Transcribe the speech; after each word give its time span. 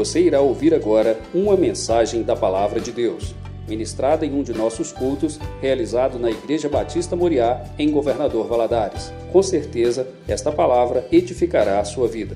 Você 0.00 0.18
irá 0.22 0.40
ouvir 0.40 0.72
agora 0.72 1.20
uma 1.34 1.58
mensagem 1.58 2.22
da 2.22 2.34
Palavra 2.34 2.80
de 2.80 2.90
Deus, 2.90 3.34
ministrada 3.68 4.24
em 4.24 4.32
um 4.32 4.42
de 4.42 4.54
nossos 4.54 4.92
cultos, 4.92 5.38
realizado 5.60 6.18
na 6.18 6.30
Igreja 6.30 6.70
Batista 6.70 7.14
Moriá, 7.14 7.62
em 7.78 7.90
Governador 7.90 8.48
Valadares. 8.48 9.12
Com 9.30 9.42
certeza, 9.42 10.08
esta 10.26 10.50
palavra 10.50 11.06
edificará 11.12 11.80
a 11.80 11.84
sua 11.84 12.08
vida. 12.08 12.34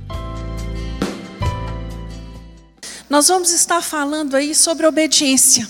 Nós 3.09 3.29
vamos 3.29 3.51
estar 3.51 3.81
falando 3.81 4.35
aí 4.35 4.55
sobre 4.55 4.87
obediência, 4.87 5.67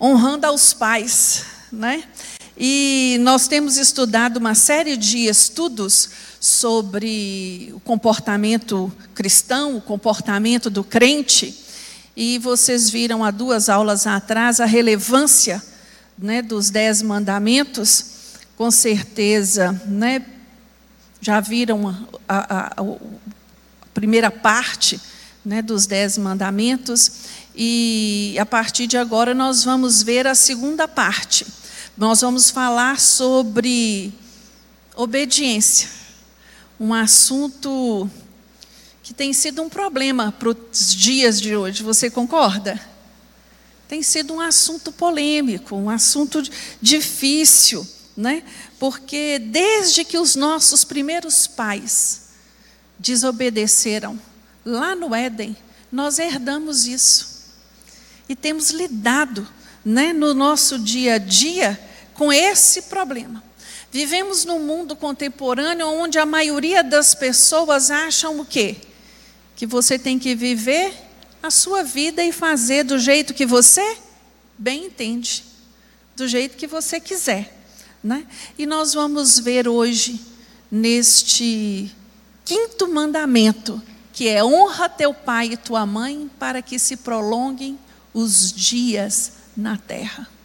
honrando 0.00 0.46
aos 0.46 0.72
pais, 0.72 1.44
né? 1.72 2.04
E 2.56 3.18
nós 3.22 3.48
temos 3.48 3.76
estudado 3.76 4.36
uma 4.36 4.54
série 4.54 4.96
de 4.96 5.26
estudos 5.26 6.10
sobre 6.40 7.72
o 7.74 7.80
comportamento 7.80 8.92
cristão, 9.14 9.76
o 9.76 9.80
comportamento 9.80 10.68
do 10.70 10.84
crente, 10.84 11.54
e 12.16 12.38
vocês 12.38 12.88
viram 12.88 13.24
há 13.24 13.30
duas 13.30 13.68
aulas 13.68 14.06
atrás 14.06 14.60
a 14.60 14.64
relevância 14.64 15.62
né, 16.18 16.40
dos 16.40 16.70
dez 16.70 17.02
mandamentos, 17.02 18.06
com 18.56 18.70
certeza, 18.70 19.72
né, 19.86 20.24
já 21.20 21.40
viram 21.40 22.08
a, 22.28 22.56
a, 22.56 22.82
a 22.82 22.96
primeira 23.92 24.30
parte 24.30 25.00
né, 25.44 25.60
dos 25.60 25.86
dez 25.86 26.16
mandamentos, 26.16 27.12
e 27.54 28.36
a 28.38 28.46
partir 28.46 28.86
de 28.86 28.96
agora 28.98 29.34
nós 29.34 29.64
vamos 29.64 30.02
ver 30.02 30.26
a 30.26 30.34
segunda 30.34 30.86
parte. 30.86 31.46
Nós 31.96 32.20
vamos 32.20 32.50
falar 32.50 33.00
sobre 33.00 34.12
obediência 34.94 35.88
um 36.78 36.92
assunto 36.92 38.08
que 39.02 39.14
tem 39.14 39.32
sido 39.32 39.62
um 39.62 39.68
problema 39.68 40.32
para 40.32 40.48
os 40.48 40.94
dias 40.94 41.40
de 41.40 41.56
hoje, 41.56 41.82
você 41.82 42.10
concorda? 42.10 42.80
Tem 43.88 44.02
sido 44.02 44.34
um 44.34 44.40
assunto 44.40 44.90
polêmico, 44.90 45.76
um 45.76 45.88
assunto 45.88 46.42
difícil, 46.82 47.86
né? 48.16 48.42
Porque 48.78 49.38
desde 49.38 50.04
que 50.04 50.18
os 50.18 50.34
nossos 50.34 50.82
primeiros 50.84 51.46
pais 51.46 52.30
desobedeceram 52.98 54.18
lá 54.64 54.96
no 54.96 55.14
Éden, 55.14 55.56
nós 55.90 56.18
herdamos 56.18 56.86
isso. 56.86 57.36
E 58.28 58.34
temos 58.34 58.70
lidado, 58.70 59.46
né, 59.84 60.12
no 60.12 60.34
nosso 60.34 60.78
dia 60.80 61.14
a 61.14 61.18
dia 61.18 61.80
com 62.12 62.32
esse 62.32 62.82
problema. 62.82 63.45
Vivemos 63.96 64.44
num 64.44 64.58
mundo 64.58 64.94
contemporâneo 64.94 65.88
onde 65.88 66.18
a 66.18 66.26
maioria 66.26 66.84
das 66.84 67.14
pessoas 67.14 67.90
acham 67.90 68.38
o 68.38 68.44
quê? 68.44 68.76
Que 69.56 69.64
você 69.64 69.98
tem 69.98 70.18
que 70.18 70.34
viver 70.34 70.92
a 71.42 71.50
sua 71.50 71.82
vida 71.82 72.22
e 72.22 72.30
fazer 72.30 72.84
do 72.84 72.98
jeito 72.98 73.32
que 73.32 73.46
você 73.46 73.96
bem 74.58 74.84
entende, 74.84 75.42
do 76.14 76.28
jeito 76.28 76.58
que 76.58 76.66
você 76.66 77.00
quiser. 77.00 77.58
Né? 78.04 78.26
E 78.58 78.66
nós 78.66 78.92
vamos 78.92 79.38
ver 79.38 79.66
hoje, 79.66 80.20
neste 80.70 81.90
quinto 82.44 82.88
mandamento, 82.88 83.80
que 84.12 84.28
é 84.28 84.44
honra 84.44 84.90
teu 84.90 85.14
pai 85.14 85.52
e 85.52 85.56
tua 85.56 85.86
mãe 85.86 86.30
para 86.38 86.60
que 86.60 86.78
se 86.78 86.98
prolonguem 86.98 87.78
os 88.12 88.52
dias 88.52 89.32
na 89.56 89.78
terra. 89.78 90.35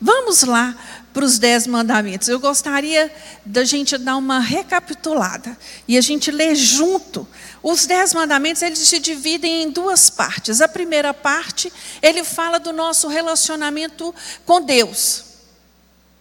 Vamos 0.00 0.44
lá 0.44 0.74
para 1.12 1.24
os 1.24 1.38
dez 1.38 1.66
mandamentos. 1.66 2.28
Eu 2.28 2.40
gostaria 2.40 3.12
da 3.44 3.64
gente 3.64 3.98
dar 3.98 4.16
uma 4.16 4.38
recapitulada 4.38 5.56
e 5.86 5.98
a 5.98 6.00
gente 6.00 6.30
ler 6.30 6.54
junto. 6.54 7.28
Os 7.62 7.84
dez 7.84 8.14
mandamentos 8.14 8.62
eles 8.62 8.78
se 8.78 8.98
dividem 8.98 9.64
em 9.64 9.70
duas 9.70 10.08
partes. 10.08 10.62
A 10.62 10.68
primeira 10.68 11.12
parte 11.12 11.70
ele 12.00 12.24
fala 12.24 12.58
do 12.58 12.72
nosso 12.72 13.08
relacionamento 13.08 14.14
com 14.46 14.62
Deus, 14.62 15.24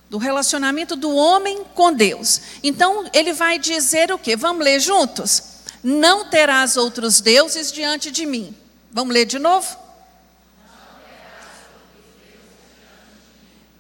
do 0.10 0.18
relacionamento 0.18 0.98
do 0.98 1.16
homem 1.16 1.64
com 1.74 1.94
Deus. 1.94 2.42
Então 2.62 3.10
ele 3.14 3.32
vai 3.32 3.58
dizer 3.58 4.12
o 4.12 4.20
quê? 4.20 4.36
Vamos 4.36 4.66
ler 4.66 4.82
juntos? 4.82 5.44
Não 5.82 6.30
terás 6.30 6.76
outros 6.76 7.22
deuses 7.22 7.72
diante 7.72 8.12
de 8.12 8.26
mim. 8.26 8.54
Vamos 8.92 9.14
ler 9.14 9.24
de 9.24 9.40
novo? 9.40 9.79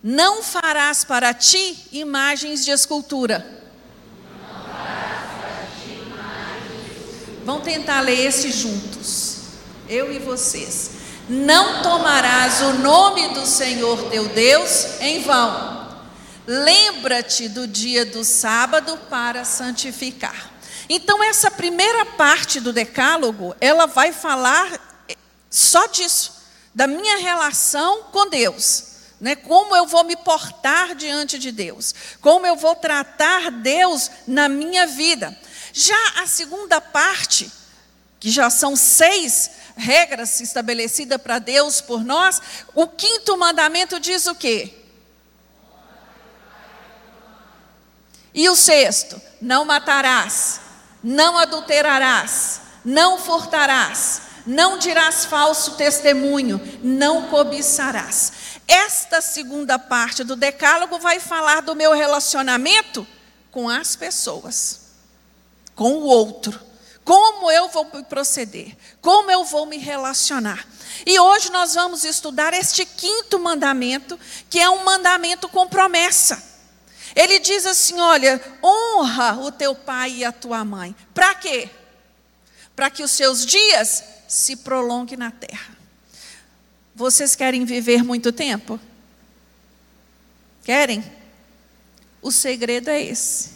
Não 0.02 0.42
farás 0.42 1.04
para 1.04 1.34
ti 1.34 1.78
imagens 1.92 2.64
de 2.64 2.72
escultura. 2.72 3.46
Vamos 7.44 7.64
tentar 7.64 8.02
ler 8.02 8.28
esse 8.28 8.52
juntos. 8.52 9.38
Eu 9.90 10.14
e 10.14 10.20
vocês. 10.20 10.92
Não 11.28 11.82
tomarás 11.84 12.62
o 12.62 12.74
nome 12.74 13.30
do 13.30 13.46
Senhor 13.46 14.10
teu 14.10 14.30
Deus 14.30 15.02
em 15.02 15.22
vão. 15.22 15.90
Lembra-te 16.48 17.50
do 17.50 17.68
dia 17.68 18.06
do 18.06 18.24
sábado 18.24 18.98
para 19.10 19.44
santificar. 19.44 20.52
Então 20.88 21.24
essa 21.24 21.52
primeira 21.52 22.06
parte 22.06 22.60
do 22.60 22.72
decálogo, 22.72 23.56
ela 23.60 23.86
vai 23.86 24.12
falar 24.14 25.06
só 25.50 25.88
disso, 25.88 26.34
da 26.74 26.88
minha 26.88 27.18
relação 27.18 28.04
com 28.12 28.30
Deus. 28.30 28.88
Né? 29.19 29.35
Como 29.35 29.75
eu 29.75 29.85
vou 29.85 30.03
me 30.03 30.16
portar 30.16 30.96
diante 30.96 31.38
de 31.38 31.52
Deus? 31.52 31.94
Como 32.22 32.46
eu 32.46 32.56
vou 32.56 32.75
tratar 32.75 33.52
Deus 33.52 34.09
na 34.28 34.47
minha 34.47 34.88
vida? 34.88 35.38
Já 35.74 36.22
a 36.22 36.28
segunda 36.28 36.80
parte, 36.80 37.52
que 38.19 38.31
já 38.31 38.50
são 38.50 38.75
seis 38.75 39.52
regras 39.75 40.40
estabelecidas 40.40 41.22
para 41.22 41.40
Deus 41.40 41.81
por 41.81 42.03
nós, 42.03 42.41
o 42.74 42.88
quinto 42.88 43.38
mandamento 43.38 44.00
diz 44.00 44.25
o 44.28 44.35
quê? 44.35 44.74
E 48.34 48.47
o 48.50 48.56
sexto: 48.56 49.22
não 49.41 49.66
matarás, 49.66 50.62
não 51.03 51.38
adulterarás, 51.38 52.62
não 52.86 53.18
furtarás, 53.18 54.22
não 54.46 54.78
dirás 54.78 55.25
falso 55.25 55.75
testemunho, 55.75 56.59
não 56.81 57.24
cobiçarás. 57.24 58.31
Esta 58.69 59.19
segunda 59.19 59.80
parte 59.80 60.24
do 60.24 60.35
decálogo 60.35 61.00
vai 61.00 61.19
falar 61.19 61.63
do 61.63 61.75
meu 61.75 61.91
relacionamento 61.91 63.06
com 63.50 63.68
as 63.68 63.96
pessoas, 63.96 64.81
com 65.75 65.94
o 65.94 66.03
outro. 66.03 66.69
Como 67.03 67.50
eu 67.50 67.68
vou 67.69 67.85
proceder, 68.03 68.78
como 69.02 69.31
eu 69.31 69.44
vou 69.44 69.66
me 69.66 69.80
relacionar. 69.80 70.68
E 71.03 71.19
hoje 71.19 71.50
nós 71.50 71.74
vamos 71.74 72.03
estudar 72.03 72.53
este 72.53 72.85
quinto 72.85 73.40
mandamento, 73.40 74.19
que 74.47 74.59
é 74.59 74.69
um 74.69 74.84
mandamento 74.84 75.50
com 75.50 75.68
promessa. 75.68 76.44
Ele 77.16 77.40
diz 77.40 77.66
assim: 77.66 78.00
olha, 78.00 78.40
honra 78.63 79.40
o 79.40 79.51
teu 79.51 79.74
pai 79.74 80.18
e 80.18 80.25
a 80.25 80.31
tua 80.31 80.63
mãe. 80.63 80.96
Para 81.12 81.34
quê? 81.34 81.72
Para 82.75 82.91
que 82.91 83.01
os 83.01 83.09
seus 83.09 83.44
dias 83.44 84.03
se 84.28 84.57
prolonguem 84.57 85.18
na 85.18 85.31
terra. 85.31 85.78
Vocês 87.00 87.34
querem 87.34 87.64
viver 87.64 88.04
muito 88.04 88.30
tempo? 88.30 88.78
Querem? 90.66 91.02
O 92.22 92.30
segredo 92.30 92.90
é 92.90 93.02
esse: 93.02 93.52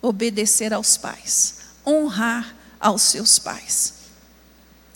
obedecer 0.00 0.72
aos 0.72 0.96
pais, 0.96 1.58
honrar 1.86 2.56
aos 2.80 3.02
seus 3.02 3.38
pais. 3.38 3.92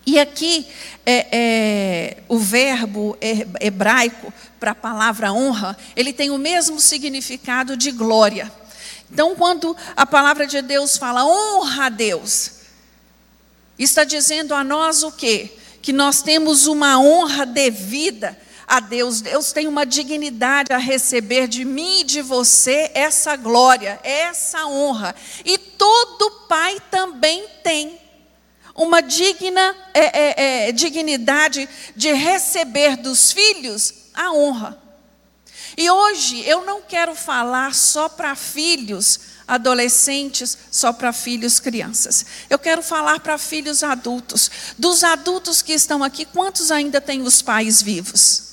E 0.06 0.18
aqui 0.18 0.66
é, 1.04 1.26
é, 1.30 2.22
o 2.26 2.38
verbo 2.38 3.18
hebraico 3.60 4.32
para 4.58 4.70
a 4.70 4.74
palavra 4.74 5.30
honra, 5.30 5.76
ele 5.94 6.14
tem 6.14 6.30
o 6.30 6.38
mesmo 6.38 6.80
significado 6.80 7.76
de 7.76 7.90
glória. 7.90 8.50
Então, 9.12 9.36
quando 9.36 9.76
a 9.94 10.06
palavra 10.06 10.46
de 10.46 10.62
Deus 10.62 10.96
fala 10.96 11.26
honra 11.26 11.84
a 11.84 11.90
Deus, 11.90 12.52
está 13.78 14.04
dizendo 14.04 14.54
a 14.54 14.64
nós 14.64 15.02
o 15.02 15.12
quê? 15.12 15.54
Que 15.86 15.92
nós 15.92 16.20
temos 16.20 16.66
uma 16.66 16.98
honra 16.98 17.46
devida 17.46 18.36
a 18.66 18.80
Deus. 18.80 19.20
Deus 19.20 19.52
tem 19.52 19.68
uma 19.68 19.86
dignidade 19.86 20.72
a 20.72 20.78
receber 20.78 21.46
de 21.46 21.64
mim 21.64 22.00
e 22.00 22.02
de 22.02 22.22
você 22.22 22.90
essa 22.92 23.36
glória, 23.36 24.00
essa 24.02 24.66
honra. 24.66 25.14
E 25.44 25.56
todo 25.56 26.48
pai 26.48 26.78
também 26.90 27.46
tem 27.62 28.00
uma 28.74 29.00
digna 29.00 29.76
é, 29.94 30.00
é, 30.00 30.68
é, 30.68 30.72
dignidade 30.72 31.68
de 31.94 32.12
receber 32.12 32.96
dos 32.96 33.30
filhos 33.30 33.94
a 34.12 34.32
honra. 34.32 34.82
E 35.76 35.88
hoje 35.88 36.42
eu 36.48 36.64
não 36.64 36.82
quero 36.82 37.14
falar 37.14 37.72
só 37.72 38.08
para 38.08 38.34
filhos 38.34 39.20
adolescentes, 39.46 40.58
só 40.70 40.92
para 40.92 41.12
filhos 41.12 41.60
crianças. 41.60 42.26
Eu 42.50 42.58
quero 42.58 42.82
falar 42.82 43.20
para 43.20 43.38
filhos 43.38 43.82
adultos. 43.82 44.50
Dos 44.76 45.04
adultos 45.04 45.62
que 45.62 45.72
estão 45.72 46.02
aqui, 46.02 46.24
quantos 46.24 46.70
ainda 46.70 47.00
têm 47.00 47.22
os 47.22 47.42
pais 47.42 47.80
vivos? 47.80 48.46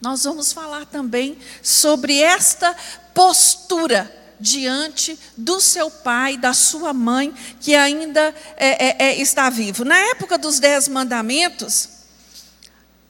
Nós 0.00 0.24
vamos 0.24 0.52
falar 0.52 0.86
também 0.86 1.36
sobre 1.62 2.18
esta 2.20 2.74
postura 3.12 4.16
diante 4.40 5.18
do 5.36 5.60
seu 5.60 5.90
pai, 5.90 6.38
da 6.38 6.54
sua 6.54 6.94
mãe, 6.94 7.34
que 7.60 7.74
ainda 7.74 8.34
é, 8.56 8.86
é, 8.86 8.96
é, 9.10 9.20
está 9.20 9.50
vivo. 9.50 9.84
Na 9.84 9.98
época 9.98 10.38
dos 10.38 10.58
Dez 10.58 10.88
Mandamentos, 10.88 11.88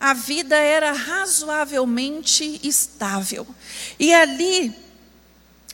a 0.01 0.13
vida 0.15 0.57
era 0.57 0.93
razoavelmente 0.93 2.61
estável. 2.65 3.47
E 3.99 4.13
ali 4.13 4.75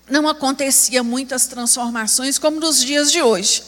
não 0.08 0.28
acontecia 0.28 1.02
muitas 1.02 1.46
transformações 1.46 2.38
como 2.38 2.60
nos 2.60 2.80
dias 2.80 3.10
de 3.10 3.22
hoje. 3.22 3.62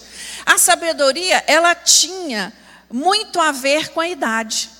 A 0.47 0.57
sabedoria, 0.59 1.43
ela 1.47 1.75
tinha 1.75 2.53
muito 2.91 3.41
a 3.41 3.53
ver 3.53 3.89
com 3.91 4.01
a 4.01 4.09
idade. 4.09 4.71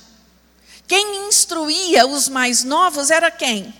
Quem 0.87 1.27
instruía 1.27 2.07
os 2.07 2.27
mais 2.27 2.63
novos 2.63 3.11
era 3.11 3.29
quem? 3.29 3.73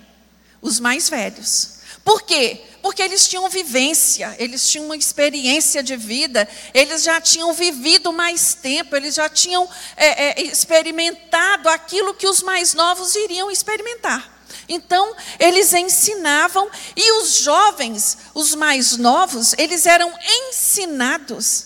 Os 0.61 0.79
mais 0.79 1.09
velhos. 1.09 1.79
Por 2.03 2.21
quê? 2.21 2.61
Porque 2.81 3.01
eles 3.01 3.27
tinham 3.27 3.49
vivência, 3.49 4.35
eles 4.39 4.67
tinham 4.69 4.85
uma 4.85 4.95
experiência 4.95 5.83
de 5.83 5.95
vida, 5.95 6.47
eles 6.73 7.03
já 7.03 7.19
tinham 7.19 7.53
vivido 7.53 8.13
mais 8.13 8.53
tempo, 8.53 8.95
eles 8.95 9.15
já 9.15 9.27
tinham 9.27 9.67
é, 9.97 10.41
é, 10.41 10.43
experimentado 10.43 11.67
aquilo 11.69 12.13
que 12.13 12.27
os 12.27 12.41
mais 12.41 12.73
novos 12.73 13.15
iriam 13.15 13.51
experimentar. 13.51 14.38
Então, 14.69 15.15
eles 15.39 15.73
ensinavam, 15.73 16.69
e 16.95 17.11
os 17.19 17.39
jovens, 17.39 18.19
os 18.35 18.53
mais 18.53 18.95
novos, 18.97 19.55
eles 19.57 19.87
eram 19.87 20.13
ensinados 20.23 21.65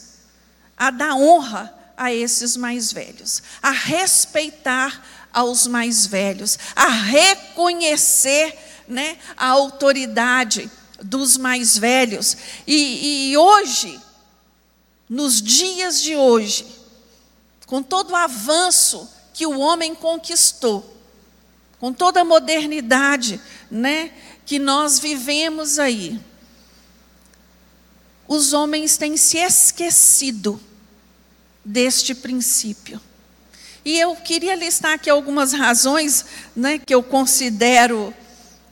a 0.78 0.90
dar 0.90 1.16
honra 1.16 1.72
a 1.98 2.14
esses 2.14 2.56
mais 2.56 2.94
velhos, 2.94 3.44
a 3.62 3.72
respeitar 3.72 5.06
aos 5.34 5.68
mais 5.68 6.06
velhos, 6.06 6.58
a 6.76 6.88
reconhecer 6.88 8.58
né, 8.88 9.18
a 9.36 9.48
autoridade 9.48 10.72
dos 11.02 11.38
mais 11.38 11.78
velhos. 11.78 12.38
E, 12.66 13.32
e 13.32 13.38
hoje, 13.38 14.00
nos 15.10 15.42
dias 15.42 16.02
de 16.02 16.16
hoje, 16.16 16.66
com 17.66 17.84
todo 17.84 18.12
o 18.12 18.16
avanço 18.16 19.10
que 19.34 19.46
o 19.46 19.60
homem 19.60 19.94
conquistou, 19.96 20.93
com 21.84 21.92
toda 21.92 22.22
a 22.22 22.24
modernidade 22.24 23.42
né, 23.70 24.10
que 24.46 24.58
nós 24.58 25.00
vivemos 25.00 25.78
aí, 25.78 26.18
os 28.26 28.54
homens 28.54 28.96
têm 28.96 29.18
se 29.18 29.38
esquecido 29.38 30.58
deste 31.66 32.16
princípio. 32.16 33.02
E 33.84 34.00
eu 34.00 34.16
queria 34.16 34.56
listar 34.56 34.94
aqui 34.94 35.10
algumas 35.10 35.52
razões 35.52 36.26
né, 36.56 36.80
que 36.80 36.96
eu 36.96 37.04
considero 37.04 38.14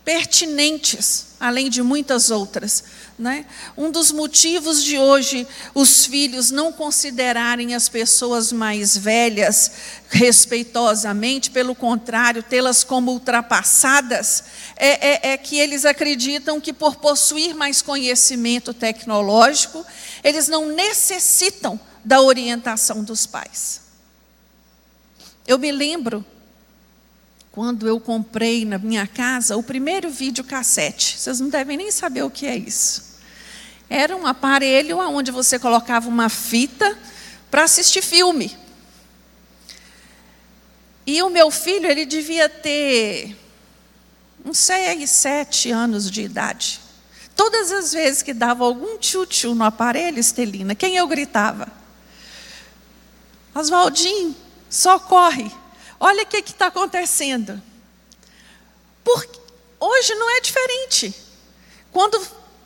pertinentes, 0.06 1.36
além 1.38 1.70
de 1.70 1.84
muitas 1.84 2.32
outras. 2.32 2.82
Né? 3.20 3.46
Um 3.78 3.92
dos 3.92 4.12
motivos 4.12 4.84
de 4.84 4.98
hoje 4.98 5.48
os 5.76 6.06
filhos 6.08 6.50
não 6.50 6.74
considerarem 6.74 7.76
as 7.76 7.88
pessoas 7.88 8.52
mais 8.52 8.98
velhas 8.98 9.72
respeitosamente, 10.10 11.52
pelo 11.52 11.76
contrário, 11.76 12.42
tê-las 12.42 12.84
como 12.84 13.12
ultrapassadas, 13.12 14.44
é, 14.76 15.30
é, 15.30 15.34
é 15.34 15.38
que 15.38 15.60
eles 15.60 15.86
acreditam 15.86 16.60
que 16.60 16.74
por 16.74 16.96
possuir 16.96 17.54
mais 17.54 17.82
conhecimento 17.82 18.74
tecnológico, 18.74 19.86
eles 20.24 20.48
não 20.48 20.66
necessitam 20.66 21.80
da 22.04 22.22
orientação 22.22 23.04
dos 23.04 23.28
pais. 23.28 23.82
Eu 25.48 25.60
me 25.60 25.72
lembro 25.72 26.26
quando 27.52 27.88
eu 27.88 28.00
comprei 28.00 28.64
na 28.64 28.78
minha 28.78 29.06
casa 29.06 29.58
o 29.58 29.64
primeiro 29.64 30.10
videocassete. 30.10 31.20
Vocês 31.20 31.40
não 31.40 31.50
devem 31.50 31.78
nem 31.78 31.92
saber 31.92 32.24
o 32.24 32.30
que 32.30 32.46
é 32.46 32.56
isso. 32.56 33.20
Era 33.90 34.16
um 34.16 34.26
aparelho 34.26 34.98
onde 35.00 35.32
você 35.32 35.60
colocava 35.60 36.08
uma 36.08 36.30
fita 36.30 36.98
para 37.50 37.64
assistir 37.64 38.02
filme. 38.02 38.58
E 41.06 41.22
o 41.22 41.30
meu 41.30 41.52
filho, 41.52 41.88
ele 41.88 42.06
devia 42.06 42.48
ter 42.48 43.36
uns 44.46 44.58
seis, 44.58 45.10
sete 45.10 45.72
anos 45.72 46.10
de 46.10 46.22
idade. 46.22 46.80
Todas 47.36 47.72
as 47.72 47.92
vezes 47.92 48.22
que 48.22 48.34
dava 48.34 48.64
algum 48.64 48.98
tchutchu 48.98 49.54
no 49.54 49.66
aparelho, 49.66 50.20
Estelina, 50.20 50.74
quem 50.74 50.96
eu 50.96 51.08
gritava? 51.08 51.68
Oswaldinho, 53.54 54.36
socorre. 54.70 55.52
Olha 56.04 56.24
o 56.24 56.26
que 56.26 56.38
está 56.38 56.66
acontecendo. 56.66 57.62
Porque 59.04 59.40
hoje 59.80 60.16
não 60.16 60.36
é 60.36 60.42
diferente. 60.42 61.14
Quando 61.92 62.20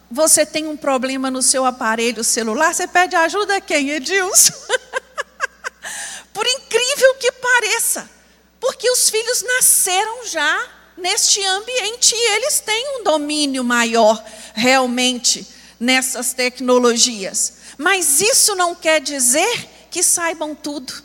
você 0.10 0.46
tem 0.46 0.68
um 0.68 0.78
problema 0.78 1.30
no 1.30 1.42
seu 1.42 1.66
aparelho 1.66 2.24
celular, 2.24 2.74
você 2.74 2.88
pede 2.88 3.14
ajuda 3.14 3.58
a 3.58 3.62
quem? 3.62 3.90
Edilson. 3.90 4.54
Por 6.34 6.48
incrível 6.48 7.16
que 7.16 7.30
pareça. 7.34 8.10
Porque 8.58 8.90
os 8.90 9.10
filhos 9.10 9.42
nasceram 9.42 10.26
já 10.28 10.70
neste 10.96 11.46
ambiente 11.46 12.16
e 12.16 12.32
eles 12.36 12.62
têm 12.62 13.00
um 13.00 13.04
domínio 13.04 13.66
maior 13.66 14.24
realmente 14.54 15.46
nessas 15.78 16.32
tecnologias. 16.32 17.56
Mas 17.78 18.22
isso 18.22 18.56
não 18.56 18.74
quer 18.74 19.02
dizer 19.02 19.68
que 19.92 20.02
saibam 20.02 20.56
tudo 20.56 21.05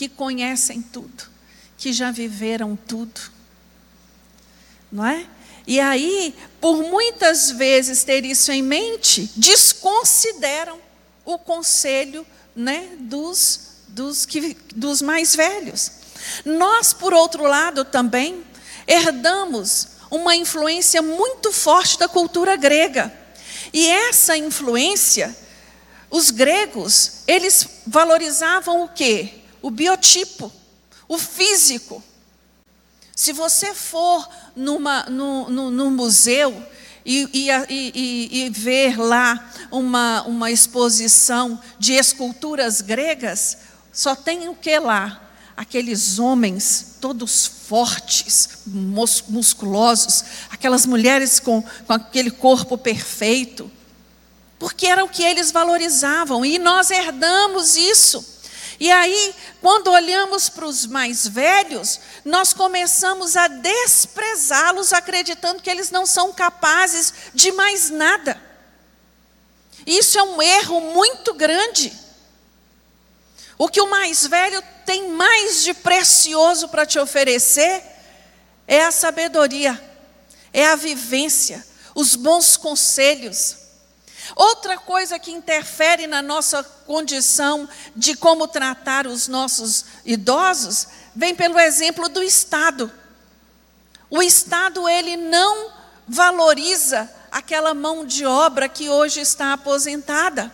que 0.00 0.08
conhecem 0.08 0.80
tudo, 0.80 1.24
que 1.76 1.92
já 1.92 2.10
viveram 2.10 2.74
tudo. 2.74 3.20
Não 4.90 5.04
é? 5.04 5.26
E 5.66 5.78
aí, 5.78 6.34
por 6.58 6.82
muitas 6.82 7.50
vezes 7.50 8.02
ter 8.02 8.24
isso 8.24 8.50
em 8.50 8.62
mente, 8.62 9.30
desconsideram 9.36 10.78
o 11.22 11.36
conselho 11.36 12.26
né, 12.56 12.88
dos, 13.00 13.60
dos, 13.88 14.24
que, 14.24 14.56
dos 14.74 15.02
mais 15.02 15.36
velhos. 15.36 15.92
Nós, 16.46 16.94
por 16.94 17.12
outro 17.12 17.42
lado, 17.42 17.84
também 17.84 18.42
herdamos 18.86 19.88
uma 20.10 20.34
influência 20.34 21.02
muito 21.02 21.52
forte 21.52 21.98
da 21.98 22.08
cultura 22.08 22.56
grega. 22.56 23.12
E 23.70 23.86
essa 23.86 24.34
influência, 24.34 25.36
os 26.08 26.30
gregos, 26.30 27.18
eles 27.26 27.68
valorizavam 27.86 28.82
o 28.82 28.88
quê? 28.88 29.39
O 29.62 29.70
biotipo, 29.70 30.52
o 31.08 31.18
físico. 31.18 32.02
Se 33.14 33.32
você 33.32 33.74
for 33.74 34.28
numa, 34.56 35.04
no, 35.04 35.50
no, 35.50 35.70
no 35.70 35.90
museu 35.90 36.64
e, 37.04 37.28
e, 37.32 37.50
e, 37.68 38.44
e, 38.44 38.50
ver 38.50 38.98
lá 38.98 39.50
uma, 39.70 40.22
uma 40.22 40.50
exposição 40.50 41.60
de 41.78 41.92
esculturas 41.92 42.80
gregas, 42.80 43.58
só 43.92 44.14
tem 44.14 44.48
o 44.48 44.54
que 44.54 44.78
lá? 44.78 45.28
Aqueles 45.56 46.18
homens 46.18 46.90
todos 47.00 47.46
fortes, 47.46 48.60
musculosos, 49.28 50.24
aquelas 50.50 50.84
mulheres 50.84 51.40
com, 51.40 51.62
com 51.62 51.92
aquele 51.92 52.30
corpo 52.30 52.76
perfeito, 52.76 53.70
porque 54.58 54.86
era 54.86 55.02
o 55.02 55.08
que 55.08 55.22
eles 55.22 55.50
valorizavam, 55.50 56.44
e 56.44 56.58
nós 56.58 56.90
herdamos 56.90 57.76
isso. 57.76 58.39
E 58.80 58.90
aí, 58.90 59.34
quando 59.60 59.88
olhamos 59.88 60.48
para 60.48 60.64
os 60.64 60.86
mais 60.86 61.28
velhos, 61.28 62.00
nós 62.24 62.54
começamos 62.54 63.36
a 63.36 63.46
desprezá-los, 63.46 64.94
acreditando 64.94 65.62
que 65.62 65.68
eles 65.68 65.90
não 65.90 66.06
são 66.06 66.32
capazes 66.32 67.12
de 67.34 67.52
mais 67.52 67.90
nada. 67.90 68.40
Isso 69.86 70.18
é 70.18 70.22
um 70.22 70.40
erro 70.40 70.80
muito 70.80 71.34
grande. 71.34 71.92
O 73.58 73.68
que 73.68 73.82
o 73.82 73.90
mais 73.90 74.26
velho 74.26 74.62
tem 74.86 75.10
mais 75.10 75.62
de 75.62 75.74
precioso 75.74 76.66
para 76.70 76.86
te 76.86 76.98
oferecer 76.98 77.82
é 78.66 78.82
a 78.82 78.90
sabedoria, 78.90 79.78
é 80.54 80.66
a 80.66 80.76
vivência, 80.76 81.66
os 81.94 82.16
bons 82.16 82.56
conselhos, 82.56 83.56
Outra 84.36 84.78
coisa 84.78 85.18
que 85.18 85.30
interfere 85.30 86.06
na 86.06 86.22
nossa 86.22 86.62
condição 86.62 87.68
de 87.94 88.14
como 88.16 88.46
tratar 88.46 89.06
os 89.06 89.28
nossos 89.28 89.84
idosos 90.04 90.86
vem 91.14 91.34
pelo 91.34 91.58
exemplo 91.58 92.08
do 92.08 92.22
Estado. 92.22 92.90
O 94.08 94.22
Estado 94.22 94.88
ele 94.88 95.16
não 95.16 95.72
valoriza 96.06 97.10
aquela 97.30 97.74
mão 97.74 98.04
de 98.04 98.26
obra 98.26 98.68
que 98.68 98.88
hoje 98.88 99.20
está 99.20 99.52
aposentada. 99.52 100.52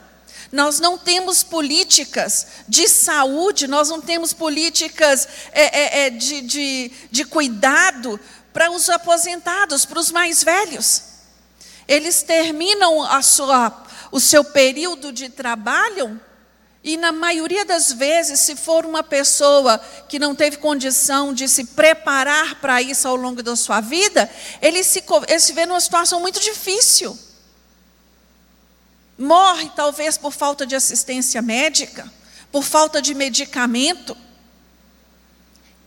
Nós 0.53 0.79
não 0.79 0.97
temos 0.97 1.43
políticas 1.43 2.47
de 2.69 2.89
saúde, 2.89 3.67
nós 3.67 3.89
não 3.89 4.01
temos 4.01 4.33
políticas 4.33 5.27
é, 5.53 6.03
é, 6.03 6.07
é 6.07 6.11
de, 6.11 6.41
de, 6.43 6.93
de 7.11 7.25
cuidado 7.25 8.21
para 8.53 8.71
os 8.71 8.89
aposentados, 8.89 9.85
para 9.85 9.99
os 9.99 10.11
mais 10.11 10.43
velhos. 10.43 11.16
Eles 11.89 12.23
terminam 12.23 13.03
a 13.03 13.23
sua, 13.23 13.85
o 14.11 14.21
seu 14.21 14.43
período 14.45 15.13
de 15.13 15.29
trabalho 15.29 16.21
E 16.87 16.97
na 16.97 17.11
maioria 17.11 17.65
das 17.65 17.91
vezes, 17.91 18.39
se 18.39 18.55
for 18.55 18.87
uma 18.87 19.03
pessoa 19.03 19.77
que 20.09 20.21
não 20.21 20.37
teve 20.37 20.59
condição 20.59 21.35
de 21.35 21.49
se 21.49 21.65
preparar 21.65 22.61
para 22.61 22.81
isso 22.81 23.09
ao 23.09 23.17
longo 23.17 23.43
da 23.43 23.57
sua 23.57 23.81
vida, 23.81 24.31
ele 24.63 24.85
se, 24.85 25.03
ele 25.27 25.41
se 25.41 25.53
vê 25.53 25.67
numa 25.67 25.81
situação 25.81 26.21
muito 26.21 26.39
difícil. 26.39 27.19
Morre, 29.19 29.69
talvez, 29.75 30.17
por 30.17 30.33
falta 30.33 30.65
de 30.65 30.77
assistência 30.77 31.43
médica, 31.43 32.09
por 32.53 32.63
falta 32.63 33.03
de 33.03 33.15
medicamento. 33.15 34.17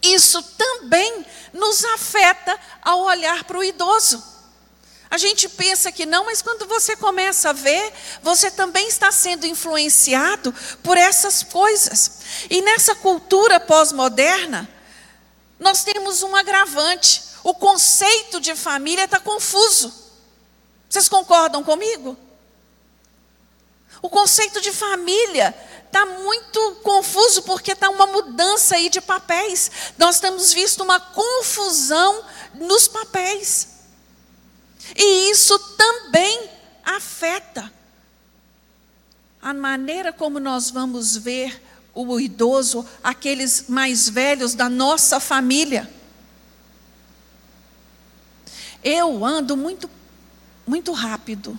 Isso 0.01 0.43
também 0.43 1.25
nos 1.53 1.81
afeta 1.85 2.59
ao 2.81 3.03
olhar 3.03 3.45
para 3.45 3.57
o 3.57 3.63
idoso. 3.63 4.21
A 5.11 5.17
gente 5.17 5.49
pensa 5.49 5.91
que 5.91 6.05
não, 6.05 6.25
mas 6.25 6.41
quando 6.41 6.67
você 6.67 6.95
começa 6.95 7.49
a 7.49 7.53
ver, 7.53 7.93
você 8.21 8.51
também 8.51 8.87
está 8.87 9.11
sendo 9.11 9.47
influenciado 9.47 10.53
por 10.83 10.97
essas 10.97 11.41
coisas. 11.41 12.19
E 12.49 12.61
nessa 12.61 12.93
cultura 12.93 13.59
pós-moderna, 13.59 14.69
nós 15.59 15.83
temos 15.83 16.21
um 16.21 16.35
agravante. 16.35 17.23
O 17.43 17.55
conceito 17.55 18.39
de 18.39 18.55
família 18.55 19.05
está 19.05 19.19
confuso. 19.19 19.91
Vocês 20.87 21.09
concordam 21.09 21.63
comigo? 21.63 22.15
O 24.03 24.09
conceito 24.09 24.61
de 24.61 24.71
família 24.71 25.55
está 25.87 26.05
muito 26.05 26.75
confuso 26.83 27.41
porque 27.41 27.71
está 27.71 27.89
uma 27.89 28.05
mudança 28.05 28.75
aí 28.75 28.89
de 28.89 29.01
papéis. 29.01 29.71
Nós 29.97 30.19
temos 30.19 30.53
visto 30.53 30.83
uma 30.83 30.99
confusão 30.99 32.23
nos 32.53 32.87
papéis. 32.87 33.78
E 34.95 35.31
isso 35.31 35.57
também 35.75 36.49
afeta 36.83 37.71
a 39.41 39.53
maneira 39.53 40.11
como 40.11 40.39
nós 40.39 40.69
vamos 40.69 41.15
ver 41.15 41.61
o 41.93 42.19
idoso, 42.19 42.85
aqueles 43.03 43.65
mais 43.67 44.07
velhos 44.07 44.53
da 44.53 44.69
nossa 44.69 45.19
família. 45.19 45.89
Eu 48.83 49.25
ando 49.25 49.57
muito, 49.57 49.89
muito 50.65 50.91
rápido. 50.93 51.57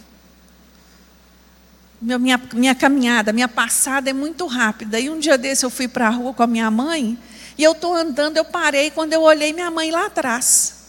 Minha, 2.01 2.41
minha 2.55 2.75
caminhada, 2.75 3.33
minha 3.33 3.49
passada 3.49 4.09
é 4.09 4.13
muito 4.13 4.47
rápida. 4.47 4.99
E 4.99 5.11
um 5.11 5.19
dia 5.19 5.37
desse 5.37 5.65
eu 5.67 5.71
fui 5.71 5.87
para 5.87 6.07
a 6.07 6.11
rua 6.11 6.33
com 6.33 6.43
a 6.43 6.47
minha 6.47 6.71
mãe, 6.71 7.19
e 7.59 7.63
eu 7.63 7.73
estou 7.73 7.95
andando, 7.95 8.39
eu 8.39 8.45
parei, 8.45 8.91
quando 8.91 9.13
eu 9.13 9.21
olhei 9.21 9.53
minha 9.53 9.71
mãe 9.71 9.91
lá 9.91 10.07
atrás. 10.07 10.80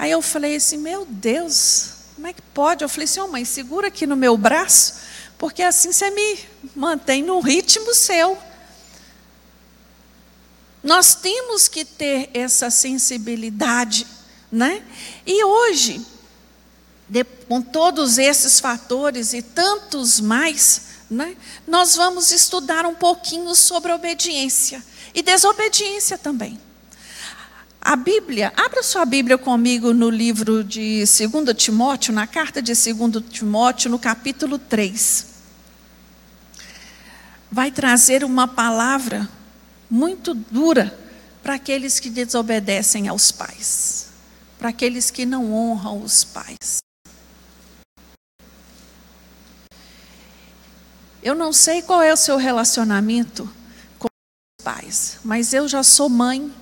Aí 0.00 0.12
eu 0.12 0.22
falei 0.22 0.56
assim: 0.56 0.78
Meu 0.78 1.04
Deus, 1.04 1.90
como 2.14 2.26
é 2.26 2.32
que 2.32 2.40
pode? 2.40 2.82
Eu 2.82 2.88
falei 2.88 3.04
assim: 3.04 3.20
oh, 3.20 3.28
mãe, 3.28 3.44
segura 3.44 3.88
aqui 3.88 4.06
no 4.06 4.16
meu 4.16 4.34
braço, 4.34 4.94
porque 5.36 5.62
assim 5.62 5.92
você 5.92 6.10
me 6.10 6.38
mantém 6.74 7.22
no 7.22 7.38
ritmo 7.38 7.94
seu. 7.94 8.38
Nós 10.82 11.14
temos 11.14 11.68
que 11.68 11.84
ter 11.84 12.30
essa 12.32 12.70
sensibilidade, 12.70 14.06
né? 14.50 14.82
E 15.26 15.44
hoje, 15.44 16.00
com 17.46 17.60
todos 17.60 18.16
esses 18.16 18.58
fatores 18.58 19.34
e 19.34 19.42
tantos 19.42 20.18
mais, 20.18 20.82
né, 21.10 21.36
nós 21.66 21.94
vamos 21.94 22.32
estudar 22.32 22.86
um 22.86 22.94
pouquinho 22.94 23.54
sobre 23.54 23.92
obediência 23.92 24.82
e 25.14 25.22
desobediência 25.22 26.16
também. 26.16 26.58
A 27.90 27.96
Bíblia, 27.96 28.52
abra 28.56 28.84
sua 28.84 29.04
Bíblia 29.04 29.36
comigo 29.36 29.92
no 29.92 30.08
livro 30.10 30.62
de 30.62 31.02
2 31.02 31.56
Timóteo, 31.56 32.14
na 32.14 32.24
carta 32.24 32.62
de 32.62 32.72
2 32.72 33.24
Timóteo, 33.28 33.90
no 33.90 33.98
capítulo 33.98 34.60
3. 34.60 35.26
Vai 37.50 37.72
trazer 37.72 38.22
uma 38.22 38.46
palavra 38.46 39.28
muito 39.90 40.34
dura 40.34 40.96
para 41.42 41.54
aqueles 41.54 41.98
que 41.98 42.08
desobedecem 42.08 43.08
aos 43.08 43.32
pais, 43.32 44.10
para 44.56 44.68
aqueles 44.68 45.10
que 45.10 45.26
não 45.26 45.52
honram 45.52 46.00
os 46.00 46.22
pais. 46.22 46.78
Eu 51.20 51.34
não 51.34 51.52
sei 51.52 51.82
qual 51.82 52.00
é 52.00 52.12
o 52.12 52.16
seu 52.16 52.36
relacionamento 52.36 53.52
com 53.98 54.06
os 54.06 54.64
pais, 54.64 55.18
mas 55.24 55.52
eu 55.52 55.66
já 55.66 55.82
sou 55.82 56.08
mãe 56.08 56.54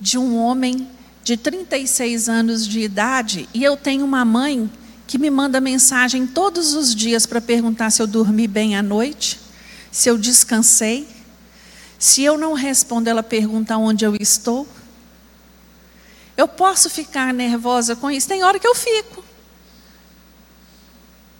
de 0.00 0.18
um 0.18 0.36
homem 0.36 0.88
de 1.22 1.36
36 1.36 2.28
anos 2.28 2.66
de 2.66 2.80
idade 2.80 3.48
e 3.52 3.64
eu 3.64 3.76
tenho 3.76 4.04
uma 4.04 4.24
mãe 4.24 4.70
que 5.06 5.18
me 5.18 5.30
manda 5.30 5.60
mensagem 5.60 6.26
todos 6.26 6.74
os 6.74 6.94
dias 6.94 7.26
para 7.26 7.40
perguntar 7.40 7.90
se 7.90 8.02
eu 8.02 8.06
dormi 8.06 8.46
bem 8.46 8.76
à 8.76 8.82
noite, 8.82 9.40
se 9.90 10.08
eu 10.08 10.18
descansei. 10.18 11.08
Se 11.98 12.22
eu 12.22 12.36
não 12.36 12.52
respondo, 12.52 13.08
ela 13.08 13.22
pergunta 13.22 13.76
onde 13.76 14.04
eu 14.04 14.14
estou. 14.16 14.68
Eu 16.36 16.46
posso 16.46 16.90
ficar 16.90 17.32
nervosa 17.32 17.96
com 17.96 18.10
isso? 18.10 18.28
Tem 18.28 18.42
hora 18.42 18.58
que 18.58 18.66
eu 18.66 18.74
fico. 18.74 19.24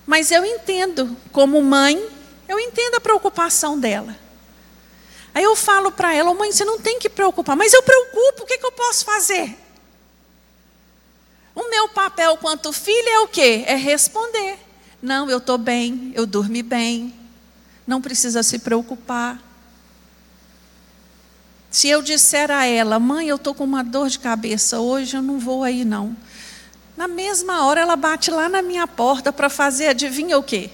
Mas 0.05 0.31
eu 0.31 0.43
entendo, 0.43 1.15
como 1.31 1.61
mãe, 1.61 2.03
eu 2.47 2.59
entendo 2.59 2.95
a 2.95 3.01
preocupação 3.01 3.77
dela. 3.77 4.15
Aí 5.37 5.43
eu 5.43 5.55
falo 5.55 5.91
para 5.91 6.11
ela, 6.11 6.33
mãe, 6.33 6.51
você 6.51 6.65
não 6.65 6.79
tem 6.79 6.97
que 6.97 7.07
preocupar, 7.07 7.55
mas 7.55 7.71
eu 7.71 7.83
preocupo, 7.83 8.41
o 8.41 8.45
que, 8.47 8.57
que 8.57 8.65
eu 8.65 8.71
posso 8.71 9.05
fazer? 9.05 9.55
O 11.53 11.69
meu 11.69 11.89
papel 11.89 12.35
quanto 12.37 12.73
filha 12.73 13.07
é 13.07 13.19
o 13.19 13.27
quê? 13.27 13.63
É 13.67 13.75
responder. 13.75 14.57
Não, 14.99 15.29
eu 15.29 15.37
estou 15.37 15.59
bem, 15.59 16.11
eu 16.15 16.25
dormi 16.25 16.63
bem, 16.63 17.13
não 17.85 18.01
precisa 18.01 18.41
se 18.41 18.57
preocupar. 18.57 19.39
Se 21.69 21.87
eu 21.87 22.01
disser 22.01 22.49
a 22.49 22.65
ela, 22.65 22.97
mãe, 22.97 23.27
eu 23.27 23.35
estou 23.35 23.53
com 23.53 23.63
uma 23.63 23.83
dor 23.83 24.09
de 24.09 24.17
cabeça 24.17 24.79
hoje, 24.79 25.17
eu 25.17 25.21
não 25.21 25.37
vou 25.37 25.63
aí 25.63 25.85
não. 25.85 26.17
Na 26.97 27.07
mesma 27.07 27.63
hora 27.63 27.81
ela 27.81 27.95
bate 27.95 28.31
lá 28.31 28.49
na 28.49 28.63
minha 28.63 28.87
porta 28.87 29.31
para 29.31 29.51
fazer, 29.51 29.89
adivinha 29.89 30.35
o 30.35 30.41
quê? 30.41 30.71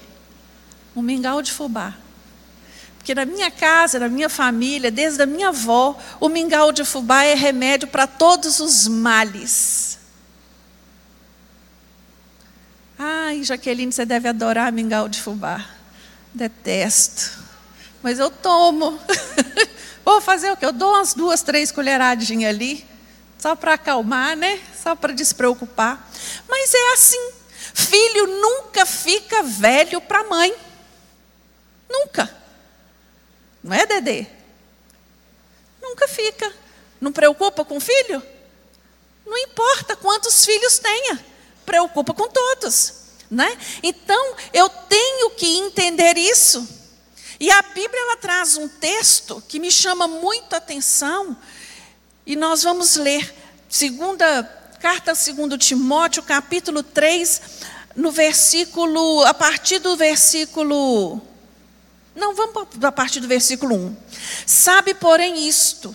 Um 0.96 1.02
mingau 1.02 1.42
de 1.42 1.52
fubá. 1.52 1.98
Porque 3.04 3.14
na 3.14 3.26
minha 3.26 3.50
casa, 3.50 3.98
na 3.98 4.08
minha 4.08 4.30
família, 4.30 4.90
desde 4.90 5.22
a 5.22 5.26
minha 5.26 5.48
avó, 5.48 5.94
o 6.18 6.26
mingau 6.26 6.72
de 6.72 6.86
fubá 6.86 7.22
é 7.22 7.34
remédio 7.34 7.86
para 7.86 8.06
todos 8.06 8.60
os 8.60 8.88
males. 8.88 9.98
Ai, 12.98 13.44
Jaqueline, 13.44 13.92
você 13.92 14.06
deve 14.06 14.26
adorar 14.26 14.72
mingau 14.72 15.06
de 15.06 15.20
fubá. 15.20 15.66
Detesto. 16.32 17.42
Mas 18.02 18.18
eu 18.18 18.30
tomo. 18.30 18.98
Vou 20.02 20.22
fazer 20.22 20.50
o 20.50 20.56
quê? 20.56 20.64
Eu 20.64 20.72
dou 20.72 20.94
umas 20.94 21.12
duas, 21.12 21.42
três 21.42 21.70
colheradinhas 21.70 22.54
ali, 22.54 22.86
só 23.38 23.54
para 23.54 23.74
acalmar, 23.74 24.34
né? 24.34 24.58
Só 24.82 24.96
para 24.96 25.12
despreocupar. 25.12 26.08
Mas 26.48 26.72
é 26.72 26.92
assim. 26.94 27.32
Filho 27.74 28.26
nunca 28.40 28.86
fica 28.86 29.42
velho 29.42 30.00
para 30.00 30.24
mãe. 30.24 30.54
Nunca. 31.86 32.43
Não 33.64 33.74
é, 33.74 33.86
Dedê? 33.86 34.26
Nunca 35.80 36.06
fica. 36.06 36.52
Não 37.00 37.10
preocupa 37.10 37.64
com 37.64 37.78
o 37.78 37.80
filho? 37.80 38.22
Não 39.24 39.38
importa 39.38 39.96
quantos 39.96 40.44
filhos 40.44 40.78
tenha, 40.78 41.24
preocupa 41.64 42.12
com 42.12 42.28
todos. 42.28 42.92
Né? 43.30 43.56
Então, 43.82 44.36
eu 44.52 44.68
tenho 44.68 45.30
que 45.30 45.46
entender 45.56 46.18
isso. 46.18 46.68
E 47.40 47.50
a 47.50 47.62
Bíblia 47.62 48.00
ela 48.02 48.16
traz 48.18 48.58
um 48.58 48.68
texto 48.68 49.42
que 49.48 49.58
me 49.58 49.70
chama 49.70 50.06
muito 50.06 50.52
a 50.52 50.58
atenção, 50.58 51.36
e 52.26 52.36
nós 52.36 52.62
vamos 52.62 52.96
ler 52.96 53.34
segunda 53.68 54.42
carta 54.78 55.14
segundo 55.14 55.56
Timóteo, 55.56 56.22
capítulo 56.22 56.82
3, 56.82 57.40
no 57.96 58.10
versículo, 58.10 59.24
a 59.24 59.32
partir 59.32 59.78
do 59.78 59.96
versículo 59.96 61.20
não, 62.14 62.34
vamos 62.34 62.68
a 62.82 62.92
partir 62.92 63.20
do 63.20 63.26
versículo 63.26 63.74
1. 63.74 63.96
Sabe, 64.46 64.94
porém, 64.94 65.48
isto: 65.48 65.94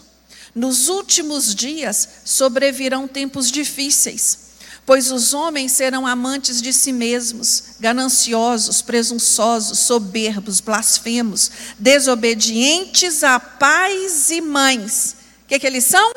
nos 0.53 0.89
últimos 0.89 1.55
dias 1.55 2.07
sobrevirão 2.25 3.07
tempos 3.07 3.49
difíceis, 3.49 4.39
pois 4.85 5.11
os 5.11 5.33
homens 5.33 5.71
serão 5.71 6.05
amantes 6.05 6.61
de 6.61 6.73
si 6.73 6.91
mesmos, 6.91 7.75
gananciosos, 7.79 8.81
presunçosos, 8.81 9.79
soberbos, 9.79 10.59
blasfemos, 10.59 11.51
desobedientes 11.77 13.23
a 13.23 13.39
pais 13.39 14.29
e 14.29 14.41
mães. 14.41 15.15
O 15.43 15.47
que, 15.47 15.59
que 15.59 15.67
eles 15.67 15.85
são? 15.85 16.11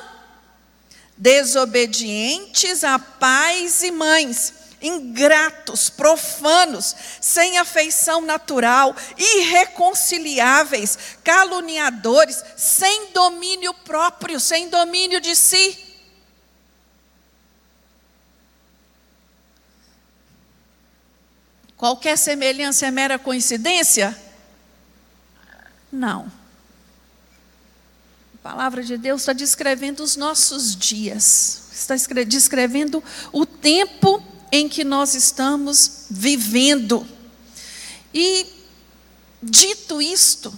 Desobedientes 1.16 2.82
a 2.82 2.98
pais 2.98 3.82
e 3.82 3.92
mães 3.92 4.61
ingratos, 4.82 5.88
profanos, 5.88 6.94
sem 7.20 7.56
afeição 7.58 8.20
natural, 8.20 8.94
irreconciliáveis, 9.16 10.98
caluniadores, 11.22 12.42
sem 12.56 13.12
domínio 13.12 13.72
próprio, 13.72 14.40
sem 14.40 14.68
domínio 14.68 15.20
de 15.20 15.36
si. 15.36 15.78
Qualquer 21.82 22.16
semelhança 22.16 22.86
é 22.86 22.90
mera 22.92 23.18
coincidência? 23.18 24.16
Não. 25.90 26.30
A 28.36 28.38
palavra 28.40 28.82
de 28.84 28.96
Deus 28.96 29.22
está 29.22 29.32
descrevendo 29.32 30.00
os 30.02 30.14
nossos 30.14 30.76
dias, 30.76 31.62
está 31.72 31.94
descrevendo 32.24 33.02
o 33.32 33.44
tempo 33.44 34.22
em 34.52 34.68
que 34.68 34.84
nós 34.84 35.14
estamos 35.14 36.04
vivendo. 36.10 37.08
E, 38.12 38.46
dito 39.42 40.02
isto, 40.02 40.56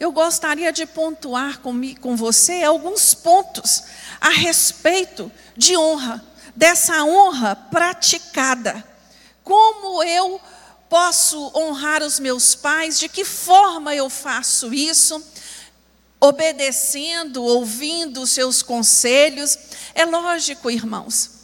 eu 0.00 0.10
gostaria 0.10 0.72
de 0.72 0.84
pontuar 0.84 1.60
com, 1.60 1.72
com 2.00 2.16
você 2.16 2.64
alguns 2.64 3.14
pontos 3.14 3.84
a 4.20 4.30
respeito 4.30 5.30
de 5.56 5.76
honra, 5.76 6.22
dessa 6.56 7.04
honra 7.04 7.54
praticada. 7.54 8.84
Como 9.44 10.02
eu 10.02 10.40
posso 10.88 11.52
honrar 11.54 12.02
os 12.02 12.18
meus 12.18 12.56
pais? 12.56 12.98
De 12.98 13.08
que 13.08 13.24
forma 13.24 13.94
eu 13.94 14.10
faço 14.10 14.74
isso? 14.74 15.24
Obedecendo, 16.20 17.44
ouvindo 17.44 18.22
os 18.22 18.30
seus 18.30 18.60
conselhos. 18.60 19.56
É 19.94 20.04
lógico, 20.04 20.68
irmãos, 20.68 21.35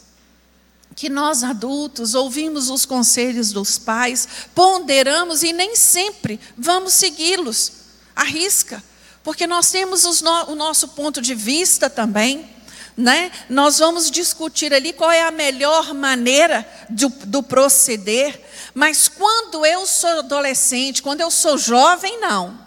que 0.95 1.09
nós 1.09 1.43
adultos 1.43 2.13
ouvimos 2.15 2.69
os 2.69 2.85
conselhos 2.85 3.51
dos 3.51 3.77
pais, 3.77 4.27
ponderamos 4.53 5.43
e 5.43 5.51
nem 5.53 5.75
sempre 5.75 6.39
vamos 6.57 6.93
segui-los, 6.93 7.71
arrisca, 8.15 8.83
porque 9.23 9.47
nós 9.47 9.71
temos 9.71 10.21
no, 10.21 10.51
o 10.51 10.55
nosso 10.55 10.89
ponto 10.89 11.21
de 11.21 11.33
vista 11.33 11.89
também 11.89 12.53
né? 12.95 13.31
Nós 13.49 13.79
vamos 13.79 14.11
discutir 14.11 14.73
ali 14.73 14.93
qual 14.93 15.11
é 15.11 15.23
a 15.23 15.31
melhor 15.31 15.93
maneira 15.93 16.67
do, 16.89 17.09
do 17.09 17.41
proceder, 17.41 18.39
mas 18.73 19.07
quando 19.07 19.65
eu 19.65 19.85
sou 19.85 20.19
adolescente, 20.19 21.01
quando 21.01 21.21
eu 21.21 21.31
sou 21.31 21.57
jovem, 21.57 22.19
não. 22.19 22.61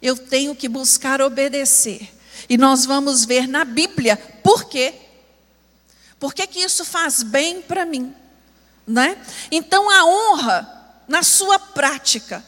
Eu 0.00 0.16
tenho 0.16 0.54
que 0.54 0.68
buscar 0.68 1.20
obedecer. 1.20 2.08
E 2.48 2.56
nós 2.56 2.86
vamos 2.86 3.24
ver 3.24 3.46
na 3.46 3.64
Bíblia 3.64 4.16
por 4.42 4.64
quê. 4.64 4.94
Por 6.20 6.34
que, 6.34 6.46
que 6.46 6.60
isso 6.60 6.84
faz 6.84 7.22
bem 7.22 7.62
para 7.62 7.86
mim? 7.86 8.14
Né? 8.86 9.16
Então, 9.50 9.88
a 9.88 10.04
honra, 10.04 11.02
na 11.08 11.22
sua 11.22 11.58
prática, 11.58 12.44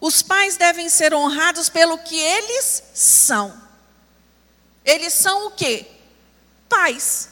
os 0.00 0.22
pais 0.22 0.56
devem 0.56 0.88
ser 0.88 1.12
honrados 1.12 1.68
pelo 1.68 1.98
que 1.98 2.16
eles 2.16 2.84
são. 2.94 3.60
Eles 4.84 5.12
são 5.12 5.48
o 5.48 5.50
quê? 5.50 5.86
Pais. 6.68 7.30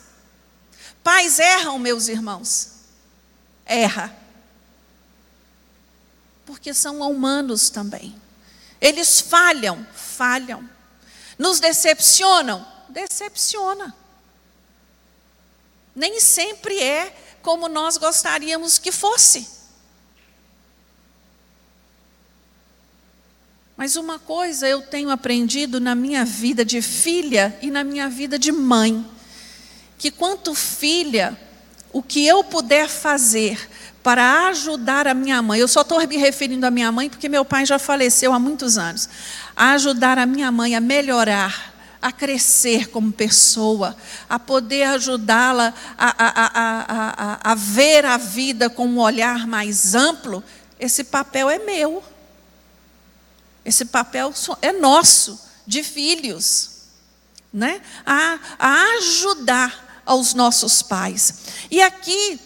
Pais 1.04 1.38
erram, 1.38 1.78
meus 1.78 2.08
irmãos. 2.08 2.72
Erra. 3.64 4.12
Porque 6.44 6.74
são 6.74 7.00
humanos 7.02 7.70
também. 7.70 8.20
Eles 8.80 9.20
falham, 9.20 9.86
falham. 9.94 10.68
Nos 11.38 11.60
decepcionam, 11.60 12.66
decepciona. 12.88 13.94
Nem 15.94 16.20
sempre 16.20 16.80
é 16.80 17.14
como 17.42 17.68
nós 17.68 17.96
gostaríamos 17.96 18.78
que 18.78 18.90
fosse. 18.90 19.48
Mas 23.76 23.96
uma 23.96 24.18
coisa 24.18 24.68
eu 24.68 24.82
tenho 24.82 25.10
aprendido 25.10 25.80
na 25.80 25.94
minha 25.94 26.24
vida 26.24 26.64
de 26.64 26.80
filha 26.80 27.56
e 27.60 27.70
na 27.70 27.82
minha 27.82 28.08
vida 28.08 28.38
de 28.38 28.52
mãe 28.52 29.04
que, 29.98 30.10
quanto 30.10 30.54
filha, 30.54 31.38
o 31.92 32.02
que 32.02 32.26
eu 32.26 32.44
puder 32.44 32.88
fazer 32.88 33.68
para 34.02 34.48
ajudar 34.48 35.08
a 35.08 35.14
minha 35.14 35.40
mãe, 35.40 35.58
eu 35.58 35.66
só 35.66 35.80
estou 35.80 36.06
me 36.06 36.16
referindo 36.16 36.66
à 36.66 36.70
minha 36.70 36.92
mãe 36.92 37.08
porque 37.08 37.28
meu 37.28 37.44
pai 37.44 37.64
já 37.64 37.78
faleceu 37.78 38.32
há 38.32 38.38
muitos 38.38 38.76
anos, 38.76 39.08
a 39.56 39.72
ajudar 39.72 40.18
a 40.18 40.26
minha 40.26 40.52
mãe 40.52 40.76
a 40.76 40.80
melhorar, 40.80 41.73
a 42.04 42.12
crescer 42.12 42.90
como 42.90 43.10
pessoa, 43.10 43.96
a 44.28 44.38
poder 44.38 44.82
ajudá-la 44.82 45.72
a, 45.96 46.14
a, 46.18 47.40
a, 47.48 47.52
a, 47.52 47.54
ver 47.54 48.04
a 48.04 48.18
vida 48.18 48.68
com 48.68 48.86
um 48.86 48.98
olhar 48.98 49.46
mais 49.46 49.94
amplo, 49.94 50.44
esse 50.78 51.04
papel 51.04 51.48
é 51.48 51.58
meu. 51.60 52.04
Esse 53.64 53.86
papel 53.86 54.34
é 54.60 54.70
nosso, 54.70 55.40
de 55.66 55.82
filhos. 55.82 56.72
Né? 57.50 57.80
A, 58.04 58.38
ajudar 58.98 60.02
aos 60.04 60.34
nossos 60.34 60.82
pais. 60.82 61.36
E 61.70 61.80
aqui 61.80 62.38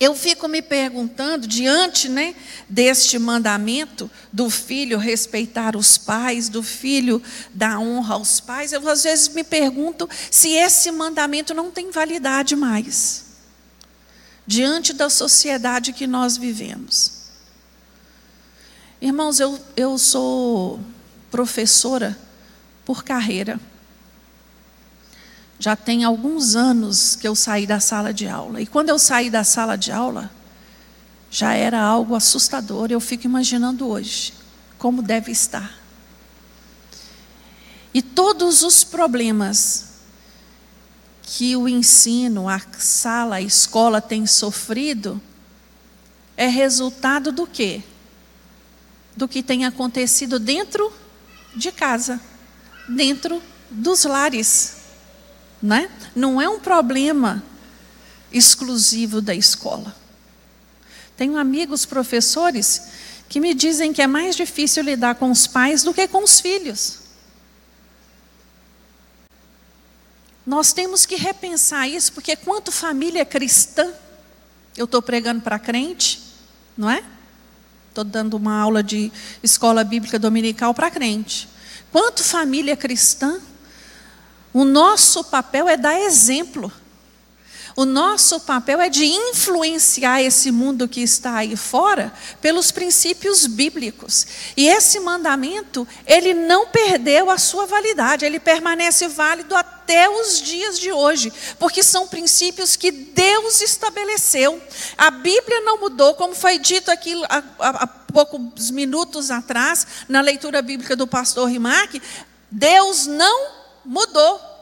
eu 0.00 0.14
fico 0.14 0.48
me 0.48 0.60
perguntando, 0.60 1.46
diante 1.46 2.08
né, 2.08 2.34
deste 2.68 3.18
mandamento 3.18 4.10
do 4.32 4.50
filho 4.50 4.98
respeitar 4.98 5.76
os 5.76 5.96
pais, 5.96 6.48
do 6.48 6.62
filho 6.62 7.22
dar 7.52 7.78
honra 7.78 8.14
aos 8.14 8.40
pais, 8.40 8.72
eu 8.72 8.86
às 8.88 9.04
vezes 9.04 9.28
me 9.28 9.44
pergunto 9.44 10.08
se 10.30 10.50
esse 10.50 10.90
mandamento 10.90 11.54
não 11.54 11.70
tem 11.70 11.90
validade 11.90 12.56
mais, 12.56 13.24
diante 14.46 14.92
da 14.92 15.08
sociedade 15.08 15.92
que 15.92 16.06
nós 16.06 16.36
vivemos. 16.36 17.12
Irmãos, 19.00 19.38
eu, 19.38 19.60
eu 19.76 19.96
sou 19.96 20.80
professora 21.30 22.18
por 22.84 23.04
carreira. 23.04 23.60
Já 25.58 25.76
tem 25.76 26.04
alguns 26.04 26.56
anos 26.56 27.16
que 27.16 27.26
eu 27.26 27.34
saí 27.34 27.66
da 27.66 27.80
sala 27.80 28.12
de 28.12 28.28
aula. 28.28 28.60
E 28.60 28.66
quando 28.66 28.88
eu 28.88 28.98
saí 28.98 29.30
da 29.30 29.44
sala 29.44 29.76
de 29.76 29.92
aula, 29.92 30.30
já 31.30 31.54
era 31.54 31.80
algo 31.80 32.14
assustador. 32.14 32.90
Eu 32.90 33.00
fico 33.00 33.26
imaginando 33.26 33.88
hoje 33.88 34.34
como 34.78 35.00
deve 35.00 35.32
estar. 35.32 35.78
E 37.92 38.02
todos 38.02 38.62
os 38.62 38.84
problemas 38.84 39.94
que 41.22 41.56
o 41.56 41.68
ensino, 41.68 42.48
a 42.48 42.60
sala, 42.78 43.36
a 43.36 43.40
escola 43.40 44.00
tem 44.00 44.26
sofrido, 44.26 45.20
é 46.36 46.48
resultado 46.48 47.32
do 47.32 47.46
quê? 47.46 47.82
Do 49.16 49.28
que 49.28 49.42
tem 49.42 49.64
acontecido 49.64 50.38
dentro 50.38 50.92
de 51.54 51.70
casa, 51.70 52.20
dentro 52.88 53.40
dos 53.70 54.04
lares 54.04 54.73
né? 55.64 55.90
não 56.14 56.38
é 56.38 56.46
um 56.46 56.60
problema 56.60 57.42
exclusivo 58.30 59.22
da 59.22 59.34
escola. 59.34 59.96
Tenho 61.16 61.38
amigos 61.38 61.86
professores 61.86 62.88
que 63.30 63.40
me 63.40 63.54
dizem 63.54 63.90
que 63.90 64.02
é 64.02 64.06
mais 64.06 64.36
difícil 64.36 64.82
lidar 64.82 65.14
com 65.14 65.30
os 65.30 65.46
pais 65.46 65.82
do 65.82 65.94
que 65.94 66.06
com 66.06 66.22
os 66.22 66.38
filhos. 66.38 66.98
Nós 70.44 70.74
temos 70.74 71.06
que 71.06 71.16
repensar 71.16 71.88
isso, 71.88 72.12
porque 72.12 72.36
quanto 72.36 72.70
família 72.70 73.24
cristã, 73.24 73.90
eu 74.76 74.84
estou 74.84 75.00
pregando 75.00 75.40
para 75.40 75.58
crente, 75.58 76.20
não 76.76 76.90
é? 76.90 77.02
Estou 77.88 78.04
dando 78.04 78.34
uma 78.34 78.60
aula 78.60 78.82
de 78.82 79.10
escola 79.42 79.82
bíblica 79.82 80.18
dominical 80.18 80.74
para 80.74 80.90
crente. 80.90 81.48
Quanto 81.90 82.22
família 82.22 82.76
cristã 82.76 83.40
o 84.54 84.64
nosso 84.64 85.24
papel 85.24 85.68
é 85.68 85.76
dar 85.76 86.00
exemplo. 86.00 86.72
O 87.76 87.84
nosso 87.84 88.38
papel 88.38 88.80
é 88.80 88.88
de 88.88 89.04
influenciar 89.04 90.22
esse 90.22 90.52
mundo 90.52 90.86
que 90.86 91.00
está 91.00 91.38
aí 91.38 91.56
fora 91.56 92.12
pelos 92.40 92.70
princípios 92.70 93.48
bíblicos. 93.48 94.26
E 94.56 94.68
esse 94.68 95.00
mandamento, 95.00 95.86
ele 96.06 96.34
não 96.34 96.68
perdeu 96.68 97.30
a 97.30 97.36
sua 97.36 97.66
validade, 97.66 98.24
ele 98.24 98.38
permanece 98.38 99.08
válido 99.08 99.56
até 99.56 100.08
os 100.08 100.40
dias 100.40 100.78
de 100.78 100.92
hoje, 100.92 101.32
porque 101.58 101.82
são 101.82 102.06
princípios 102.06 102.76
que 102.76 102.92
Deus 102.92 103.60
estabeleceu. 103.60 104.62
A 104.96 105.10
Bíblia 105.10 105.60
não 105.62 105.80
mudou, 105.80 106.14
como 106.14 106.32
foi 106.32 106.60
dito 106.60 106.92
aqui 106.92 107.20
há, 107.28 107.88
poucos 107.88 108.70
minutos 108.70 109.32
atrás, 109.32 109.84
na 110.08 110.20
leitura 110.20 110.62
bíblica 110.62 110.94
do 110.94 111.08
pastor 111.08 111.48
Rimac, 111.48 112.00
Deus 112.48 113.08
não 113.08 113.63
mudou. 113.84 114.54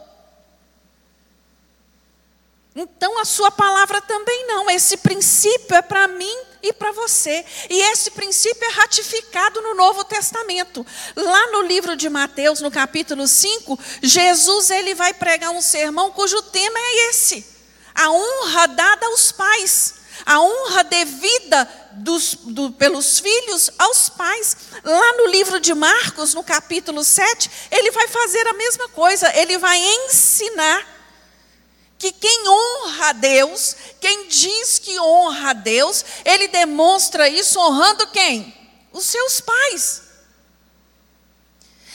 Então 2.75 3.19
a 3.19 3.25
sua 3.25 3.51
palavra 3.51 4.01
também 4.01 4.47
não. 4.47 4.69
Esse 4.69 4.97
princípio 4.97 5.75
é 5.75 5.81
para 5.81 6.07
mim 6.07 6.37
e 6.61 6.73
para 6.73 6.91
você. 6.91 7.45
E 7.69 7.81
esse 7.91 8.09
princípio 8.11 8.65
é 8.65 8.71
ratificado 8.71 9.61
no 9.61 9.75
Novo 9.75 10.03
Testamento. 10.03 10.85
Lá 11.15 11.51
no 11.51 11.61
livro 11.61 11.95
de 11.95 12.09
Mateus, 12.09 12.61
no 12.61 12.71
capítulo 12.71 13.27
5, 13.27 13.79
Jesus 14.01 14.71
ele 14.71 14.95
vai 14.95 15.13
pregar 15.13 15.51
um 15.51 15.61
sermão 15.61 16.11
cujo 16.11 16.41
tema 16.41 16.79
é 16.79 17.09
esse: 17.09 17.45
a 17.93 18.09
honra 18.09 18.67
dada 18.67 19.05
aos 19.05 19.31
pais, 19.31 19.95
a 20.25 20.39
honra 20.39 20.83
devida 20.83 21.69
dos, 21.91 22.35
do, 22.35 22.71
pelos 22.71 23.19
filhos 23.19 23.69
aos 23.77 24.09
pais. 24.09 24.57
Lá 24.83 25.13
no 25.17 25.27
livro 25.27 25.59
de 25.59 25.73
Marcos, 25.73 26.33
no 26.33 26.43
capítulo 26.43 27.03
7, 27.03 27.49
ele 27.71 27.91
vai 27.91 28.07
fazer 28.07 28.47
a 28.47 28.53
mesma 28.53 28.89
coisa, 28.89 29.31
ele 29.37 29.57
vai 29.57 29.77
ensinar 29.77 30.93
que 31.97 32.11
quem 32.11 32.47
honra 32.47 33.09
a 33.09 33.13
Deus, 33.13 33.75
quem 34.01 34.27
diz 34.27 34.79
que 34.79 34.99
honra 34.99 35.51
a 35.51 35.53
Deus, 35.53 36.03
ele 36.25 36.47
demonstra 36.49 37.29
isso 37.29 37.59
honrando 37.59 38.07
quem? 38.07 38.53
Os 38.91 39.05
seus 39.05 39.39
pais. 39.39 40.01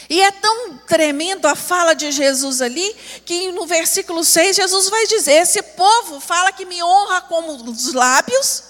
E 0.09 0.23
é 0.23 0.31
tão 0.31 0.79
tremendo 0.79 1.47
a 1.47 1.55
fala 1.55 1.95
de 1.95 2.11
Jesus 2.11 2.63
ali, 2.63 2.97
que 3.27 3.53
no 3.53 3.67
versículo 3.67 4.25
6 4.25 4.57
Jesus 4.57 4.89
vai 4.89 5.07
dizer: 5.07 5.33
Esse 5.33 5.63
povo 5.63 6.19
fala 6.19 6.51
que 6.51 6.65
me 6.65 6.83
honra 6.83 7.21
como 7.21 7.53
os 7.71 7.93
lábios, 7.93 8.63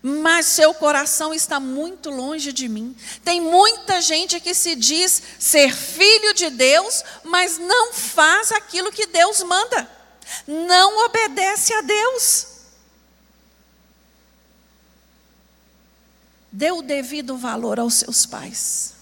mas 0.00 0.46
seu 0.46 0.72
coração 0.72 1.34
está 1.34 1.58
muito 1.58 2.08
longe 2.08 2.52
de 2.52 2.68
mim. 2.68 2.96
Tem 3.24 3.40
muita 3.40 4.00
gente 4.00 4.38
que 4.38 4.54
se 4.54 4.76
diz 4.76 5.20
ser 5.40 5.74
filho 5.74 6.32
de 6.34 6.48
Deus, 6.50 7.02
mas 7.24 7.58
não 7.58 7.92
faz 7.92 8.52
aquilo 8.52 8.92
que 8.92 9.06
Deus 9.06 9.42
manda, 9.42 9.90
não 10.46 11.04
obedece 11.04 11.74
a 11.74 11.80
Deus. 11.80 12.46
Dê 16.52 16.70
o 16.70 16.82
devido 16.82 17.36
valor 17.36 17.80
aos 17.80 17.94
seus 17.94 18.24
pais. 18.24 18.99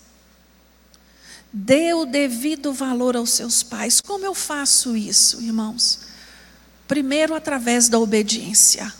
Dê 1.52 1.94
o 1.94 2.04
devido 2.04 2.72
valor 2.72 3.16
aos 3.16 3.30
seus 3.30 3.62
pais. 3.62 4.00
Como 4.00 4.24
eu 4.24 4.34
faço 4.34 4.96
isso, 4.96 5.40
irmãos? 5.40 6.00
Primeiro, 6.86 7.34
através 7.34 7.88
da 7.88 7.98
obediência. 7.98 8.92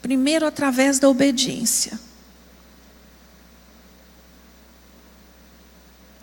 Primeiro, 0.00 0.46
através 0.46 0.98
da 0.98 1.08
obediência. 1.08 1.98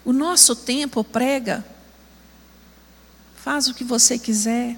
O 0.03 0.11
nosso 0.11 0.55
tempo 0.55 1.03
prega, 1.03 1.63
faz 3.35 3.67
o 3.67 3.73
que 3.73 3.83
você 3.83 4.17
quiser, 4.17 4.77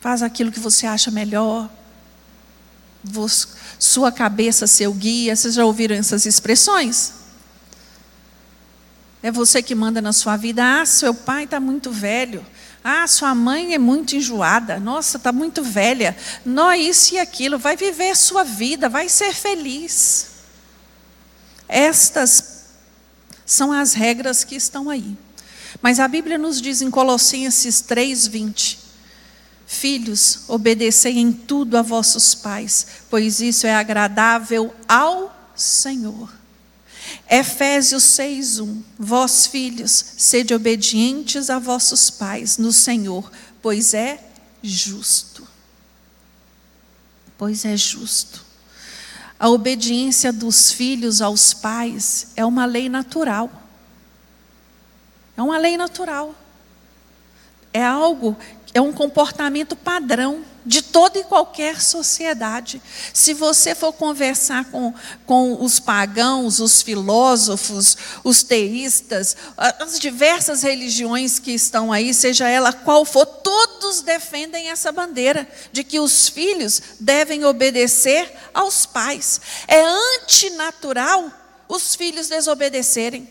faz 0.00 0.22
aquilo 0.22 0.52
que 0.52 0.60
você 0.60 0.86
acha 0.86 1.10
melhor, 1.10 1.70
sua 3.78 4.12
cabeça 4.12 4.66
seu 4.66 4.92
guia. 4.92 5.34
Vocês 5.34 5.54
já 5.54 5.64
ouviram 5.64 5.96
essas 5.96 6.26
expressões? 6.26 7.21
É 9.22 9.30
você 9.30 9.62
que 9.62 9.74
manda 9.74 10.02
na 10.02 10.12
sua 10.12 10.36
vida. 10.36 10.80
Ah, 10.80 10.84
seu 10.84 11.14
pai 11.14 11.44
está 11.44 11.60
muito 11.60 11.92
velho. 11.92 12.44
Ah, 12.82 13.06
sua 13.06 13.34
mãe 13.34 13.74
é 13.74 13.78
muito 13.78 14.16
enjoada. 14.16 14.80
Nossa, 14.80 15.16
está 15.16 15.30
muito 15.30 15.62
velha. 15.62 16.16
Nó, 16.44 16.72
isso 16.72 17.14
e 17.14 17.18
aquilo. 17.18 17.58
Vai 17.58 17.76
viver 17.76 18.10
a 18.10 18.16
sua 18.16 18.42
vida, 18.42 18.88
vai 18.88 19.08
ser 19.08 19.32
feliz. 19.32 20.26
Estas 21.68 22.64
são 23.46 23.70
as 23.70 23.92
regras 23.92 24.42
que 24.42 24.56
estão 24.56 24.90
aí. 24.90 25.16
Mas 25.80 26.00
a 26.00 26.08
Bíblia 26.08 26.36
nos 26.36 26.60
diz 26.60 26.82
em 26.82 26.90
Colossenses 26.90 27.80
3:20: 27.80 28.78
Filhos, 29.66 30.40
obedecei 30.48 31.18
em 31.18 31.32
tudo 31.32 31.78
a 31.78 31.82
vossos 31.82 32.34
pais, 32.34 32.86
pois 33.08 33.40
isso 33.40 33.66
é 33.66 33.74
agradável 33.74 34.74
ao 34.88 35.34
Senhor. 35.54 36.41
Efésios 37.34 38.02
6:1 38.02 38.82
Vós 38.98 39.46
filhos, 39.46 39.90
sede 40.18 40.52
obedientes 40.52 41.48
a 41.48 41.58
vossos 41.58 42.10
pais 42.10 42.58
no 42.58 42.70
Senhor, 42.70 43.32
pois 43.62 43.94
é 43.94 44.22
justo. 44.62 45.48
Pois 47.38 47.64
é 47.64 47.74
justo. 47.74 48.44
A 49.40 49.48
obediência 49.48 50.30
dos 50.30 50.72
filhos 50.72 51.22
aos 51.22 51.54
pais 51.54 52.32
é 52.36 52.44
uma 52.44 52.66
lei 52.66 52.90
natural. 52.90 53.50
É 55.34 55.40
uma 55.40 55.56
lei 55.56 55.78
natural. 55.78 56.34
É 57.72 57.82
algo, 57.82 58.36
é 58.74 58.80
um 58.82 58.92
comportamento 58.92 59.74
padrão 59.74 60.44
de 60.64 60.82
toda 60.82 61.18
e 61.18 61.24
qualquer 61.24 61.80
sociedade. 61.80 62.80
Se 63.12 63.34
você 63.34 63.74
for 63.74 63.92
conversar 63.92 64.64
com, 64.66 64.94
com 65.26 65.62
os 65.62 65.80
pagãos, 65.80 66.60
os 66.60 66.82
filósofos, 66.82 67.96
os 68.22 68.42
teístas, 68.42 69.36
as 69.56 69.98
diversas 69.98 70.62
religiões 70.62 71.38
que 71.38 71.52
estão 71.52 71.92
aí, 71.92 72.14
seja 72.14 72.48
ela 72.48 72.72
qual 72.72 73.04
for, 73.04 73.26
todos 73.26 74.02
defendem 74.02 74.70
essa 74.70 74.92
bandeira 74.92 75.48
de 75.72 75.82
que 75.82 75.98
os 75.98 76.28
filhos 76.28 76.80
devem 77.00 77.44
obedecer 77.44 78.32
aos 78.54 78.86
pais. 78.86 79.40
É 79.66 79.82
antinatural 79.82 81.30
os 81.68 81.94
filhos 81.94 82.28
desobedecerem. 82.28 83.28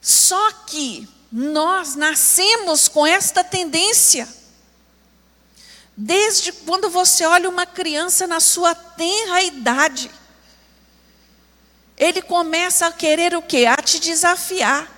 Só 0.00 0.50
que 0.66 1.08
nós 1.32 1.94
nascemos 1.94 2.88
com 2.88 3.06
esta 3.06 3.42
tendência. 3.42 4.28
Desde 5.96 6.52
quando 6.52 6.90
você 6.90 7.24
olha 7.24 7.48
uma 7.48 7.64
criança 7.64 8.26
na 8.26 8.38
sua 8.38 8.74
tenra 8.74 9.42
idade, 9.42 10.10
ele 11.96 12.20
começa 12.20 12.86
a 12.86 12.92
querer 12.92 13.34
o 13.34 13.40
quê? 13.40 13.64
A 13.66 13.76
te 13.76 13.98
desafiar. 13.98 14.90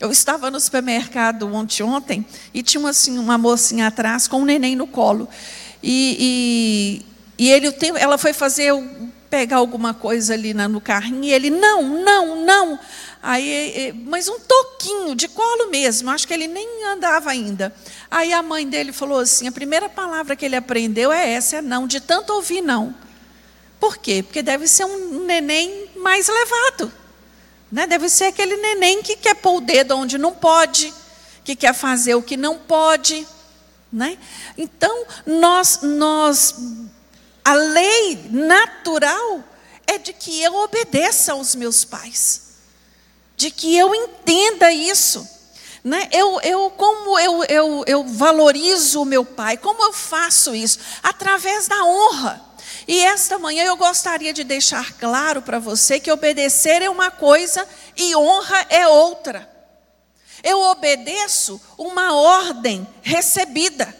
Eu 0.00 0.10
estava 0.10 0.50
no 0.50 0.58
supermercado 0.58 1.52
ontem, 1.52 1.82
ontem 1.82 2.26
e 2.52 2.62
tinha 2.62 2.88
assim, 2.88 3.18
uma 3.18 3.36
mocinha 3.36 3.86
atrás 3.86 4.26
com 4.26 4.40
um 4.40 4.44
neném 4.44 4.74
no 4.74 4.86
colo. 4.86 5.28
E, 5.82 7.02
e, 7.38 7.44
e 7.44 7.50
ele, 7.50 7.68
ela 7.98 8.16
foi 8.16 8.32
fazer, 8.32 8.72
pegar 9.28 9.56
alguma 9.56 9.94
coisa 9.94 10.34
ali 10.34 10.52
no 10.54 10.80
carrinho 10.80 11.24
e 11.24 11.32
ele, 11.32 11.50
não, 11.50 11.82
não, 12.02 12.44
não. 12.44 12.78
Aí, 13.22 13.94
mas 14.04 14.28
um 14.28 14.40
toquinho 14.40 15.14
de 15.14 15.28
colo 15.28 15.70
mesmo, 15.70 16.10
acho 16.10 16.26
que 16.26 16.34
ele 16.34 16.48
nem 16.48 16.84
andava 16.86 17.30
ainda. 17.30 17.72
Aí 18.10 18.32
a 18.32 18.42
mãe 18.42 18.68
dele 18.68 18.92
falou 18.92 19.20
assim: 19.20 19.46
a 19.46 19.52
primeira 19.52 19.88
palavra 19.88 20.34
que 20.34 20.44
ele 20.44 20.56
aprendeu 20.56 21.12
é 21.12 21.30
essa, 21.30 21.58
é 21.58 21.62
não, 21.62 21.86
de 21.86 22.00
tanto 22.00 22.32
ouvir 22.32 22.60
não. 22.60 22.92
Por 23.78 23.96
quê? 23.96 24.24
Porque 24.24 24.42
deve 24.42 24.66
ser 24.66 24.86
um 24.86 25.24
neném 25.24 25.88
mais 25.94 26.26
levado. 26.26 26.92
Né? 27.70 27.86
Deve 27.86 28.08
ser 28.08 28.24
aquele 28.24 28.56
neném 28.56 29.02
que 29.02 29.16
quer 29.16 29.36
pôr 29.36 29.58
o 29.58 29.60
dedo 29.60 29.96
onde 29.96 30.18
não 30.18 30.34
pode, 30.34 30.92
que 31.44 31.54
quer 31.54 31.74
fazer 31.74 32.16
o 32.16 32.22
que 32.22 32.36
não 32.36 32.58
pode. 32.58 33.24
Né? 33.92 34.18
Então, 34.58 35.06
nós, 35.24 35.78
nós, 35.82 36.56
a 37.44 37.54
lei 37.54 38.26
natural 38.30 39.44
é 39.86 39.96
de 39.96 40.12
que 40.12 40.42
eu 40.42 40.56
obedeça 40.56 41.32
aos 41.32 41.54
meus 41.54 41.84
pais 41.84 42.51
de 43.42 43.50
que 43.50 43.76
eu 43.76 43.92
entenda 43.92 44.70
isso. 44.70 45.28
Né? 45.82 46.08
Eu, 46.12 46.40
eu, 46.42 46.70
como 46.70 47.18
eu, 47.18 47.42
eu, 47.44 47.84
eu 47.88 48.04
valorizo 48.04 49.02
o 49.02 49.04
meu 49.04 49.24
pai, 49.24 49.56
como 49.56 49.82
eu 49.82 49.92
faço 49.92 50.54
isso? 50.54 50.78
Através 51.02 51.66
da 51.66 51.82
honra. 51.84 52.40
E 52.86 53.00
esta 53.00 53.40
manhã 53.40 53.64
eu 53.64 53.76
gostaria 53.76 54.32
de 54.32 54.44
deixar 54.44 54.92
claro 54.92 55.42
para 55.42 55.58
você 55.58 55.98
que 55.98 56.12
obedecer 56.12 56.82
é 56.82 56.88
uma 56.88 57.10
coisa 57.10 57.68
e 57.96 58.14
honra 58.14 58.64
é 58.68 58.86
outra. 58.86 59.50
Eu 60.40 60.60
obedeço 60.60 61.60
uma 61.76 62.14
ordem 62.14 62.86
recebida, 63.02 63.92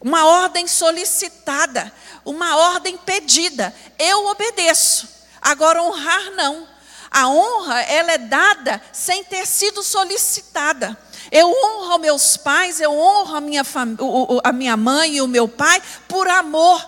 uma 0.00 0.24
ordem 0.24 0.68
solicitada, 0.68 1.92
uma 2.24 2.56
ordem 2.56 2.96
pedida. 2.96 3.74
Eu 3.98 4.26
obedeço. 4.26 5.08
Agora, 5.42 5.82
honrar 5.82 6.30
não. 6.36 6.73
A 7.14 7.28
honra, 7.28 7.80
ela 7.82 8.10
é 8.10 8.18
dada 8.18 8.82
sem 8.92 9.22
ter 9.22 9.46
sido 9.46 9.84
solicitada. 9.84 10.98
Eu 11.30 11.48
honro 11.48 12.00
meus 12.00 12.36
pais, 12.36 12.80
eu 12.80 12.90
honro 12.92 13.36
a 13.36 13.40
minha, 13.40 13.62
a 14.42 14.52
minha 14.52 14.76
mãe 14.76 15.14
e 15.14 15.22
o 15.22 15.28
meu 15.28 15.46
pai 15.46 15.80
por 16.08 16.26
amor, 16.26 16.84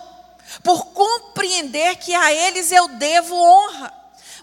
por 0.61 0.87
compreender 0.87 1.95
que 1.95 2.13
a 2.13 2.33
eles 2.33 2.73
eu 2.73 2.89
devo 2.89 3.35
honra. 3.35 3.93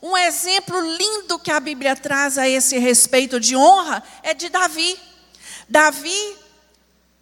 Um 0.02 0.16
exemplo 0.16 0.80
lindo 0.80 1.38
que 1.38 1.50
a 1.50 1.60
Bíblia 1.60 1.94
traz 1.94 2.38
a 2.38 2.48
esse 2.48 2.78
respeito 2.78 3.38
de 3.38 3.54
honra 3.54 4.02
é 4.22 4.32
de 4.32 4.48
Davi. 4.48 4.98
Davi 5.68 6.36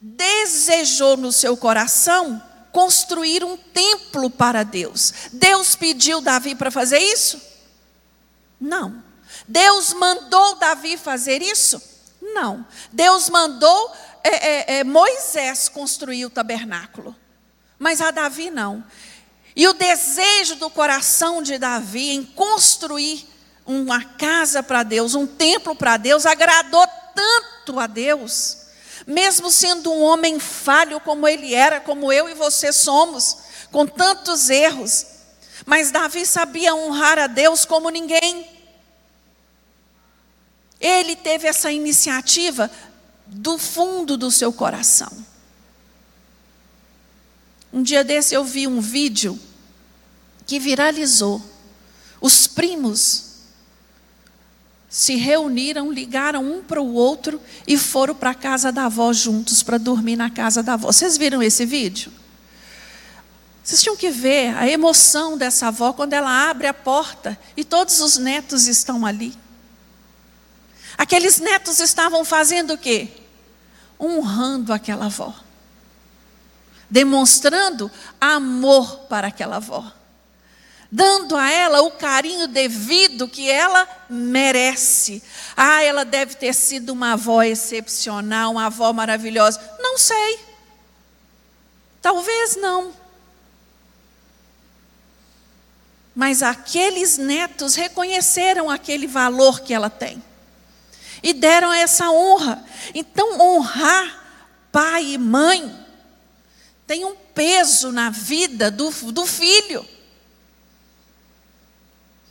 desejou 0.01 1.16
no 1.16 1.33
seu 1.33 1.57
coração 1.57 2.40
construir 2.70 3.42
um 3.42 3.57
templo 3.57 4.31
para 4.31 4.62
Deus. 4.62 5.12
Deus 5.33 5.75
pediu 5.75 6.20
Davi 6.20 6.55
para 6.55 6.70
fazer 6.70 6.98
isso? 6.98 7.52
Não. 8.62 9.03
Deus 9.48 9.92
mandou 9.92 10.55
Davi 10.55 10.96
fazer 10.96 11.42
isso? 11.42 11.83
Não. 12.22 12.64
Deus 12.92 13.29
mandou 13.29 13.92
é, 14.22 14.29
é, 14.31 14.79
é, 14.79 14.85
Moisés 14.85 15.68
construir 15.68 16.25
o 16.25 16.31
tabernáculo. 16.31 17.16
Mas 17.77 18.01
a 18.01 18.12
Davi 18.12 18.53
não. 18.53 18.85
E 19.57 19.66
o 19.66 19.72
desejo 19.72 20.55
do 20.55 20.70
coração 20.70 21.42
de 21.42 21.59
Davi 21.59 22.11
em 22.11 22.25
construir 22.25 23.29
uma 23.66 24.05
casa 24.05 24.62
para 24.62 24.85
Deus, 24.85 25.16
um 25.16 25.27
templo 25.27 25.75
para 25.75 25.96
Deus, 25.96 26.25
agradou 26.25 26.87
tanto 27.14 27.81
a 27.81 27.88
Deus, 27.88 28.59
mesmo 29.07 29.51
sendo 29.51 29.92
um 29.92 30.03
homem 30.03 30.38
falho 30.38 31.01
como 31.01 31.27
ele 31.27 31.53
era, 31.53 31.81
como 31.81 32.12
eu 32.12 32.29
e 32.29 32.35
você 32.35 32.72
somos, 32.72 33.38
com 33.72 33.85
tantos 33.87 34.48
erros. 34.48 35.12
Mas 35.64 35.90
Davi 35.90 36.27
sabia 36.27 36.75
honrar 36.75 37.18
a 37.18 37.27
Deus 37.27 37.64
como 37.64 37.90
ninguém. 37.90 38.46
Ele 40.81 41.14
teve 41.14 41.46
essa 41.46 41.70
iniciativa 41.70 42.70
do 43.27 43.57
fundo 43.57 44.16
do 44.16 44.31
seu 44.31 44.53
coração. 44.53 45.11
Um 47.72 47.83
dia 47.83 48.05
desse 48.05 48.35
eu 48.35 48.44
vi 48.44 48.66
um 48.66 48.81
vídeo 48.81 49.38
que 50.46 50.59
viralizou 50.59 51.42
Os 52.20 52.46
primos 52.46 53.33
se 54.88 55.16
reuniram, 55.16 55.90
ligaram 55.90 56.44
um 56.44 56.62
para 56.62 56.83
o 56.83 56.92
outro 56.92 57.40
e 57.66 57.79
foram 57.79 58.14
para 58.14 58.31
a 58.31 58.35
casa 58.35 58.70
da 58.70 58.85
avó 58.85 59.11
juntos 59.11 59.62
para 59.62 59.79
dormir 59.79 60.16
na 60.16 60.29
casa 60.29 60.62
da 60.62 60.75
avó. 60.75 60.92
Vocês 60.92 61.16
viram 61.16 61.42
esse 61.42 61.64
vídeo? 61.64 62.12
Vocês 63.62 63.83
tinham 63.83 63.96
que 63.96 64.11
ver 64.11 64.57
a 64.57 64.68
emoção 64.68 65.38
dessa 65.38 65.68
avó 65.68 65.92
quando 65.92 66.12
ela 66.12 66.51
abre 66.51 66.66
a 66.66 66.75
porta 66.75 67.38
e 67.57 67.64
todos 67.64 68.01
os 68.01 68.16
netos 68.16 68.66
estão 68.66 69.07
ali. 69.07 69.35
Aqueles 70.98 71.38
netos 71.38 71.79
estavam 71.79 72.25
fazendo 72.25 72.75
o 72.75 72.79
quê? 72.79 73.09
Honrando 74.01 74.72
aquela 74.72 75.07
avó. 75.07 75.35
Demonstrando 76.90 77.90
amor 78.20 79.07
para 79.09 79.29
aquela 79.29 79.57
avó 79.57 79.92
dando 80.94 81.38
a 81.38 81.51
ela 81.51 81.81
o 81.81 81.92
carinho 81.92 82.46
devido 82.46 83.27
que 83.27 83.51
ela 83.51 83.88
merece. 84.11 85.22
Ah, 85.57 85.83
ela 85.83 86.05
deve 86.05 86.35
ter 86.35 86.53
sido 86.53 86.90
uma 86.92 87.14
avó 87.14 87.42
excepcional, 87.42 88.53
uma 88.53 88.66
avó 88.66 88.92
maravilhosa. 88.92 89.59
Não 89.79 89.96
sei. 89.96 90.38
Talvez 92.03 92.57
não. 92.57 92.92
Mas 96.14 96.42
aqueles 96.42 97.16
netos 97.16 97.75
reconheceram 97.75 98.68
aquele 98.68 99.07
valor 99.07 99.61
que 99.61 99.72
ela 99.72 99.88
tem 99.88 100.22
e 101.22 101.33
deram 101.33 101.72
essa 101.72 102.11
honra. 102.11 102.64
Então, 102.94 103.40
honrar 103.40 104.20
pai 104.72 105.12
e 105.12 105.18
mãe 105.18 105.87
tem 106.87 107.05
um 107.05 107.14
peso 107.14 107.92
na 107.92 108.11
vida 108.11 108.70
do, 108.70 108.90
do 109.12 109.25
filho. 109.25 109.87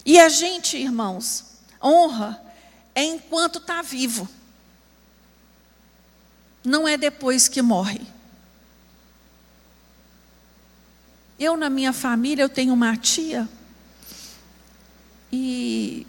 E 0.05 0.19
a 0.19 0.27
gente, 0.27 0.77
irmãos, 0.77 1.45
honra 1.81 2.41
é 2.93 3.03
enquanto 3.03 3.59
está 3.59 3.81
vivo, 3.81 4.27
não 6.63 6.87
é 6.87 6.97
depois 6.97 7.47
que 7.47 7.61
morre. 7.61 8.01
Eu, 11.39 11.55
na 11.55 11.69
minha 11.69 11.93
família, 11.93 12.43
eu 12.43 12.49
tenho 12.49 12.73
uma 12.73 12.95
tia, 12.97 13.47
e, 15.31 16.05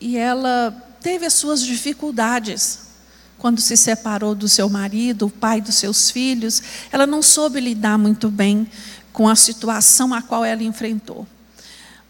e 0.00 0.16
ela 0.16 0.70
teve 1.00 1.26
as 1.26 1.34
suas 1.34 1.62
dificuldades 1.62 2.90
quando 3.38 3.60
se 3.60 3.76
separou 3.76 4.34
do 4.34 4.48
seu 4.48 4.68
marido, 4.68 5.26
o 5.26 5.30
pai 5.30 5.60
dos 5.60 5.76
seus 5.76 6.10
filhos. 6.10 6.62
Ela 6.92 7.06
não 7.06 7.22
soube 7.22 7.58
lidar 7.58 7.96
muito 7.96 8.30
bem 8.30 8.68
com 9.12 9.28
a 9.28 9.34
situação 9.34 10.12
a 10.12 10.20
qual 10.20 10.44
ela 10.44 10.62
enfrentou. 10.62 11.26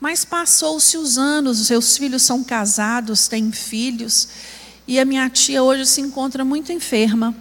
Mas 0.01 0.25
passou-se 0.25 0.97
os 0.97 1.19
anos, 1.19 1.61
os 1.61 1.67
seus 1.69 1.97
filhos 1.97 2.23
são 2.23 2.43
casados, 2.43 3.29
têm 3.29 3.53
filhos, 3.53 4.29
e 4.89 4.99
a 4.99 5.05
minha 5.05 5.29
tia 5.31 5.63
hoje 5.63 5.87
se 5.87 6.01
encontra 6.01 6.45
muito 6.45 6.73
enferma. 6.73 7.35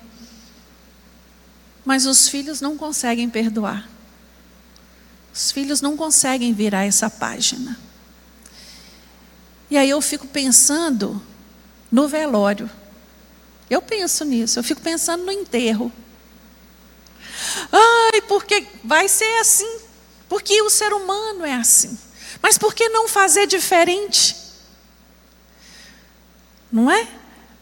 Mas 1.84 2.06
os 2.06 2.28
filhos 2.28 2.62
não 2.62 2.78
conseguem 2.78 3.30
perdoar. 3.30 3.90
Os 5.34 5.52
filhos 5.52 5.82
não 5.82 5.98
conseguem 5.98 6.54
virar 6.54 6.84
essa 6.84 7.10
página. 7.10 7.89
E 9.70 9.78
aí 9.78 9.90
eu 9.90 10.02
fico 10.02 10.28
pensando 10.28 11.22
no 11.92 12.08
velório. 12.08 12.70
Eu 13.70 13.82
penso 13.82 14.26
nisso, 14.26 14.58
eu 14.58 14.64
fico 14.64 14.82
pensando 14.82 15.24
no 15.24 15.32
enterro. 15.32 15.92
Ai, 17.72 18.22
porque 18.22 18.66
vai 18.84 19.08
ser 19.08 19.40
assim. 19.40 19.80
Porque 20.28 20.62
o 20.62 20.70
ser 20.70 20.94
humano 20.94 21.46
é 21.46 21.54
assim. 21.54 21.98
Mas 22.42 22.58
por 22.58 22.74
que 22.74 22.90
não 22.90 23.08
fazer 23.08 23.46
diferente? 23.46 24.36
Não 26.72 26.90
é? 26.90 27.08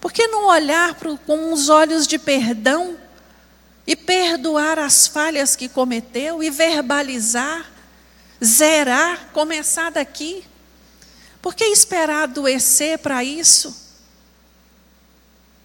Por 0.00 0.12
que 0.12 0.26
não 0.28 0.46
olhar 0.46 0.94
pro, 0.94 1.18
com 1.18 1.52
os 1.52 1.68
olhos 1.68 2.06
de 2.06 2.18
perdão 2.18 2.96
e 3.86 3.96
perdoar 3.96 4.78
as 4.78 5.06
falhas 5.06 5.56
que 5.56 5.68
cometeu 5.68 6.42
e 6.42 6.50
verbalizar, 6.50 7.70
zerar, 8.42 9.28
começar 9.32 9.90
daqui? 9.90 10.44
Por 11.40 11.54
que 11.54 11.64
esperar 11.64 12.24
adoecer 12.24 12.98
para 12.98 13.22
isso? 13.22 13.74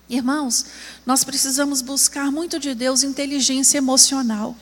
Irmãos, 0.10 0.66
nós 1.06 1.24
precisamos 1.24 1.82
buscar 1.82 2.32
muito 2.32 2.60
de 2.60 2.76
Deus 2.76 3.04
inteligência 3.04 3.78
emocional 3.78 4.56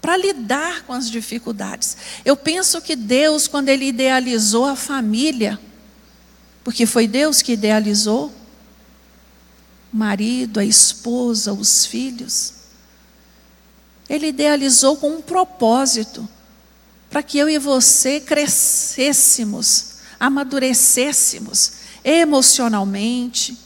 para 0.00 0.16
lidar 0.16 0.82
com 0.84 0.92
as 0.92 1.10
dificuldades. 1.10 1.96
Eu 2.24 2.36
penso 2.36 2.80
que 2.80 2.96
Deus, 2.96 3.46
quando 3.46 3.68
Ele 3.68 3.86
idealizou 3.86 4.66
a 4.66 4.76
família, 4.76 5.58
porque 6.64 6.86
foi 6.86 7.06
Deus 7.06 7.42
que 7.42 7.52
idealizou 7.52 8.32
o 9.92 9.96
marido, 9.96 10.60
a 10.60 10.64
esposa, 10.64 11.52
os 11.52 11.86
filhos, 11.86 12.54
Ele 14.08 14.28
idealizou 14.28 14.96
com 14.96 15.16
um 15.16 15.22
propósito, 15.22 16.28
para 17.08 17.22
que 17.22 17.38
eu 17.38 17.48
e 17.48 17.58
você 17.58 18.20
crescêssemos, 18.20 19.89
amadurecêssemos 20.20 21.72
emocionalmente, 22.04 23.58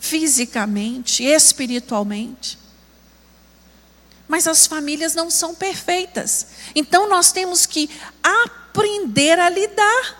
fisicamente, 0.00 1.22
espiritualmente. 1.22 2.58
Mas 4.26 4.46
as 4.46 4.66
famílias 4.66 5.14
não 5.14 5.30
são 5.30 5.54
perfeitas. 5.54 6.48
Então 6.74 7.08
nós 7.08 7.30
temos 7.30 7.66
que 7.66 7.90
aprender 8.22 9.38
a 9.38 9.50
lidar 9.50 10.18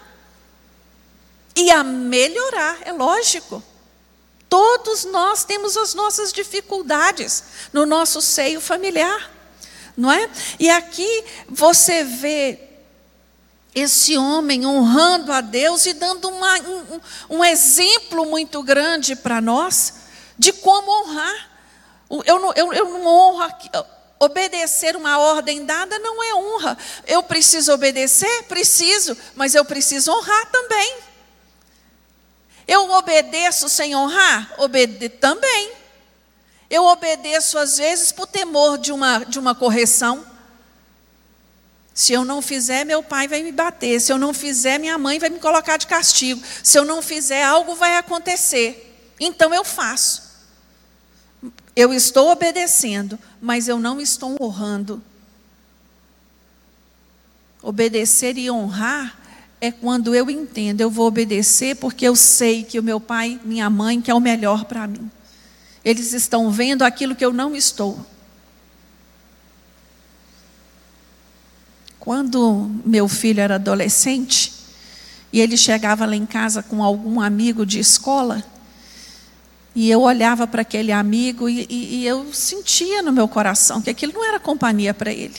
e 1.57 1.71
a 1.71 1.83
melhorar, 1.83 2.79
é 2.83 2.93
lógico. 2.93 3.63
Todos 4.49 5.05
nós 5.05 5.45
temos 5.45 5.77
as 5.77 5.93
nossas 5.93 6.33
dificuldades 6.33 7.45
no 7.73 7.85
nosso 7.85 8.23
seio 8.23 8.61
familiar, 8.61 9.31
não 9.95 10.11
é? 10.11 10.31
E 10.59 10.71
aqui 10.71 11.25
você 11.49 12.03
vê 12.03 12.68
esse 13.75 14.17
homem 14.17 14.67
honrando 14.67 15.33
a 15.33 15.41
Deus 15.41 15.87
e 15.87 15.93
dando 15.93 16.29
uma, 16.29 16.59
um, 16.61 17.01
um 17.31 17.45
exemplo 17.45 18.27
muito 18.27 18.63
grande 18.63 19.15
para 19.15 19.41
nós 19.41 19.95
de 20.39 20.53
como 20.53 20.91
honrar. 20.91 21.51
Eu 22.25 22.39
não, 22.39 22.53
eu, 22.55 22.73
eu 22.73 22.89
não 22.89 23.07
honro 23.07 23.47
Obedecer 24.21 24.97
uma 24.97 25.19
ordem 25.19 25.65
dada 25.65 25.97
não 26.01 26.23
é 26.23 26.35
honra. 26.35 26.77
Eu 27.07 27.23
preciso 27.23 27.73
obedecer? 27.73 28.45
Preciso, 28.45 29.17
mas 29.37 29.55
eu 29.55 29.65
preciso 29.65 30.11
honrar 30.13 30.47
também. 30.51 30.97
Eu 32.67 32.91
obedeço 32.91 33.69
sem 33.69 33.95
honrar? 33.95 34.53
Obede 34.59 35.09
também. 35.09 35.73
Eu 36.69 36.85
obedeço 36.85 37.59
às 37.59 37.79
vezes 37.79 38.11
por 38.11 38.27
temor 38.27 38.77
de 38.77 38.93
uma, 38.93 39.21
de 39.25 39.39
uma 39.39 39.55
correção. 39.55 40.27
Se 41.99 42.13
eu 42.13 42.25
não 42.25 42.41
fizer, 42.41 42.85
meu 42.85 43.03
pai 43.03 43.27
vai 43.27 43.43
me 43.43 43.51
bater. 43.51 44.01
Se 44.01 44.13
eu 44.13 44.19
não 44.19 44.33
fizer, 44.33 44.79
minha 44.79 44.97
mãe 44.97 45.19
vai 45.19 45.29
me 45.29 45.41
colocar 45.41 45.77
de 45.77 45.89
castigo. 45.89 46.41
Se 46.63 46.79
eu 46.79 46.85
não 46.85 47.03
fizer, 47.03 47.43
algo 47.43 47.75
vai 47.75 47.97
acontecer. 47.97 49.13
Então 49.19 49.53
eu 49.53 49.65
faço. 49.65 50.23
Eu 51.75 51.93
estou 51.93 52.31
obedecendo, 52.31 53.19
mas 53.41 53.67
eu 53.67 53.81
não 53.81 54.01
estou 54.01 54.37
honrando. 54.41 55.03
Obedecer 57.61 58.39
e 58.39 58.49
honrar 58.49 59.19
é 59.61 59.73
quando 59.73 60.15
eu 60.15 60.31
entendo, 60.31 60.81
eu 60.81 60.89
vou 60.89 61.09
obedecer 61.09 61.75
porque 61.75 62.07
eu 62.07 62.15
sei 62.15 62.63
que 62.63 62.79
o 62.79 62.83
meu 62.83 63.01
pai, 63.01 63.41
minha 63.43 63.69
mãe, 63.69 64.01
que 64.01 64.09
é 64.09 64.15
o 64.15 64.21
melhor 64.21 64.67
para 64.67 64.87
mim. 64.87 65.11
Eles 65.85 66.13
estão 66.13 66.49
vendo 66.49 66.83
aquilo 66.83 67.17
que 67.17 67.25
eu 67.25 67.33
não 67.33 67.57
estou. 67.57 68.07
Quando 72.09 72.71
meu 72.87 73.07
filho 73.07 73.43
era 73.43 73.57
adolescente, 73.57 74.51
e 75.31 75.43
ele 75.43 75.59
chegava 75.59 76.07
lá 76.07 76.17
em 76.17 76.25
casa 76.25 76.63
com 76.63 76.83
algum 76.83 77.21
amigo 77.21 77.67
de 77.67 77.79
escola, 77.79 78.43
e 79.75 79.91
eu 79.91 80.01
olhava 80.01 80.47
para 80.47 80.63
aquele 80.63 80.91
amigo 80.91 81.51
e, 81.51 81.67
e, 81.69 81.97
e, 81.97 82.07
eu 82.07 82.33
sentia 82.33 83.03
no 83.03 83.13
meu 83.13 83.29
coração 83.29 83.83
que 83.83 83.91
aquilo 83.91 84.15
não 84.15 84.25
era 84.25 84.41
companhia 84.41 84.95
para 84.95 85.13
ele. 85.13 85.37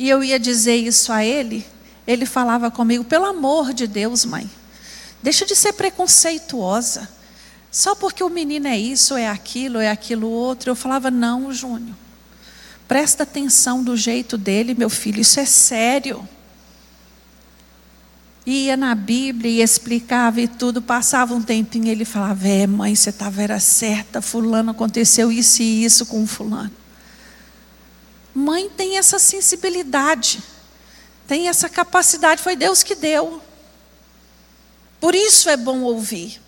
E 0.00 0.08
eu 0.08 0.24
ia 0.24 0.36
dizer 0.36 0.74
isso 0.74 1.12
a 1.12 1.24
ele, 1.24 1.64
ele 2.08 2.26
falava 2.26 2.68
comigo: 2.68 3.04
pelo 3.04 3.26
amor 3.26 3.72
de 3.72 3.86
Deus, 3.86 4.24
mãe, 4.24 4.50
deixa 5.22 5.46
de 5.46 5.54
ser 5.54 5.74
preconceituosa. 5.74 7.08
Só 7.70 7.94
porque 7.94 8.24
o 8.24 8.28
menino 8.28 8.66
é 8.66 8.76
isso, 8.76 9.14
é 9.14 9.28
aquilo, 9.28 9.78
é 9.78 9.88
aquilo 9.88 10.28
outro. 10.28 10.72
Eu 10.72 10.74
falava: 10.74 11.08
não, 11.08 11.52
Júnior, 11.52 11.94
presta 12.90 13.22
atenção 13.22 13.84
do 13.84 13.96
jeito 13.96 14.36
dele, 14.36 14.74
meu 14.74 14.90
filho, 14.90 15.20
isso 15.20 15.38
é 15.38 15.44
sério 15.46 16.28
ia 18.44 18.76
na 18.76 18.96
Bíblia 18.96 19.48
e 19.48 19.62
explicava 19.62 20.40
e 20.40 20.48
tudo, 20.48 20.82
passava 20.82 21.32
um 21.32 21.40
tempinho 21.40 21.86
ele 21.86 22.04
falava: 22.04 22.48
É, 22.48 22.66
mãe, 22.66 22.96
você 22.96 23.10
estava 23.10 23.40
era 23.40 23.60
certa, 23.60 24.20
fulano 24.20 24.72
aconteceu 24.72 25.30
isso 25.30 25.62
e 25.62 25.84
isso 25.84 26.04
com 26.06 26.26
fulano. 26.26 26.72
Mãe 28.34 28.68
tem 28.68 28.98
essa 28.98 29.20
sensibilidade, 29.20 30.42
tem 31.28 31.46
essa 31.46 31.68
capacidade, 31.68 32.42
foi 32.42 32.56
Deus 32.56 32.82
que 32.82 32.96
deu. 32.96 33.40
Por 34.98 35.14
isso 35.14 35.48
é 35.48 35.56
bom 35.56 35.82
ouvir. 35.82 36.42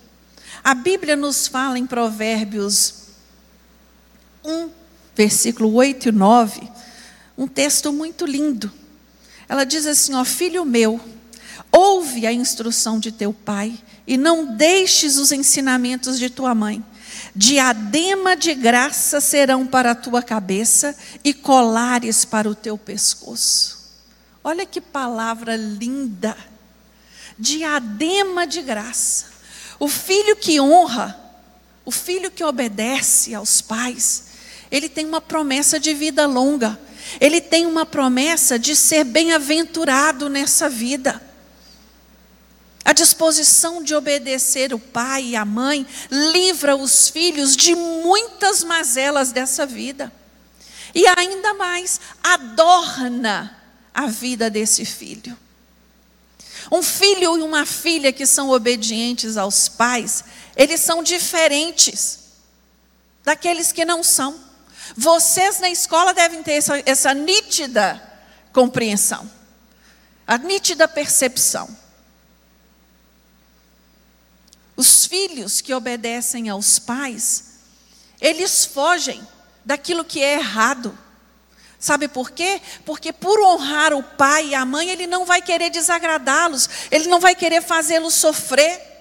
A 0.61 0.73
Bíblia 0.73 1.15
nos 1.15 1.47
fala 1.47 1.79
em 1.79 1.85
Provérbios 1.85 2.95
1, 4.43 4.82
versículo 5.15 5.73
8 5.73 6.09
e 6.09 6.11
9, 6.11 6.69
um 7.37 7.47
texto 7.47 7.91
muito 7.91 8.25
lindo. 8.25 8.71
Ela 9.47 9.63
diz 9.63 9.85
assim: 9.85 10.13
Ó 10.13 10.23
filho 10.23 10.65
meu, 10.65 10.99
ouve 11.71 12.25
a 12.25 12.33
instrução 12.33 12.99
de 12.99 13.11
teu 13.11 13.33
pai 13.33 13.77
e 14.05 14.17
não 14.17 14.55
deixes 14.55 15.17
os 15.17 15.31
ensinamentos 15.31 16.19
de 16.19 16.29
tua 16.29 16.53
mãe. 16.53 16.83
Diadema 17.35 18.35
de 18.35 18.53
graça 18.53 19.19
serão 19.19 19.65
para 19.65 19.91
a 19.91 19.95
tua 19.95 20.21
cabeça 20.21 20.95
e 21.23 21.33
colares 21.33 22.25
para 22.25 22.49
o 22.49 22.55
teu 22.55 22.77
pescoço. 22.77 23.79
Olha 24.43 24.65
que 24.65 24.81
palavra 24.81 25.55
linda. 25.55 26.35
Diadema 27.37 28.45
de 28.45 28.61
graça. 28.61 29.27
O 29.79 29.87
filho 29.87 30.35
que 30.35 30.59
honra, 30.59 31.19
o 31.85 31.91
filho 31.91 32.29
que 32.29 32.43
obedece 32.43 33.33
aos 33.33 33.61
pais, 33.61 34.32
ele 34.73 34.89
tem 34.89 35.05
uma 35.05 35.21
promessa 35.21 35.79
de 35.79 35.93
vida 35.93 36.25
longa. 36.25 36.79
Ele 37.21 37.39
tem 37.39 37.67
uma 37.67 37.85
promessa 37.85 38.57
de 38.57 38.75
ser 38.75 39.03
bem-aventurado 39.03 40.27
nessa 40.29 40.67
vida. 40.67 41.21
A 42.83 42.91
disposição 42.91 43.83
de 43.83 43.93
obedecer 43.93 44.73
o 44.73 44.79
pai 44.79 45.25
e 45.25 45.35
a 45.35 45.45
mãe 45.45 45.85
livra 46.09 46.75
os 46.75 47.07
filhos 47.07 47.55
de 47.55 47.75
muitas 47.75 48.63
mazelas 48.63 49.31
dessa 49.31 49.63
vida. 49.63 50.11
E 50.95 51.05
ainda 51.19 51.53
mais, 51.53 52.01
adorna 52.23 53.55
a 53.93 54.07
vida 54.07 54.49
desse 54.49 54.85
filho. 54.85 55.37
Um 56.71 56.81
filho 56.81 57.37
e 57.37 57.43
uma 57.43 57.63
filha 57.63 58.11
que 58.11 58.25
são 58.25 58.49
obedientes 58.49 59.37
aos 59.37 59.69
pais, 59.69 60.23
eles 60.55 60.79
são 60.79 61.03
diferentes 61.03 62.21
daqueles 63.23 63.71
que 63.71 63.85
não 63.85 64.01
são. 64.01 64.42
Vocês 64.95 65.59
na 65.59 65.69
escola 65.69 66.13
devem 66.13 66.43
ter 66.43 66.53
essa, 66.53 66.81
essa 66.85 67.13
nítida 67.13 68.01
compreensão, 68.51 69.29
a 70.27 70.37
nítida 70.37 70.87
percepção. 70.87 71.83
Os 74.75 75.05
filhos 75.05 75.61
que 75.61 75.73
obedecem 75.73 76.49
aos 76.49 76.79
pais, 76.79 77.53
eles 78.19 78.65
fogem 78.65 79.25
daquilo 79.63 80.03
que 80.03 80.21
é 80.21 80.33
errado. 80.33 80.97
Sabe 81.79 82.07
por 82.07 82.31
quê? 82.31 82.61
Porque 82.85 83.11
por 83.11 83.41
honrar 83.41 83.93
o 83.93 84.01
pai 84.01 84.49
e 84.49 84.55
a 84.55 84.65
mãe, 84.65 84.89
ele 84.89 85.05
não 85.05 85.25
vai 85.25 85.41
querer 85.41 85.69
desagradá-los, 85.69 86.69
ele 86.89 87.07
não 87.07 87.19
vai 87.19 87.35
querer 87.35 87.61
fazê-los 87.61 88.13
sofrer. 88.13 88.92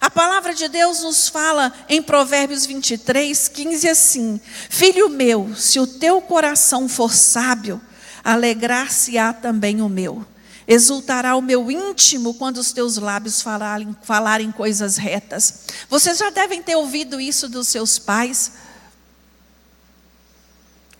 A 0.00 0.08
palavra 0.08 0.54
de 0.54 0.68
Deus 0.68 1.02
nos 1.02 1.28
fala 1.28 1.72
em 1.88 2.00
Provérbios 2.00 2.64
23, 2.64 3.48
15 3.48 3.88
assim: 3.88 4.40
Filho 4.70 5.08
meu, 5.08 5.54
se 5.56 5.80
o 5.80 5.86
teu 5.86 6.20
coração 6.20 6.88
for 6.88 7.12
sábio, 7.12 7.80
alegrar-se-á 8.22 9.32
também 9.32 9.82
o 9.82 9.88
meu. 9.88 10.24
Exultará 10.68 11.34
o 11.34 11.40
meu 11.40 11.70
íntimo 11.70 12.34
quando 12.34 12.58
os 12.58 12.72
teus 12.72 12.98
lábios 12.98 13.40
falarem, 13.40 13.96
falarem 14.02 14.52
coisas 14.52 14.98
retas. 14.98 15.60
Vocês 15.88 16.18
já 16.18 16.28
devem 16.28 16.62
ter 16.62 16.76
ouvido 16.76 17.18
isso 17.18 17.48
dos 17.48 17.68
seus 17.68 17.98
pais. 17.98 18.52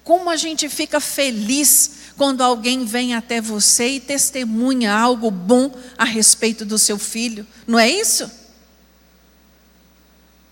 Como 0.03 0.31
a 0.31 0.37
gente 0.37 0.71
fica 0.71 1.01
feliz 1.01 1.91
quando 2.17 2.41
alguém 2.41 2.87
vem 2.87 3.15
até 3.15 3.43
você 3.43 3.89
e 3.89 4.01
testemunha 4.01 4.93
algo 4.93 5.31
bom 5.31 5.71
a 5.99 6.05
respeito 6.05 6.65
do 6.65 6.79
seu 6.79 6.99
filho, 6.99 7.47
não 7.67 7.79
é 7.79 7.91
isso? 7.91 8.48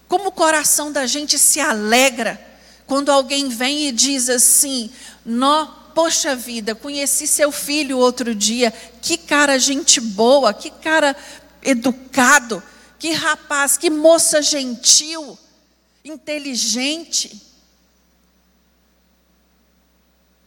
Como 0.09 0.29
o 0.29 0.33
coração 0.33 0.92
da 0.92 1.07
gente 1.07 1.38
se 1.38 1.61
alegra 1.61 2.40
quando 2.87 3.11
alguém 3.11 3.49
vem 3.49 3.88
e 3.88 3.92
diz 3.92 4.29
assim: 4.29 4.90
Nó, 5.25 5.66
poxa 5.95 6.37
vida, 6.37 6.75
conheci 6.75 7.27
seu 7.27 7.51
filho 7.51 7.99
outro 7.99 8.35
dia, 8.35 8.71
que 9.03 9.16
cara 9.16 9.59
gente 9.59 10.01
boa, 10.01 10.55
que 10.55 10.71
cara 10.71 11.16
educado, 11.62 12.62
que 12.99 13.12
rapaz, 13.12 13.77
que 13.77 13.90
moça 13.90 14.40
gentil, 14.40 15.38
inteligente. 16.05 17.42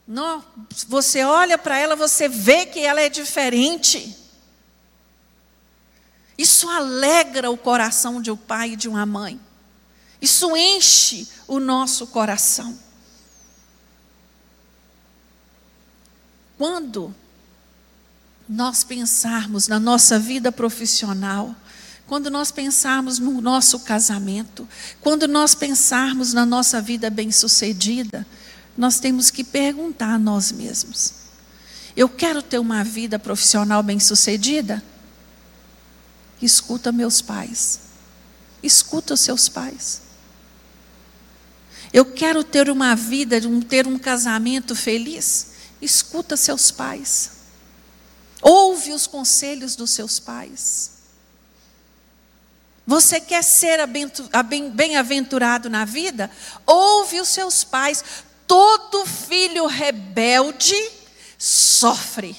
Não, 0.07 0.43
você 0.87 1.23
olha 1.23 1.57
para 1.57 1.77
ela, 1.77 1.95
você 1.95 2.27
vê 2.27 2.65
que 2.65 2.79
ela 2.79 3.01
é 3.01 3.09
diferente. 3.09 4.15
Isso 6.35 6.67
alegra 6.69 7.51
o 7.51 7.57
coração 7.57 8.21
de 8.21 8.31
um 8.31 8.37
pai 8.37 8.71
e 8.71 8.75
de 8.75 8.87
uma 8.87 9.05
mãe. 9.05 9.39
Isso 10.21 10.55
enche 10.55 11.27
o 11.47 11.59
nosso 11.59 12.07
coração. 12.07 12.77
Quando 16.57 17.15
nós 18.47 18.83
pensarmos 18.83 19.67
na 19.67 19.79
nossa 19.79 20.19
vida 20.19 20.51
profissional, 20.51 21.55
quando 22.05 22.29
nós 22.29 22.51
pensarmos 22.51 23.19
no 23.19 23.39
nosso 23.39 23.79
casamento, 23.81 24.67
quando 24.99 25.27
nós 25.27 25.53
pensarmos 25.53 26.33
na 26.33 26.45
nossa 26.45 26.81
vida 26.81 27.09
bem-sucedida, 27.09 28.25
nós 28.75 28.99
temos 28.99 29.29
que 29.29 29.43
perguntar 29.43 30.15
a 30.15 30.19
nós 30.19 30.51
mesmos: 30.51 31.13
eu 31.95 32.09
quero 32.09 32.41
ter 32.41 32.59
uma 32.59 32.83
vida 32.83 33.19
profissional 33.19 33.83
bem-sucedida? 33.83 34.83
Escuta 36.41 36.91
meus 36.91 37.21
pais. 37.21 37.81
Escuta 38.63 39.13
os 39.13 39.19
seus 39.19 39.47
pais. 39.47 40.08
Eu 41.91 42.05
quero 42.05 42.43
ter 42.43 42.69
uma 42.69 42.95
vida, 42.95 43.39
ter 43.67 43.87
um 43.87 43.97
casamento 43.97 44.75
feliz? 44.75 45.51
Escuta 45.81 46.37
seus 46.37 46.69
pais. 46.71 47.31
Ouve 48.41 48.91
os 48.91 49.07
conselhos 49.07 49.75
dos 49.75 49.91
seus 49.91 50.19
pais. 50.19 50.99
Você 52.85 53.19
quer 53.19 53.43
ser 53.43 53.79
bem-aventurado 54.73 55.69
na 55.69 55.85
vida? 55.85 56.31
Ouve 56.65 57.19
os 57.19 57.27
seus 57.29 57.63
pais. 57.63 58.03
Todo 58.47 59.05
filho 59.05 59.67
rebelde 59.67 60.75
sofre. 61.37 62.35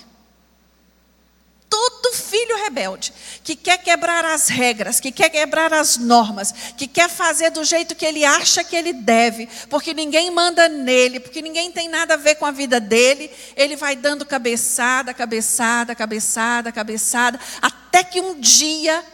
Todo 1.70 2.12
filho 2.12 2.56
rebelde 2.64 3.12
que 3.44 3.54
quer 3.54 3.78
quebrar 3.78 4.24
as 4.24 4.48
regras, 4.48 4.98
que 4.98 5.12
quer 5.12 5.30
quebrar 5.30 5.72
as 5.72 5.96
normas, 5.96 6.52
que 6.76 6.88
quer 6.88 7.08
fazer 7.08 7.50
do 7.50 7.62
jeito 7.62 7.94
que 7.94 8.04
ele 8.04 8.24
acha 8.24 8.64
que 8.64 8.74
ele 8.74 8.92
deve, 8.92 9.48
porque 9.68 9.94
ninguém 9.94 10.32
manda 10.32 10.68
nele, 10.68 11.20
porque 11.20 11.40
ninguém 11.40 11.70
tem 11.70 11.88
nada 11.88 12.14
a 12.14 12.16
ver 12.16 12.34
com 12.34 12.44
a 12.44 12.50
vida 12.50 12.80
dele, 12.80 13.30
ele 13.54 13.76
vai 13.76 13.94
dando 13.94 14.26
cabeçada, 14.26 15.14
cabeçada, 15.14 15.94
cabeçada, 15.94 16.72
cabeçada, 16.72 17.38
até 17.62 18.02
que 18.02 18.20
um 18.20 18.40
dia, 18.40 19.04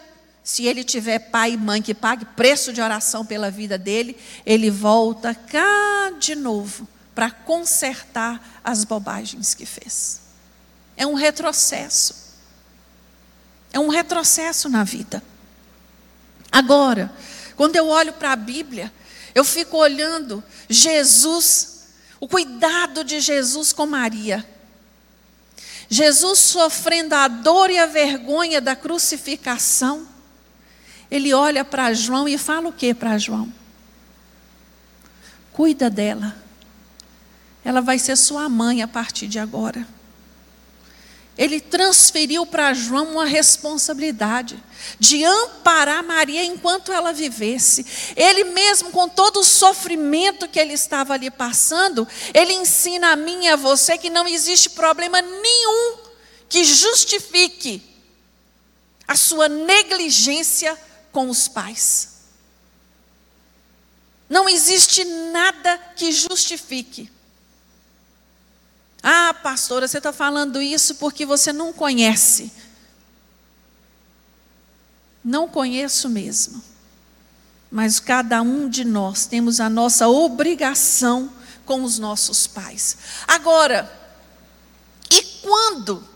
se 0.42 0.64
ele 0.64 0.82
tiver 0.82 1.18
pai 1.18 1.52
e 1.52 1.56
mãe 1.58 1.82
que 1.82 1.92
pague 1.92 2.24
preço 2.24 2.72
de 2.72 2.80
oração 2.80 3.26
pela 3.26 3.50
vida 3.50 3.76
dele, 3.76 4.16
ele 4.46 4.70
volta 4.70 5.34
cá 5.34 6.10
de 6.18 6.34
novo 6.34 6.88
para 7.14 7.30
consertar 7.30 8.60
as 8.64 8.82
bobagens 8.82 9.52
que 9.52 9.66
fez. 9.66 10.22
É 10.96 11.06
um 11.06 11.14
retrocesso. 11.14 12.25
É 13.76 13.78
um 13.78 13.88
retrocesso 13.88 14.70
na 14.70 14.84
vida. 14.84 15.22
Agora, 16.50 17.12
quando 17.56 17.76
eu 17.76 17.88
olho 17.88 18.10
para 18.14 18.32
a 18.32 18.36
Bíblia, 18.36 18.90
eu 19.34 19.44
fico 19.44 19.76
olhando 19.76 20.42
Jesus, 20.66 21.88
o 22.18 22.26
cuidado 22.26 23.04
de 23.04 23.20
Jesus 23.20 23.74
com 23.74 23.84
Maria. 23.84 24.48
Jesus 25.90 26.38
sofrendo 26.38 27.14
a 27.14 27.28
dor 27.28 27.68
e 27.68 27.78
a 27.78 27.84
vergonha 27.84 28.62
da 28.62 28.74
crucificação. 28.74 30.08
Ele 31.10 31.34
olha 31.34 31.62
para 31.62 31.92
João 31.92 32.26
e 32.26 32.38
fala 32.38 32.70
o 32.70 32.72
que 32.72 32.94
para 32.94 33.18
João? 33.18 33.52
Cuida 35.52 35.90
dela. 35.90 36.34
Ela 37.62 37.82
vai 37.82 37.98
ser 37.98 38.16
sua 38.16 38.48
mãe 38.48 38.80
a 38.80 38.88
partir 38.88 39.28
de 39.28 39.38
agora 39.38 39.86
ele 41.36 41.60
transferiu 41.60 42.46
para 42.46 42.72
João 42.72 43.12
uma 43.12 43.26
responsabilidade 43.26 44.62
de 44.98 45.22
amparar 45.24 46.02
Maria 46.02 46.44
enquanto 46.44 46.92
ela 46.92 47.12
vivesse. 47.12 48.14
Ele 48.16 48.44
mesmo, 48.44 48.90
com 48.90 49.08
todo 49.08 49.40
o 49.40 49.44
sofrimento 49.44 50.48
que 50.48 50.58
ele 50.58 50.72
estava 50.72 51.12
ali 51.12 51.30
passando, 51.30 52.08
ele 52.32 52.54
ensina 52.54 53.12
a 53.12 53.16
mim 53.16 53.44
e 53.44 53.48
a 53.48 53.56
você 53.56 53.98
que 53.98 54.08
não 54.08 54.26
existe 54.26 54.70
problema 54.70 55.20
nenhum 55.20 55.98
que 56.48 56.64
justifique 56.64 57.82
a 59.06 59.16
sua 59.16 59.48
negligência 59.48 60.78
com 61.12 61.28
os 61.28 61.48
pais. 61.48 62.16
Não 64.28 64.48
existe 64.48 65.04
nada 65.04 65.78
que 65.94 66.10
justifique. 66.10 67.10
Ah, 69.02 69.34
pastora, 69.34 69.86
você 69.86 69.98
está 69.98 70.12
falando 70.12 70.60
isso 70.60 70.96
porque 70.96 71.24
você 71.24 71.52
não 71.52 71.72
conhece. 71.72 72.52
Não 75.24 75.48
conheço 75.48 76.08
mesmo. 76.08 76.62
Mas 77.70 77.98
cada 78.00 78.42
um 78.42 78.68
de 78.68 78.84
nós 78.84 79.26
temos 79.26 79.60
a 79.60 79.68
nossa 79.68 80.08
obrigação 80.08 81.32
com 81.64 81.82
os 81.82 81.98
nossos 81.98 82.46
pais. 82.46 82.96
Agora, 83.26 83.92
e 85.10 85.22
quando 85.42 86.06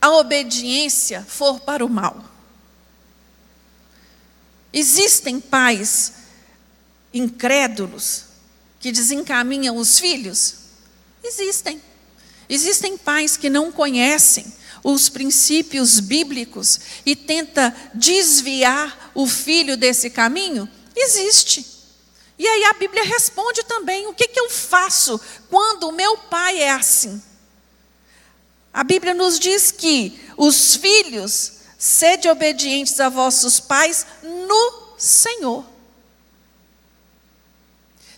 a 0.00 0.10
obediência 0.10 1.24
for 1.28 1.60
para 1.60 1.84
o 1.84 1.88
mal? 1.88 2.24
Existem 4.72 5.40
pais 5.40 6.14
incrédulos 7.12 8.24
que 8.78 8.92
desencaminham 8.92 9.76
os 9.76 9.98
filhos? 9.98 10.56
Existem. 11.22 11.82
Existem 12.50 12.98
pais 12.98 13.36
que 13.36 13.48
não 13.48 13.70
conhecem 13.70 14.52
os 14.82 15.08
princípios 15.08 16.00
bíblicos 16.00 16.80
e 17.06 17.14
tenta 17.14 17.72
desviar 17.94 19.12
o 19.14 19.24
filho 19.24 19.76
desse 19.76 20.10
caminho? 20.10 20.68
Existe. 20.96 21.64
E 22.36 22.48
aí 22.48 22.64
a 22.64 22.72
Bíblia 22.72 23.04
responde 23.04 23.62
também: 23.62 24.08
o 24.08 24.12
que, 24.12 24.26
que 24.26 24.40
eu 24.40 24.50
faço 24.50 25.20
quando 25.48 25.84
o 25.84 25.92
meu 25.92 26.16
pai 26.16 26.60
é 26.60 26.72
assim? 26.72 27.22
A 28.72 28.82
Bíblia 28.82 29.14
nos 29.14 29.38
diz 29.38 29.70
que 29.70 30.20
os 30.36 30.74
filhos, 30.74 31.52
sede 31.78 32.28
obedientes 32.28 32.98
a 32.98 33.08
vossos 33.08 33.60
pais 33.60 34.04
no 34.24 34.96
Senhor. 34.98 35.64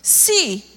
Se 0.01 0.72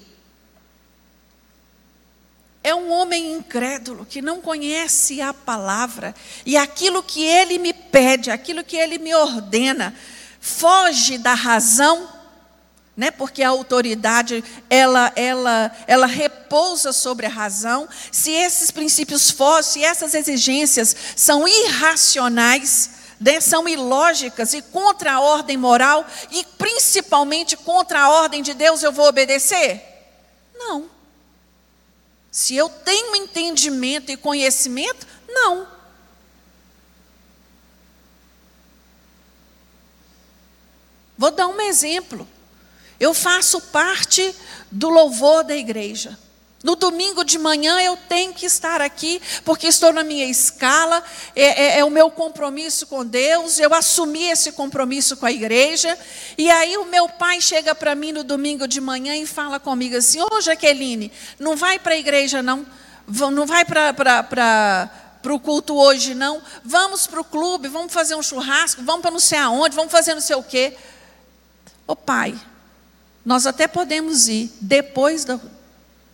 é 2.67 2.75
um 2.75 2.91
homem 2.91 3.31
incrédulo 3.31 4.05
que 4.05 4.21
não 4.21 4.41
conhece 4.41 5.21
a 5.21 5.33
palavra 5.33 6.13
e 6.45 6.57
aquilo 6.57 7.01
que 7.01 7.23
ele 7.23 7.57
me 7.57 7.71
pede, 7.71 8.29
aquilo 8.29 8.61
que 8.61 8.75
ele 8.75 8.97
me 8.97 9.15
ordena, 9.15 9.95
foge 10.41 11.17
da 11.17 11.33
razão, 11.33 12.09
né? 12.95 13.09
Porque 13.09 13.41
a 13.41 13.47
autoridade 13.47 14.43
ela 14.69 15.13
ela 15.15 15.71
ela 15.87 16.05
repousa 16.07 16.91
sobre 16.91 17.25
a 17.25 17.29
razão. 17.29 17.87
Se 18.11 18.31
esses 18.31 18.69
princípios 18.69 19.31
fossem, 19.31 19.83
se 19.83 19.87
essas 19.87 20.13
exigências 20.13 20.93
são 21.15 21.47
irracionais, 21.47 22.89
né? 23.17 23.39
são 23.39 23.65
ilógicas 23.65 24.53
e 24.53 24.61
contra 24.61 25.13
a 25.13 25.19
ordem 25.21 25.55
moral 25.55 26.05
e 26.31 26.43
principalmente 26.57 27.55
contra 27.55 28.01
a 28.01 28.09
ordem 28.09 28.43
de 28.43 28.53
Deus, 28.53 28.83
eu 28.83 28.91
vou 28.91 29.07
obedecer? 29.07 29.81
Não. 30.53 30.96
Se 32.31 32.55
eu 32.55 32.69
tenho 32.69 33.15
entendimento 33.15 34.11
e 34.11 34.17
conhecimento, 34.17 35.07
não. 35.27 35.67
Vou 41.17 41.31
dar 41.31 41.47
um 41.47 41.59
exemplo. 41.61 42.27
Eu 42.99 43.13
faço 43.13 43.59
parte 43.61 44.35
do 44.71 44.89
louvor 44.89 45.43
da 45.43 45.55
igreja. 45.55 46.17
No 46.63 46.75
domingo 46.75 47.23
de 47.23 47.37
manhã 47.37 47.79
eu 47.79 47.95
tenho 47.95 48.33
que 48.33 48.45
estar 48.45 48.81
aqui, 48.81 49.21
porque 49.45 49.67
estou 49.67 49.93
na 49.93 50.03
minha 50.03 50.25
escala, 50.25 51.03
é, 51.35 51.43
é, 51.43 51.79
é, 51.79 51.85
o 51.85 51.89
meu 51.91 52.09
compromisso 52.09 52.87
com 52.87 53.05
Deus, 53.05 53.59
eu 53.59 53.73
assumi 53.75 54.23
esse 54.23 54.51
compromisso 54.51 55.15
com 55.17 55.27
a 55.27 55.31
igreja. 55.31 55.97
E 56.35 56.49
aí 56.49 56.75
o 56.77 56.85
meu 56.85 57.07
pai 57.07 57.41
chega 57.41 57.75
para 57.75 57.93
mim 57.93 58.11
no 58.11 58.23
domingo 58.23 58.67
de 58.67 58.81
manhã 58.81 59.15
e 59.15 59.27
fala 59.27 59.59
comigo 59.59 59.95
assim: 59.95 60.19
Ô 60.19 60.41
Jaqueline, 60.41 61.11
não 61.37 61.55
vai 61.55 61.77
para 61.77 61.93
a 61.93 61.97
igreja 61.97 62.41
não, 62.41 62.65
não 63.31 63.45
vai 63.45 63.63
para 63.63 64.89
o 65.31 65.39
culto 65.39 65.75
hoje, 65.75 66.15
não. 66.15 66.41
Vamos 66.65 67.05
para 67.05 67.21
o 67.21 67.23
clube, 67.23 67.67
vamos 67.67 67.93
fazer 67.93 68.15
um 68.15 68.23
churrasco, 68.23 68.81
vamos 68.81 69.03
para 69.03 69.11
não 69.11 69.19
sei 69.19 69.37
aonde, 69.37 69.75
vamos 69.75 69.91
fazer 69.91 70.15
não 70.15 70.21
sei 70.21 70.35
o 70.35 70.43
quê. 70.43 70.75
Ô 71.85 71.95
pai, 71.95 72.35
nós 73.23 73.45
até 73.45 73.67
podemos 73.67 74.27
ir 74.27 74.51
depois 74.59 75.23
do, 75.23 75.39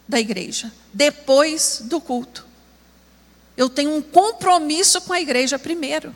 da 0.08 0.20
igreja, 0.20 0.72
depois 0.94 1.82
do 1.84 2.00
culto. 2.02 2.46
Eu 3.56 3.70
tenho 3.70 3.96
um 3.96 4.02
compromisso 4.02 5.02
com 5.02 5.14
a 5.14 5.22
igreja 5.22 5.60
primeiro. 5.60 6.16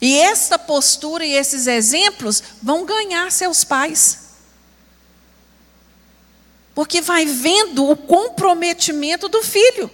E 0.00 0.18
essa 0.18 0.58
postura 0.58 1.24
e 1.24 1.32
esses 1.32 1.66
exemplos 1.66 2.42
vão 2.62 2.84
ganhar 2.84 3.30
seus 3.30 3.62
pais. 3.62 4.30
Porque 6.74 7.00
vai 7.00 7.26
vendo 7.26 7.88
o 7.88 7.96
comprometimento 7.96 9.28
do 9.28 9.42
filho. 9.42 9.90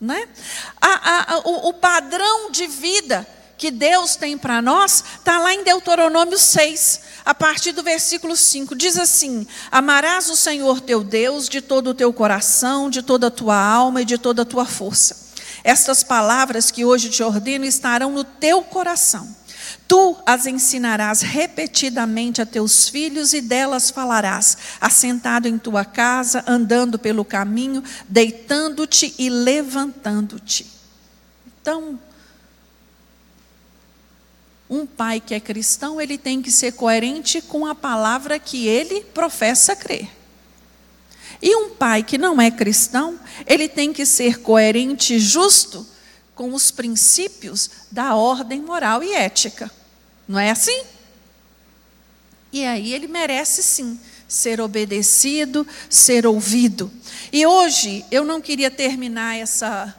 Né? 0.00 0.28
A, 0.80 0.88
a, 0.88 1.34
a, 1.34 1.38
o, 1.40 1.68
o 1.68 1.74
padrão 1.74 2.50
de 2.50 2.66
vida 2.66 3.26
que 3.56 3.70
Deus 3.70 4.16
tem 4.16 4.36
para 4.36 4.60
nós 4.60 5.04
está 5.18 5.38
lá 5.38 5.54
em 5.54 5.64
Deuteronômio 5.64 6.38
6 6.38 7.00
a 7.24 7.34
partir 7.34 7.72
do 7.72 7.82
versículo 7.82 8.36
5, 8.36 8.74
diz 8.74 8.98
assim: 8.98 9.46
Amarás 9.70 10.28
o 10.28 10.36
Senhor 10.36 10.80
teu 10.80 11.02
Deus 11.02 11.48
de 11.48 11.60
todo 11.60 11.90
o 11.90 11.94
teu 11.94 12.12
coração, 12.12 12.90
de 12.90 13.02
toda 13.02 13.28
a 13.28 13.30
tua 13.30 13.56
alma 13.56 14.02
e 14.02 14.04
de 14.04 14.18
toda 14.18 14.42
a 14.42 14.44
tua 14.44 14.66
força. 14.66 15.24
Estas 15.62 16.02
palavras 16.02 16.70
que 16.70 16.84
hoje 16.84 17.08
te 17.08 17.22
ordeno 17.22 17.64
estarão 17.64 18.10
no 18.10 18.24
teu 18.24 18.62
coração. 18.62 19.34
Tu 19.88 20.16
as 20.26 20.46
ensinarás 20.46 21.22
repetidamente 21.22 22.42
a 22.42 22.46
teus 22.46 22.88
filhos 22.88 23.32
e 23.32 23.40
delas 23.40 23.90
falarás, 23.90 24.56
assentado 24.80 25.48
em 25.48 25.58
tua 25.58 25.84
casa, 25.84 26.44
andando 26.46 26.98
pelo 26.98 27.24
caminho, 27.24 27.82
deitando-te 28.08 29.14
e 29.18 29.28
levantando-te. 29.28 30.66
Então, 31.60 31.98
um 34.68 34.86
pai 34.86 35.20
que 35.20 35.34
é 35.34 35.40
cristão, 35.40 36.00
ele 36.00 36.16
tem 36.16 36.40
que 36.40 36.50
ser 36.50 36.72
coerente 36.72 37.40
com 37.42 37.66
a 37.66 37.74
palavra 37.74 38.38
que 38.38 38.66
ele 38.66 39.02
professa 39.02 39.76
crer. 39.76 40.08
E 41.42 41.54
um 41.56 41.70
pai 41.70 42.02
que 42.02 42.16
não 42.16 42.40
é 42.40 42.50
cristão, 42.50 43.18
ele 43.46 43.68
tem 43.68 43.92
que 43.92 44.06
ser 44.06 44.40
coerente 44.40 45.14
e 45.14 45.18
justo 45.18 45.86
com 46.34 46.52
os 46.54 46.70
princípios 46.70 47.70
da 47.90 48.14
ordem 48.14 48.62
moral 48.62 49.02
e 49.02 49.12
ética. 49.12 49.70
Não 50.26 50.38
é 50.38 50.50
assim? 50.50 50.84
E 52.52 52.64
aí 52.64 52.94
ele 52.94 53.06
merece 53.06 53.62
sim 53.62 54.00
ser 54.26 54.60
obedecido, 54.60 55.66
ser 55.90 56.26
ouvido. 56.26 56.90
E 57.32 57.46
hoje 57.46 58.04
eu 58.10 58.24
não 58.24 58.40
queria 58.40 58.70
terminar 58.70 59.36
essa 59.36 59.94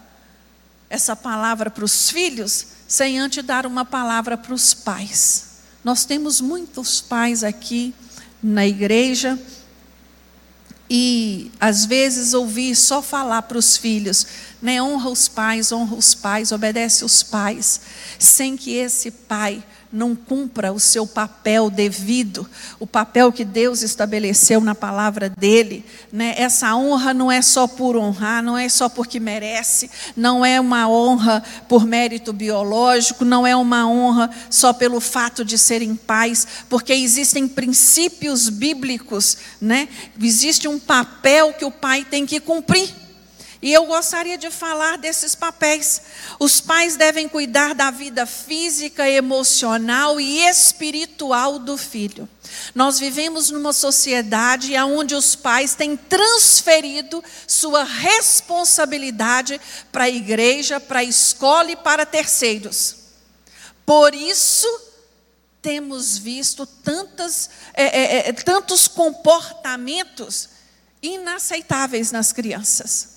essa 0.89 1.16
palavra 1.16 1.70
para 1.70 1.84
os 1.84 2.09
filhos 2.09 2.68
sem 2.88 3.19
antes 3.19 3.43
dar 3.43 3.65
uma 3.65 3.83
palavra 3.83 4.38
para 4.38 4.53
os 4.53 4.73
pais. 4.73 5.45
Nós 5.83 6.05
temos 6.05 6.41
muitos 6.41 7.01
pais 7.01 7.43
aqui 7.43 7.93
na 8.41 8.65
igreja 8.65 9.39
e 10.89 11.51
às 11.59 11.86
vezes 11.86 12.33
ouvir 12.33 12.75
só 12.75 13.01
falar 13.01 13.41
para 13.43 13.57
os 13.57 13.75
filhos, 13.75 14.27
né? 14.61 14.81
Honra 14.81 15.09
os 15.09 15.27
pais, 15.27 15.71
honra 15.71 15.95
os 15.95 16.13
pais, 16.13 16.51
obedece 16.51 17.03
os 17.03 17.23
pais, 17.23 17.81
sem 18.19 18.55
que 18.55 18.73
esse 18.73 19.09
pai 19.09 19.63
não 19.96 20.14
cumpra 20.14 20.74
o 20.74 20.80
seu 20.80 21.08
papel 21.08 21.70
devido, 21.70 22.48
o 22.80 22.86
papel 22.86 23.32
que 23.32 23.46
Deus 23.46 23.82
estabeleceu 23.82 24.60
na 24.60 24.76
palavra 24.76 25.30
dele, 25.30 25.86
né? 26.12 26.36
Essa 26.38 26.76
honra 26.76 27.14
não 27.14 27.32
é 27.32 27.41
só 27.41 27.66
por 27.66 27.96
honrar, 27.96 28.43
não 28.43 28.58
é 28.58 28.68
só 28.68 28.89
porque 28.89 29.20
merece, 29.20 29.89
não 30.16 30.46
é 30.46 30.60
uma 30.60 30.89
honra 30.89 31.41
por 31.70 31.86
mérito 31.86 32.34
biológico, 32.34 33.24
não 33.24 33.48
é 33.48 33.56
uma 33.56 33.88
honra 33.88 34.30
só 34.50 34.74
pelo 34.74 35.00
fato 35.00 35.46
de 35.46 35.58
serem 35.58 35.96
pais, 35.96 36.46
porque 36.70 36.91
existem 36.91 37.48
princípios 37.48 38.50
bíblicos, 38.50 39.38
né? 39.62 39.88
Existe 40.22 40.68
um 40.68 40.78
papel 40.78 41.54
que 41.54 41.64
o 41.64 41.72
pai 41.72 42.04
tem 42.04 42.26
que 42.26 42.41
cumprir. 42.41 43.05
E 43.62 43.72
eu 43.72 43.86
gostaria 43.86 44.38
de 44.38 44.51
falar 44.51 44.97
desses 44.97 45.34
papéis. 45.34 46.01
Os 46.39 46.60
pais 46.60 46.95
devem 46.95 47.28
cuidar 47.28 47.74
da 47.74 47.89
vida 47.89 48.26
física, 48.26 49.10
emocional 49.10 50.20
e 50.20 50.39
espiritual 50.47 51.60
do 51.60 51.78
filho. 51.78 52.28
Nós 52.74 52.99
vivemos 52.99 53.49
numa 53.49 53.74
sociedade 53.74 54.76
onde 54.78 55.16
os 55.16 55.36
pais 55.36 55.74
têm 55.74 55.95
transferido 55.95 57.24
sua 57.47 57.84
responsabilidade 57.84 59.60
para 59.91 60.03
a 60.03 60.10
igreja, 60.10 60.80
para 60.80 60.99
a 60.99 61.03
escola 61.03 61.72
e 61.72 61.76
para 61.76 62.06
terceiros. 62.06 62.97
Por 63.86 64.14
isso, 64.14 64.68
temos 65.62 66.18
visto 66.18 66.68
é, 67.74 67.84
é, 67.84 68.30
é, 68.30 68.34
tantos 68.34 68.88
comportamentos 68.88 70.49
inaceitáveis 71.01 72.12
nas 72.12 72.32
crianças 72.32 73.14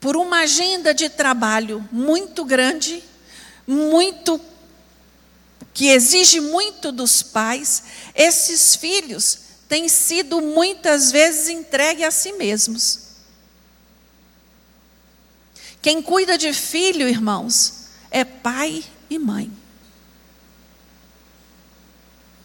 por 0.00 0.16
uma 0.16 0.40
agenda 0.40 0.94
de 0.94 1.08
trabalho 1.08 1.86
muito 1.90 2.44
grande, 2.44 3.02
muito 3.66 4.40
que 5.72 5.88
exige 5.88 6.40
muito 6.40 6.90
dos 6.90 7.22
pais, 7.22 7.82
esses 8.14 8.74
filhos 8.76 9.38
têm 9.68 9.88
sido 9.88 10.40
muitas 10.40 11.12
vezes 11.12 11.48
entregues 11.48 12.06
a 12.06 12.10
si 12.10 12.32
mesmos. 12.32 13.00
Quem 15.82 16.00
cuida 16.00 16.38
de 16.38 16.52
filho, 16.52 17.08
irmãos, 17.08 17.88
é 18.10 18.24
pai 18.24 18.82
e 19.10 19.18
mãe. 19.18 19.52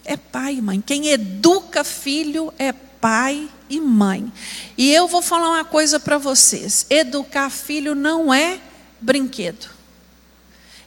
é 0.04 0.18
pai 0.18 0.56
e 0.56 0.62
mãe. 0.62 0.82
Quem 0.82 1.08
educa 1.08 1.84
filho 1.84 2.54
é 2.58 2.74
pai 2.74 3.50
e 3.50 3.61
mãe. 3.80 4.32
E 4.78 4.92
eu 4.92 5.08
vou 5.08 5.22
falar 5.22 5.50
uma 5.50 5.66
coisa 5.66 6.00
para 6.00 6.18
vocês: 6.18 6.86
educar 6.90 7.50
filho 7.50 7.96
não 7.96 8.34
é 8.34 8.60
brinquedo. 9.00 9.70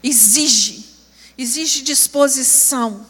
Exige, 0.02 0.84
exige 1.38 1.82
disposição, 1.82 3.06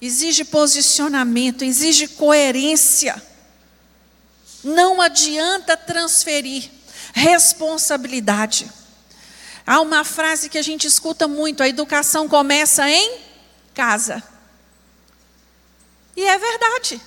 exige 0.00 0.44
posicionamento, 0.44 1.62
exige 1.62 2.08
coerência. 2.08 3.22
Não 4.62 5.00
adianta 5.00 5.76
transferir 5.76 6.70
responsabilidade. 7.12 8.70
Há 9.66 9.80
uma 9.80 10.04
frase 10.04 10.48
que 10.48 10.58
a 10.58 10.62
gente 10.62 10.86
escuta 10.86 11.28
muito: 11.28 11.62
a 11.62 11.68
educação 11.68 12.28
começa 12.28 12.88
em 12.90 13.18
casa. 13.72 14.22
E 16.16 16.22
é 16.22 16.38
verdade. 16.38 17.00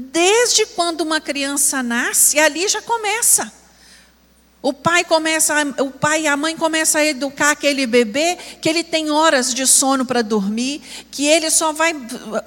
Desde 0.00 0.64
quando 0.66 1.02
uma 1.02 1.20
criança 1.20 1.82
nasce, 1.82 2.38
ali 2.38 2.66
já 2.66 2.80
começa. 2.80 3.59
O 4.62 4.74
pai 4.74 5.04
começa, 5.04 5.54
o 5.78 5.90
pai 5.90 6.22
e 6.22 6.26
a 6.26 6.36
mãe 6.36 6.54
começam 6.54 7.00
a 7.00 7.04
educar 7.04 7.52
aquele 7.52 7.86
bebê 7.86 8.36
que 8.60 8.68
ele 8.68 8.84
tem 8.84 9.10
horas 9.10 9.54
de 9.54 9.66
sono 9.66 10.04
para 10.04 10.20
dormir, 10.20 10.82
que 11.10 11.26
ele 11.26 11.50
só 11.50 11.72
vai 11.72 11.94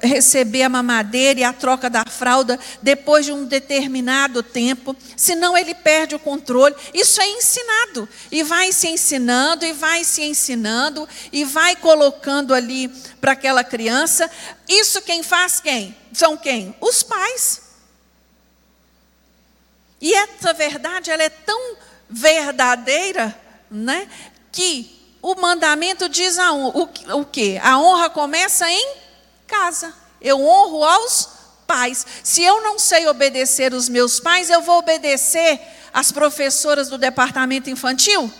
receber 0.00 0.62
a 0.62 0.68
mamadeira 0.68 1.40
e 1.40 1.44
a 1.44 1.52
troca 1.52 1.90
da 1.90 2.04
fralda 2.04 2.56
depois 2.80 3.26
de 3.26 3.32
um 3.32 3.44
determinado 3.44 4.44
tempo, 4.44 4.94
senão 5.16 5.58
ele 5.58 5.74
perde 5.74 6.14
o 6.14 6.20
controle. 6.20 6.76
Isso 6.94 7.20
é 7.20 7.28
ensinado 7.28 8.08
e 8.30 8.44
vai 8.44 8.70
se 8.70 8.86
ensinando 8.86 9.64
e 9.64 9.72
vai 9.72 10.04
se 10.04 10.22
ensinando 10.22 11.08
e 11.32 11.44
vai 11.44 11.74
colocando 11.74 12.54
ali 12.54 12.86
para 13.20 13.32
aquela 13.32 13.64
criança. 13.64 14.30
Isso 14.68 15.02
quem 15.02 15.24
faz 15.24 15.58
quem? 15.58 15.96
São 16.12 16.36
quem? 16.36 16.76
Os 16.80 17.02
pais. 17.02 17.60
E 20.00 20.14
essa 20.14 20.52
verdade 20.52 21.10
ela 21.10 21.24
é 21.24 21.28
tão 21.28 21.76
verdadeira, 22.08 23.36
né? 23.70 24.08
Que 24.52 24.94
o 25.22 25.34
mandamento 25.34 26.08
diz 26.08 26.38
a, 26.38 26.52
o, 26.52 26.88
o 27.12 27.24
que? 27.24 27.58
A 27.58 27.78
honra 27.78 28.10
começa 28.10 28.70
em 28.70 28.96
casa. 29.46 29.94
Eu 30.20 30.40
honro 30.40 30.84
aos 30.84 31.28
pais. 31.66 32.06
Se 32.22 32.42
eu 32.42 32.62
não 32.62 32.78
sei 32.78 33.06
obedecer 33.06 33.72
os 33.72 33.88
meus 33.88 34.20
pais, 34.20 34.50
eu 34.50 34.60
vou 34.60 34.78
obedecer 34.78 35.60
as 35.92 36.10
professoras 36.12 36.88
do 36.88 36.98
departamento 36.98 37.70
infantil? 37.70 38.30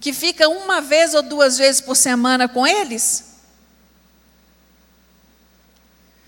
Que 0.00 0.12
fica 0.12 0.48
uma 0.48 0.80
vez 0.80 1.14
ou 1.14 1.22
duas 1.22 1.58
vezes 1.58 1.80
por 1.80 1.94
semana 1.94 2.48
com 2.48 2.66
eles? 2.66 3.35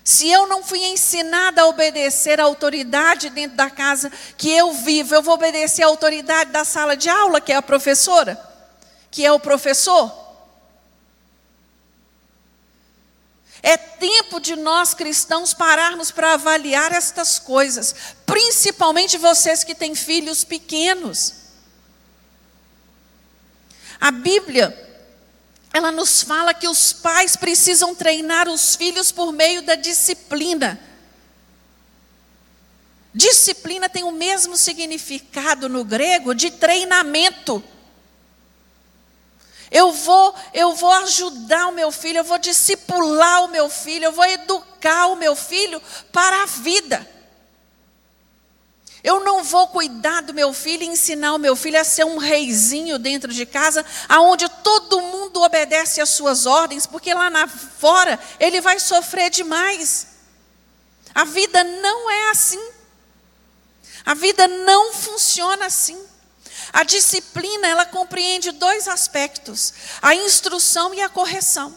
Se 0.09 0.27
eu 0.27 0.47
não 0.47 0.63
fui 0.63 0.83
ensinada 0.85 1.61
a 1.61 1.67
obedecer 1.67 2.41
a 2.41 2.43
autoridade 2.43 3.29
dentro 3.29 3.55
da 3.55 3.69
casa 3.69 4.11
que 4.35 4.49
eu 4.49 4.73
vivo, 4.73 5.13
eu 5.13 5.21
vou 5.21 5.35
obedecer 5.35 5.83
a 5.83 5.85
autoridade 5.85 6.49
da 6.49 6.65
sala 6.65 6.97
de 6.97 7.07
aula, 7.07 7.39
que 7.39 7.51
é 7.51 7.55
a 7.55 7.61
professora, 7.61 8.35
que 9.11 9.23
é 9.23 9.31
o 9.31 9.39
professor. 9.39 10.11
É 13.61 13.77
tempo 13.77 14.39
de 14.39 14.55
nós 14.55 14.95
cristãos 14.95 15.53
pararmos 15.53 16.09
para 16.09 16.33
avaliar 16.33 16.91
estas 16.91 17.37
coisas, 17.37 17.93
principalmente 18.25 19.15
vocês 19.15 19.63
que 19.63 19.75
têm 19.75 19.93
filhos 19.93 20.43
pequenos. 20.43 21.35
A 24.01 24.09
Bíblia 24.09 24.88
ela 25.71 25.91
nos 25.91 26.21
fala 26.23 26.53
que 26.53 26.67
os 26.67 26.91
pais 26.93 27.35
precisam 27.35 27.93
treinar 27.93 28.47
os 28.47 28.75
filhos 28.75 29.11
por 29.11 29.31
meio 29.31 29.61
da 29.61 29.75
disciplina. 29.75 30.79
Disciplina 33.13 33.89
tem 33.89 34.03
o 34.03 34.11
mesmo 34.11 34.55
significado 34.55 35.69
no 35.69 35.83
grego 35.83 36.33
de 36.33 36.51
treinamento. 36.51 37.63
Eu 39.71 39.91
vou, 39.91 40.33
eu 40.53 40.73
vou 40.73 40.91
ajudar 40.91 41.67
o 41.67 41.71
meu 41.71 41.91
filho, 41.91 42.19
eu 42.19 42.23
vou 42.23 42.39
discipular 42.39 43.45
o 43.45 43.49
meu 43.49 43.69
filho, 43.69 44.05
eu 44.05 44.11
vou 44.11 44.25
educar 44.25 45.07
o 45.07 45.15
meu 45.15 45.35
filho 45.35 45.81
para 46.11 46.43
a 46.43 46.45
vida. 46.47 47.07
Eu 49.03 49.23
não 49.23 49.43
vou 49.43 49.67
cuidar 49.67 50.21
do 50.21 50.33
meu 50.33 50.51
filho 50.51 50.83
e 50.83 50.87
ensinar 50.87 51.33
o 51.33 51.39
meu 51.39 51.55
filho 51.55 51.79
a 51.79 51.83
ser 51.83 52.03
um 52.03 52.17
reizinho 52.17 52.99
dentro 52.99 53.31
de 53.31 53.45
casa, 53.45 53.85
aonde 54.09 54.49
todo 54.61 55.01
obedece 55.41 56.01
às 56.01 56.09
suas 56.09 56.45
ordens, 56.45 56.85
porque 56.85 57.13
lá 57.13 57.29
na 57.29 57.47
fora 57.47 58.19
ele 58.39 58.61
vai 58.61 58.79
sofrer 58.79 59.29
demais. 59.29 60.07
A 61.13 61.23
vida 61.25 61.63
não 61.63 62.09
é 62.09 62.29
assim. 62.29 62.61
A 64.05 64.13
vida 64.13 64.47
não 64.47 64.93
funciona 64.93 65.65
assim. 65.65 65.99
A 66.71 66.83
disciplina, 66.83 67.67
ela 67.67 67.85
compreende 67.85 68.51
dois 68.51 68.87
aspectos: 68.87 69.73
a 70.01 70.13
instrução 70.15 70.93
e 70.93 71.01
a 71.01 71.09
correção. 71.09 71.75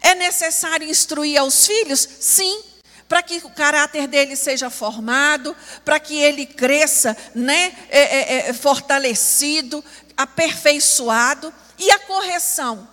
É 0.00 0.14
necessário 0.14 0.88
instruir 0.88 1.38
aos 1.38 1.66
filhos? 1.66 2.08
Sim, 2.20 2.62
para 3.08 3.22
que 3.22 3.42
o 3.44 3.50
caráter 3.50 4.06
dele 4.08 4.34
seja 4.34 4.70
formado, 4.70 5.54
para 5.84 6.00
que 6.00 6.16
ele 6.16 6.46
cresça, 6.46 7.16
né, 7.34 7.72
é, 7.88 8.00
é, 8.00 8.48
é, 8.48 8.52
fortalecido, 8.52 9.84
aperfeiçoado. 10.16 11.52
E 11.82 11.90
a 11.90 11.98
correção? 11.98 12.88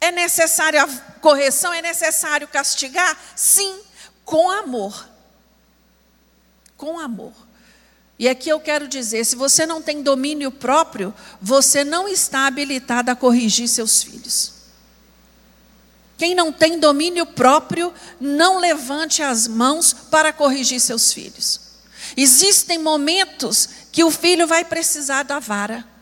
É 0.00 0.10
necessário 0.10 0.80
a 0.82 0.86
correção? 1.20 1.70
É 1.70 1.82
necessário 1.82 2.48
castigar? 2.48 3.14
Sim, 3.36 3.78
com 4.24 4.50
amor. 4.50 5.06
Com 6.78 6.98
amor. 6.98 7.34
E 8.18 8.26
aqui 8.26 8.48
eu 8.48 8.58
quero 8.58 8.88
dizer: 8.88 9.22
se 9.26 9.36
você 9.36 9.66
não 9.66 9.82
tem 9.82 10.02
domínio 10.02 10.50
próprio, 10.50 11.14
você 11.42 11.84
não 11.84 12.08
está 12.08 12.46
habilitado 12.46 13.10
a 13.10 13.14
corrigir 13.16 13.68
seus 13.68 14.02
filhos. 14.02 14.52
Quem 16.16 16.34
não 16.34 16.50
tem 16.50 16.80
domínio 16.80 17.26
próprio, 17.26 17.92
não 18.18 18.58
levante 18.58 19.22
as 19.22 19.46
mãos 19.46 19.92
para 19.92 20.32
corrigir 20.32 20.80
seus 20.80 21.12
filhos. 21.12 21.60
Existem 22.16 22.78
momentos 22.78 23.68
que 23.92 24.02
o 24.02 24.10
filho 24.10 24.46
vai 24.46 24.64
precisar 24.64 25.24
da 25.24 25.38
vara. 25.38 25.95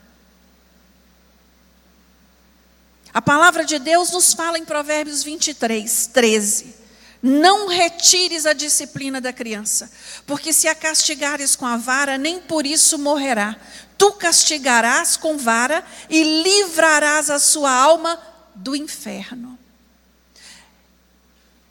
A 3.14 3.22
palavra 3.22 3.64
de 3.64 3.78
Deus 3.78 4.10
nos 4.10 4.34
fala 4.34 4.58
em 4.58 4.64
Provérbios 4.64 5.22
23, 5.22 6.08
13. 6.08 6.74
Não 7.22 7.68
retires 7.68 8.44
a 8.44 8.52
disciplina 8.52 9.20
da 9.20 9.32
criança, 9.32 9.90
porque 10.26 10.52
se 10.52 10.66
a 10.66 10.74
castigares 10.74 11.54
com 11.54 11.64
a 11.64 11.76
vara, 11.76 12.18
nem 12.18 12.40
por 12.40 12.66
isso 12.66 12.98
morrerá. 12.98 13.56
Tu 13.96 14.10
castigarás 14.14 15.16
com 15.16 15.38
vara 15.38 15.86
e 16.10 16.42
livrarás 16.42 17.30
a 17.30 17.38
sua 17.38 17.70
alma 17.70 18.20
do 18.52 18.74
inferno. 18.74 19.56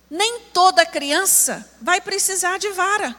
Nem 0.09 0.39
toda 0.53 0.85
criança 0.85 1.69
vai 1.81 1.99
precisar 1.99 2.57
de 2.57 2.69
vara. 2.69 3.13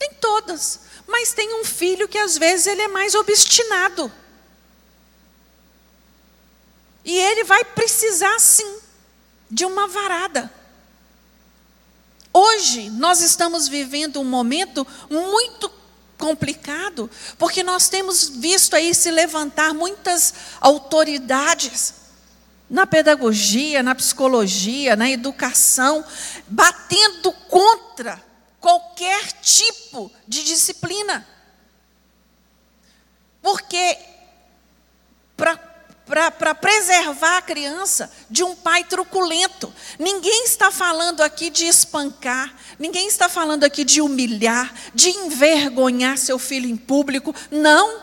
Nem 0.00 0.14
todas. 0.14 0.80
Mas 1.06 1.34
tem 1.34 1.60
um 1.60 1.64
filho 1.66 2.08
que 2.08 2.16
às 2.16 2.38
vezes 2.38 2.66
ele 2.66 2.80
é 2.80 2.88
mais 2.88 3.14
obstinado. 3.14 4.10
E 7.04 7.16
ele 7.16 7.44
vai 7.44 7.64
precisar 7.64 8.38
sim 8.38 8.78
de 9.50 9.64
uma 9.64 9.86
varada. 9.86 10.52
Hoje 12.32 12.90
nós 12.90 13.20
estamos 13.20 13.66
vivendo 13.66 14.20
um 14.20 14.24
momento 14.24 14.86
muito 15.08 15.70
complicado, 16.16 17.10
porque 17.38 17.62
nós 17.62 17.88
temos 17.88 18.28
visto 18.28 18.76
aí 18.76 18.94
se 18.94 19.10
levantar 19.10 19.74
muitas 19.74 20.34
autoridades 20.60 21.94
na 22.68 22.86
pedagogia, 22.86 23.82
na 23.82 23.94
psicologia, 23.94 24.94
na 24.94 25.10
educação, 25.10 26.04
batendo 26.46 27.32
contra 27.48 28.22
qualquer 28.60 29.32
tipo 29.40 30.12
de 30.28 30.44
disciplina. 30.44 31.26
Porque 33.42 33.98
para 35.36 35.56
preservar 36.60 37.38
a 37.38 37.42
criança 37.42 38.10
de 38.28 38.42
um 38.42 38.54
pai 38.54 38.84
truculento, 38.84 39.72
ninguém 39.98 40.44
está 40.44 40.70
falando 40.70 41.22
aqui 41.22 41.50
de 41.50 41.66
espancar, 41.66 42.54
ninguém 42.78 43.08
está 43.08 43.28
falando 43.28 43.64
aqui 43.64 43.84
de 43.84 44.00
humilhar, 44.00 44.74
de 44.94 45.10
envergonhar 45.10 46.18
seu 46.18 46.38
filho 46.38 46.68
em 46.68 46.76
público, 46.76 47.34
não. 47.50 48.02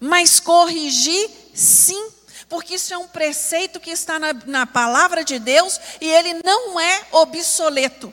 Mas 0.00 0.40
corrigir, 0.40 1.30
sim 1.54 2.10
porque 2.52 2.74
isso 2.74 2.92
é 2.92 2.98
um 2.98 3.08
preceito 3.08 3.80
que 3.80 3.88
está 3.88 4.18
na, 4.18 4.34
na 4.44 4.66
palavra 4.66 5.24
de 5.24 5.38
Deus 5.38 5.80
e 6.02 6.06
ele 6.06 6.34
não 6.44 6.78
é 6.78 7.06
obsoleto. 7.10 8.12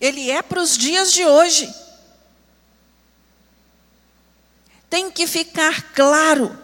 Ele 0.00 0.30
é 0.30 0.40
para 0.42 0.60
os 0.60 0.78
dias 0.78 1.12
de 1.12 1.26
hoje. 1.26 1.68
Tem 4.88 5.10
que 5.10 5.26
ficar 5.26 5.92
claro 5.92 6.56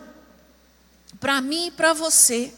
para 1.24 1.40
mim 1.40 1.68
e 1.68 1.70
para 1.70 1.94
você 1.94 2.52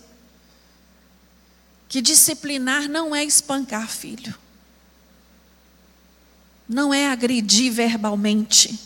que 1.88 2.02
disciplinar 2.02 2.88
não 2.88 3.14
é 3.14 3.24
espancar 3.24 3.88
filho, 3.88 4.34
não 6.68 6.92
é 6.92 7.06
agredir 7.06 7.72
verbalmente, 7.72 8.76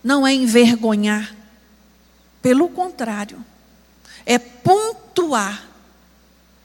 não 0.00 0.24
é 0.24 0.32
envergonhar, 0.32 1.34
pelo 2.40 2.68
contrário, 2.68 3.44
é 4.24 4.38
pontuar 4.38 5.68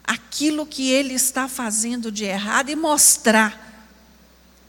aquilo 0.03 0.67
que 0.67 0.91
ele 0.91 1.15
está 1.15 1.47
fazendo 1.47 2.11
de 2.11 2.25
errado 2.25 2.69
e 2.69 2.75
mostrar 2.75 3.89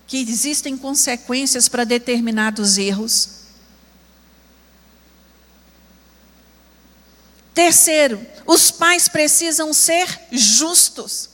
que 0.06 0.16
existem 0.16 0.78
consequências 0.78 1.68
para 1.68 1.84
determinados 1.84 2.78
erros. 2.78 3.43
Terceiro, 7.54 8.20
os 8.44 8.72
pais 8.72 9.08
precisam 9.08 9.72
ser 9.72 10.20
justos. 10.32 11.30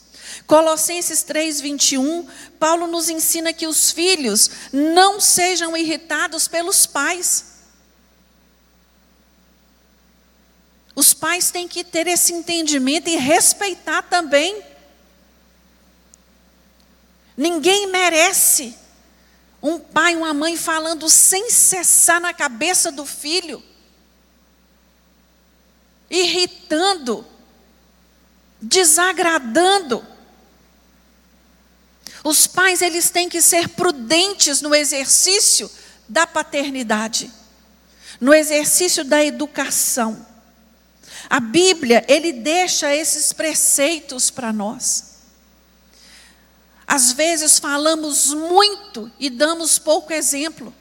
Colossenses 0.46 1.22
3:21, 1.22 2.28
Paulo 2.58 2.86
nos 2.86 3.08
ensina 3.08 3.52
que 3.52 3.66
os 3.66 3.90
filhos 3.90 4.50
não 4.72 5.18
sejam 5.18 5.74
irritados 5.76 6.46
pelos 6.46 6.86
pais. 6.86 7.46
Os 10.94 11.14
pais 11.14 11.50
têm 11.50 11.66
que 11.66 11.82
ter 11.82 12.06
esse 12.06 12.32
entendimento 12.32 13.08
e 13.08 13.16
respeitar 13.16 14.02
também. 14.02 14.62
Ninguém 17.36 17.86
merece 17.86 18.74
um 19.62 19.78
pai, 19.78 20.16
uma 20.16 20.34
mãe 20.34 20.56
falando 20.56 21.08
sem 21.08 21.48
cessar 21.48 22.20
na 22.20 22.34
cabeça 22.34 22.90
do 22.90 23.06
filho, 23.06 23.62
irritando, 26.10 27.24
desagradando. 28.60 30.04
Os 32.24 32.46
pais 32.46 32.82
eles 32.82 33.08
têm 33.08 33.28
que 33.28 33.40
ser 33.40 33.68
prudentes 33.68 34.60
no 34.60 34.74
exercício 34.74 35.70
da 36.08 36.26
paternidade, 36.26 37.30
no 38.20 38.34
exercício 38.34 39.04
da 39.04 39.24
educação. 39.24 40.26
A 41.28 41.38
Bíblia, 41.38 42.04
ele 42.08 42.32
deixa 42.32 42.94
esses 42.94 43.32
preceitos 43.32 44.30
para 44.30 44.52
nós. 44.52 45.10
Às 46.86 47.12
vezes 47.12 47.60
falamos 47.60 48.34
muito 48.34 49.10
e 49.18 49.30
damos 49.30 49.78
pouco 49.78 50.12
exemplo. 50.12 50.74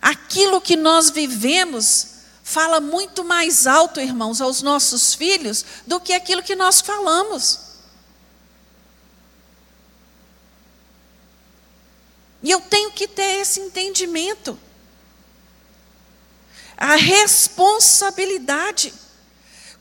Aquilo 0.00 0.60
que 0.60 0.76
nós 0.76 1.10
vivemos 1.10 2.21
fala 2.42 2.80
muito 2.80 3.24
mais 3.24 3.66
alto, 3.66 4.00
irmãos, 4.00 4.40
aos 4.40 4.62
nossos 4.62 5.14
filhos 5.14 5.64
do 5.86 6.00
que 6.00 6.12
aquilo 6.12 6.42
que 6.42 6.56
nós 6.56 6.80
falamos. 6.80 7.60
E 12.42 12.50
eu 12.50 12.60
tenho 12.60 12.90
que 12.90 13.06
ter 13.06 13.40
esse 13.40 13.60
entendimento 13.60 14.58
a 16.82 16.96
responsabilidade. 16.96 18.92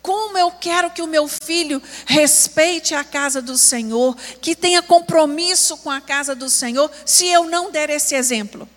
Como 0.04 0.38
eu 0.38 0.52
quero 0.52 0.92
que 0.92 1.02
o 1.02 1.08
meu 1.08 1.28
filho 1.28 1.82
respeite 2.06 2.94
a 2.94 3.04
casa 3.04 3.42
do 3.42 3.58
Senhor, 3.58 4.16
que 4.40 4.56
tenha 4.56 4.84
compromisso 4.84 5.78
com 5.78 5.90
a 5.90 6.00
casa 6.00 6.36
do 6.36 6.48
Senhor, 6.48 6.92
se 7.04 7.26
eu 7.28 7.46
não 7.46 7.72
der 7.72 7.90
esse 7.90 8.14
exemplo? 8.14 8.70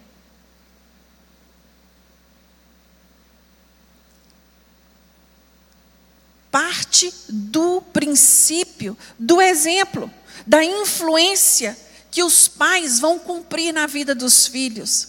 Parte 6.55 7.12
do 7.28 7.80
princípio, 7.80 8.96
do 9.18 9.42
exemplo, 9.42 10.09
da 10.46 10.64
influência 10.64 11.76
que 12.12 12.22
os 12.22 12.46
pais 12.46 13.00
vão 13.00 13.18
cumprir 13.18 13.74
na 13.74 13.88
vida 13.88 14.14
dos 14.14 14.46
filhos. 14.46 15.09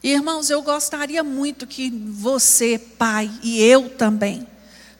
Irmãos, 0.00 0.48
eu 0.48 0.62
gostaria 0.62 1.24
muito 1.24 1.66
que 1.66 1.90
você, 1.90 2.78
pai, 2.78 3.28
e 3.42 3.60
eu 3.60 3.90
também, 3.90 4.46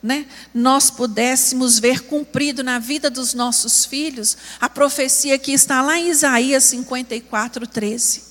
né, 0.02 0.26
nós 0.52 0.90
pudéssemos 0.90 1.78
ver 1.78 2.00
cumprido 2.00 2.64
na 2.64 2.80
vida 2.80 3.08
dos 3.08 3.32
nossos 3.32 3.84
filhos 3.84 4.36
a 4.60 4.68
profecia 4.68 5.38
que 5.38 5.52
está 5.52 5.82
lá 5.82 5.96
em 5.96 6.08
Isaías 6.08 6.64
54, 6.64 7.64
13. 7.64 8.24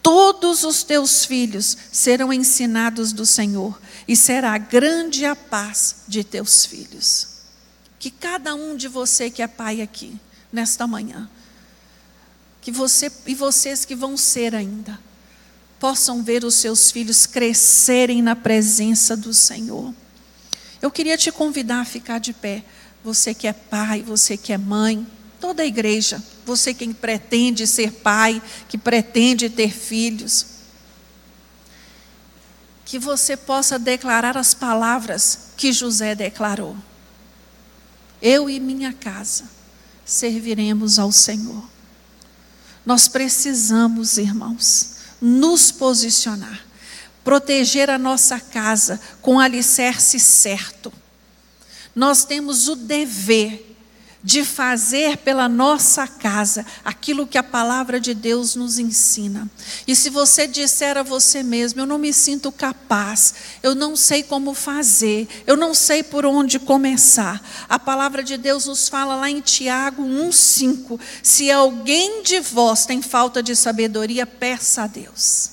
Todos 0.00 0.62
os 0.62 0.84
teus 0.84 1.24
filhos 1.24 1.76
serão 1.90 2.32
ensinados 2.32 3.12
do 3.12 3.26
Senhor, 3.26 3.76
e 4.08 4.16
será 4.16 4.56
grande 4.56 5.26
a 5.26 5.36
paz 5.36 5.96
de 6.08 6.24
teus 6.24 6.64
filhos. 6.64 7.28
Que 7.98 8.10
cada 8.10 8.54
um 8.54 8.74
de 8.74 8.88
você 8.88 9.28
que 9.28 9.42
é 9.42 9.46
pai 9.46 9.82
aqui, 9.82 10.18
nesta 10.50 10.86
manhã, 10.86 11.28
que 12.62 12.72
você 12.72 13.12
e 13.26 13.34
vocês 13.34 13.84
que 13.84 13.94
vão 13.94 14.16
ser 14.16 14.54
ainda, 14.54 14.98
possam 15.78 16.22
ver 16.22 16.42
os 16.42 16.54
seus 16.54 16.90
filhos 16.90 17.26
crescerem 17.26 18.22
na 18.22 18.34
presença 18.34 19.14
do 19.14 19.34
Senhor. 19.34 19.94
Eu 20.80 20.90
queria 20.90 21.18
te 21.18 21.30
convidar 21.30 21.80
a 21.80 21.84
ficar 21.84 22.18
de 22.18 22.32
pé, 22.32 22.64
você 23.04 23.34
que 23.34 23.46
é 23.46 23.52
pai, 23.52 24.02
você 24.02 24.36
que 24.36 24.52
é 24.52 24.58
mãe, 24.58 25.06
toda 25.38 25.62
a 25.62 25.66
igreja, 25.66 26.22
você 26.46 26.72
que 26.72 26.92
pretende 26.94 27.66
ser 27.66 27.92
pai, 27.92 28.42
que 28.68 28.78
pretende 28.78 29.50
ter 29.50 29.70
filhos. 29.70 30.57
Que 32.88 32.98
você 32.98 33.36
possa 33.36 33.78
declarar 33.78 34.34
as 34.38 34.54
palavras 34.54 35.50
que 35.58 35.74
José 35.74 36.14
declarou. 36.14 36.74
Eu 38.22 38.48
e 38.48 38.58
minha 38.58 38.94
casa 38.94 39.44
serviremos 40.06 40.98
ao 40.98 41.12
Senhor. 41.12 41.62
Nós 42.86 43.06
precisamos, 43.06 44.16
irmãos, 44.16 44.96
nos 45.20 45.70
posicionar, 45.70 46.64
proteger 47.22 47.90
a 47.90 47.98
nossa 47.98 48.40
casa 48.40 48.98
com 49.20 49.38
alicerce 49.38 50.18
certo. 50.18 50.90
Nós 51.94 52.24
temos 52.24 52.68
o 52.68 52.74
dever 52.74 53.67
de 54.22 54.44
fazer 54.44 55.18
pela 55.18 55.48
nossa 55.48 56.06
casa 56.06 56.66
aquilo 56.84 57.26
que 57.26 57.38
a 57.38 57.42
palavra 57.42 58.00
de 58.00 58.14
Deus 58.14 58.56
nos 58.56 58.78
ensina. 58.78 59.48
E 59.86 59.94
se 59.94 60.10
você 60.10 60.46
disser 60.46 60.96
a 60.96 61.02
você 61.02 61.42
mesmo, 61.42 61.80
eu 61.80 61.86
não 61.86 61.98
me 61.98 62.12
sinto 62.12 62.50
capaz, 62.50 63.34
eu 63.62 63.74
não 63.74 63.94
sei 63.94 64.22
como 64.22 64.54
fazer, 64.54 65.28
eu 65.46 65.56
não 65.56 65.72
sei 65.72 66.02
por 66.02 66.26
onde 66.26 66.58
começar. 66.58 67.40
A 67.68 67.78
palavra 67.78 68.22
de 68.22 68.36
Deus 68.36 68.66
nos 68.66 68.88
fala 68.88 69.14
lá 69.14 69.30
em 69.30 69.40
Tiago 69.40 70.02
1:5, 70.02 70.98
se 71.22 71.50
alguém 71.50 72.22
de 72.22 72.40
vós 72.40 72.86
tem 72.86 73.00
falta 73.00 73.42
de 73.42 73.54
sabedoria, 73.54 74.26
peça 74.26 74.82
a 74.82 74.86
Deus. 74.86 75.50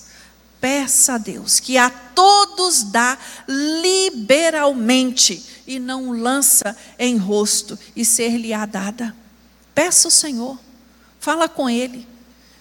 Peça 0.60 1.14
a 1.14 1.18
Deus 1.20 1.60
que 1.60 1.78
a 1.78 1.92
todos 1.92 2.84
dá 2.84 3.18
liberalmente 3.48 5.55
e 5.68 5.80
não 5.80 6.12
lança 6.12 6.76
em 6.98 7.18
rosto 7.18 7.78
e 7.96 8.06
ser-lhe-á 8.06 8.66
dada. 8.66 9.16
Peça 9.74 10.08
ao 10.08 10.12
Senhor, 10.12 10.60
fala 11.20 11.50
com 11.50 11.70
Ele. 11.70 12.08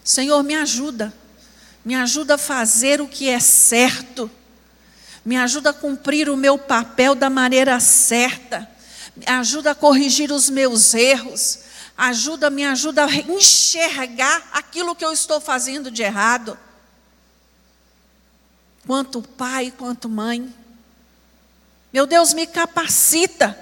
Senhor, 0.03 0.43
me 0.43 0.55
ajuda, 0.55 1.15
me 1.85 1.95
ajuda 1.95 2.35
a 2.35 2.39
fazer 2.39 3.01
o 3.01 3.09
que 3.09 3.29
é 3.29 3.41
certo, 3.41 4.31
me 5.25 5.37
ajuda 5.37 5.71
a 5.71 5.75
cumprir 5.75 6.29
o 6.29 6.37
meu 6.37 6.59
papel 6.59 7.15
da 7.15 7.31
maneira 7.31 7.81
certa, 7.81 8.69
me 9.17 9.25
ajuda 9.27 9.71
a 9.71 9.75
corrigir 9.75 10.31
os 10.31 10.51
meus 10.51 10.93
erros, 10.93 11.61
ajuda, 11.97 12.51
me 12.51 12.65
ajuda 12.65 13.05
a 13.05 13.15
enxergar 13.15 14.51
aquilo 14.53 14.95
que 14.95 15.05
eu 15.05 15.13
estou 15.13 15.41
fazendo 15.41 15.91
de 15.91 16.03
errado. 16.03 16.59
Quanto 18.87 19.23
pai, 19.23 19.73
quanto 19.77 20.09
mãe, 20.09 20.53
meu 21.95 22.09
Deus, 22.09 22.35
me 22.35 22.45
capacita. 22.45 23.57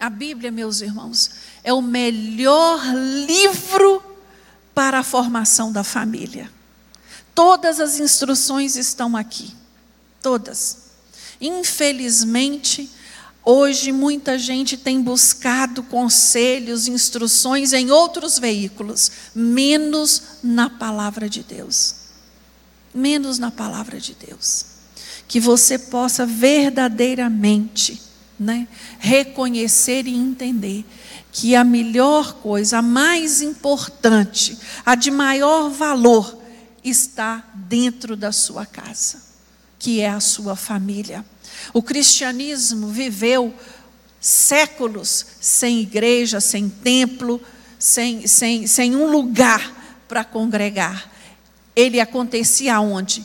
A 0.00 0.10
Bíblia, 0.10 0.50
meus 0.50 0.80
irmãos, 0.80 1.30
é 1.62 1.72
o 1.72 1.80
melhor 1.80 2.82
livro 2.92 4.02
para 4.74 4.98
a 4.98 5.04
formação 5.04 5.70
da 5.70 5.84
família. 5.84 6.50
Todas 7.36 7.78
as 7.78 8.00
instruções 8.00 8.74
estão 8.74 9.16
aqui. 9.16 9.54
Todas. 10.20 10.78
Infelizmente, 11.40 12.90
hoje 13.44 13.92
muita 13.92 14.40
gente 14.40 14.76
tem 14.76 15.00
buscado 15.00 15.84
conselhos, 15.84 16.88
instruções 16.88 17.72
em 17.72 17.92
outros 17.92 18.40
veículos, 18.40 19.12
menos 19.32 20.20
na 20.42 20.68
palavra 20.68 21.28
de 21.28 21.44
Deus 21.44 22.01
menos 22.94 23.38
na 23.38 23.50
palavra 23.50 24.00
de 24.00 24.14
Deus. 24.14 24.66
Que 25.26 25.40
você 25.40 25.78
possa 25.78 26.26
verdadeiramente 26.26 28.00
né, 28.38 28.66
reconhecer 28.98 30.06
e 30.06 30.14
entender 30.14 30.84
que 31.30 31.56
a 31.56 31.64
melhor 31.64 32.34
coisa, 32.34 32.78
a 32.78 32.82
mais 32.82 33.40
importante, 33.40 34.58
a 34.84 34.94
de 34.94 35.10
maior 35.10 35.70
valor, 35.70 36.38
está 36.84 37.44
dentro 37.54 38.16
da 38.16 38.32
sua 38.32 38.66
casa. 38.66 39.32
que 39.78 40.00
é 40.00 40.08
a 40.08 40.20
sua 40.20 40.54
família. 40.54 41.24
O 41.72 41.82
cristianismo 41.82 42.86
viveu 42.86 43.52
séculos 44.20 45.26
sem 45.40 45.80
igreja, 45.80 46.40
sem 46.40 46.68
templo, 46.68 47.42
sem, 47.80 48.28
sem, 48.28 48.68
sem 48.68 48.94
um 48.94 49.10
lugar 49.10 50.04
para 50.06 50.22
congregar. 50.22 51.11
Ele 51.74 52.00
acontecia 52.00 52.80
onde? 52.80 53.24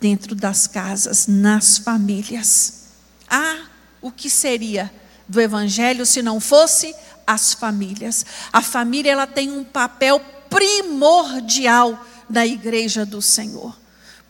Dentro 0.00 0.34
das 0.34 0.66
casas, 0.66 1.26
nas 1.26 1.78
famílias. 1.78 2.84
Ah, 3.28 3.66
o 4.00 4.10
que 4.10 4.30
seria 4.30 4.92
do 5.28 5.40
evangelho 5.40 6.06
se 6.06 6.22
não 6.22 6.40
fosse 6.40 6.94
as 7.26 7.52
famílias? 7.52 8.24
A 8.52 8.62
família 8.62 9.12
ela 9.12 9.26
tem 9.26 9.50
um 9.50 9.64
papel 9.64 10.20
primordial 10.48 12.06
na 12.28 12.46
igreja 12.46 13.04
do 13.04 13.20
Senhor. 13.20 13.79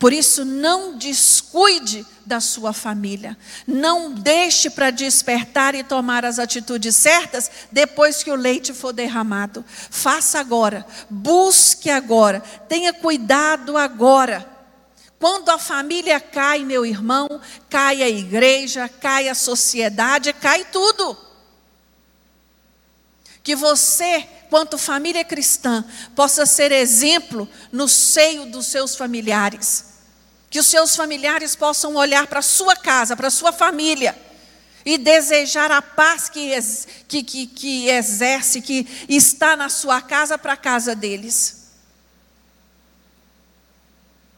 Por 0.00 0.14
isso, 0.14 0.46
não 0.46 0.96
descuide 0.96 2.06
da 2.24 2.40
sua 2.40 2.72
família. 2.72 3.36
Não 3.66 4.10
deixe 4.10 4.70
para 4.70 4.90
despertar 4.90 5.74
e 5.74 5.84
tomar 5.84 6.24
as 6.24 6.38
atitudes 6.38 6.96
certas 6.96 7.50
depois 7.70 8.22
que 8.22 8.30
o 8.30 8.34
leite 8.34 8.72
for 8.72 8.94
derramado. 8.94 9.62
Faça 9.68 10.40
agora. 10.40 10.86
Busque 11.10 11.90
agora. 11.90 12.40
Tenha 12.66 12.94
cuidado 12.94 13.76
agora. 13.76 14.48
Quando 15.18 15.50
a 15.50 15.58
família 15.58 16.18
cai, 16.18 16.64
meu 16.64 16.86
irmão, 16.86 17.28
cai 17.68 18.02
a 18.02 18.08
igreja, 18.08 18.88
cai 18.88 19.28
a 19.28 19.34
sociedade, 19.34 20.32
cai 20.32 20.64
tudo. 20.72 21.14
Que 23.42 23.54
você, 23.54 24.26
quanto 24.48 24.78
família 24.78 25.26
cristã, 25.26 25.84
possa 26.16 26.46
ser 26.46 26.72
exemplo 26.72 27.46
no 27.70 27.86
seio 27.86 28.46
dos 28.46 28.66
seus 28.66 28.96
familiares 28.96 29.89
que 30.50 30.58
os 30.58 30.66
seus 30.66 30.96
familiares 30.96 31.54
possam 31.54 31.94
olhar 31.94 32.26
para 32.26 32.40
a 32.40 32.42
sua 32.42 32.74
casa, 32.74 33.16
para 33.16 33.28
a 33.28 33.30
sua 33.30 33.52
família 33.52 34.18
e 34.84 34.98
desejar 34.98 35.70
a 35.70 35.80
paz 35.80 36.28
que, 36.28 36.50
que, 37.06 37.22
que, 37.22 37.46
que 37.46 37.88
exerce, 37.88 38.60
que 38.60 38.86
está 39.08 39.56
na 39.56 39.68
sua 39.68 40.02
casa 40.02 40.36
para 40.36 40.54
a 40.54 40.56
casa 40.56 40.96
deles. 40.96 41.60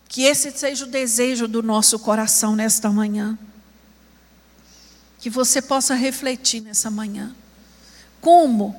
Que 0.08 0.24
esse 0.24 0.50
seja 0.50 0.84
o 0.84 0.88
desejo 0.88 1.48
do 1.48 1.62
nosso 1.62 1.98
coração 1.98 2.54
nesta 2.54 2.90
manhã. 2.90 3.38
Que 5.18 5.30
você 5.30 5.62
possa 5.62 5.94
refletir 5.94 6.60
nessa 6.60 6.90
manhã. 6.90 7.34
Como? 8.20 8.76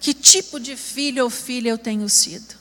Que 0.00 0.14
tipo 0.14 0.58
de 0.58 0.76
filho 0.76 1.24
ou 1.24 1.28
filha 1.28 1.68
eu 1.68 1.76
tenho 1.76 2.08
sido? 2.08 2.54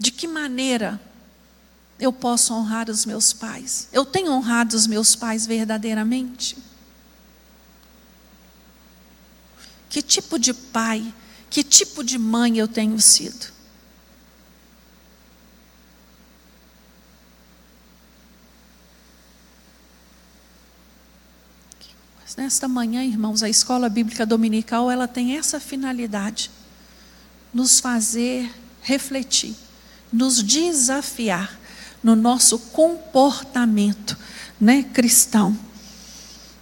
De 0.00 0.10
que 0.10 0.26
maneira 0.26 0.98
eu 1.98 2.10
posso 2.10 2.54
honrar 2.54 2.88
os 2.88 3.04
meus 3.04 3.34
pais? 3.34 3.86
Eu 3.92 4.02
tenho 4.02 4.32
honrado 4.32 4.74
os 4.74 4.86
meus 4.86 5.14
pais 5.14 5.44
verdadeiramente? 5.44 6.56
Que 9.90 10.00
tipo 10.00 10.38
de 10.38 10.54
pai, 10.54 11.12
que 11.50 11.62
tipo 11.62 12.02
de 12.02 12.16
mãe 12.18 12.56
eu 12.56 12.66
tenho 12.66 12.98
sido? 12.98 13.60
nesta 22.36 22.66
manhã, 22.66 23.04
irmãos, 23.04 23.42
a 23.42 23.50
escola 23.50 23.90
bíblica 23.90 24.24
dominical, 24.24 24.90
ela 24.90 25.06
tem 25.06 25.36
essa 25.36 25.60
finalidade: 25.60 26.50
nos 27.52 27.80
fazer 27.80 28.50
refletir 28.80 29.54
nos 30.12 30.42
desafiar 30.42 31.58
no 32.02 32.16
nosso 32.16 32.58
comportamento 32.58 34.16
né, 34.60 34.82
cristão. 34.82 35.56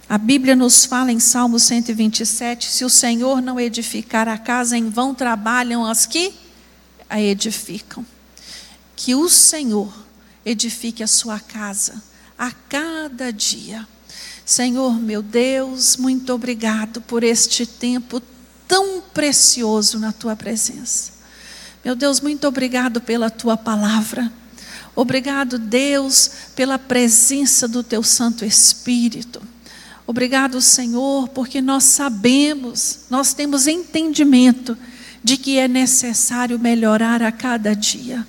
A 0.07 0.17
Bíblia 0.17 0.55
nos 0.55 0.85
fala 0.85 1.11
em 1.11 1.19
Salmo 1.19 1.59
127: 1.59 2.71
se 2.71 2.83
o 2.83 2.89
Senhor 2.89 3.41
não 3.41 3.59
edificar 3.59 4.27
a 4.27 4.37
casa, 4.37 4.77
em 4.77 4.89
vão 4.89 5.13
trabalham 5.13 5.85
as 5.85 6.05
que 6.05 6.33
a 7.09 7.21
edificam. 7.21 8.05
Que 8.95 9.15
o 9.15 9.29
Senhor 9.29 9.93
edifique 10.45 11.03
a 11.03 11.07
sua 11.07 11.39
casa 11.39 12.01
a 12.37 12.51
cada 12.51 13.31
dia. 13.31 13.87
Senhor 14.45 14.99
meu 14.99 15.21
Deus, 15.21 15.95
muito 15.95 16.33
obrigado 16.33 17.01
por 17.01 17.23
este 17.23 17.67
tempo 17.67 18.21
tão 18.67 19.01
precioso 19.13 19.99
na 19.99 20.11
tua 20.11 20.35
presença. 20.35 21.18
Meu 21.83 21.95
Deus, 21.95 22.19
muito 22.19 22.47
obrigado 22.47 22.99
pela 22.99 23.29
tua 23.29 23.55
palavra. 23.55 24.31
Obrigado, 24.95 25.57
Deus, 25.57 26.31
pela 26.55 26.77
presença 26.77 27.67
do 27.67 27.83
teu 27.83 28.03
Santo 28.03 28.43
Espírito. 28.43 29.41
Obrigado, 30.05 30.59
Senhor, 30.59 31.29
porque 31.29 31.61
nós 31.61 31.83
sabemos, 31.85 33.01
nós 33.09 33.33
temos 33.33 33.67
entendimento 33.67 34.77
de 35.23 35.37
que 35.37 35.57
é 35.57 35.67
necessário 35.67 36.59
melhorar 36.59 37.21
a 37.21 37.31
cada 37.31 37.75
dia. 37.75 38.27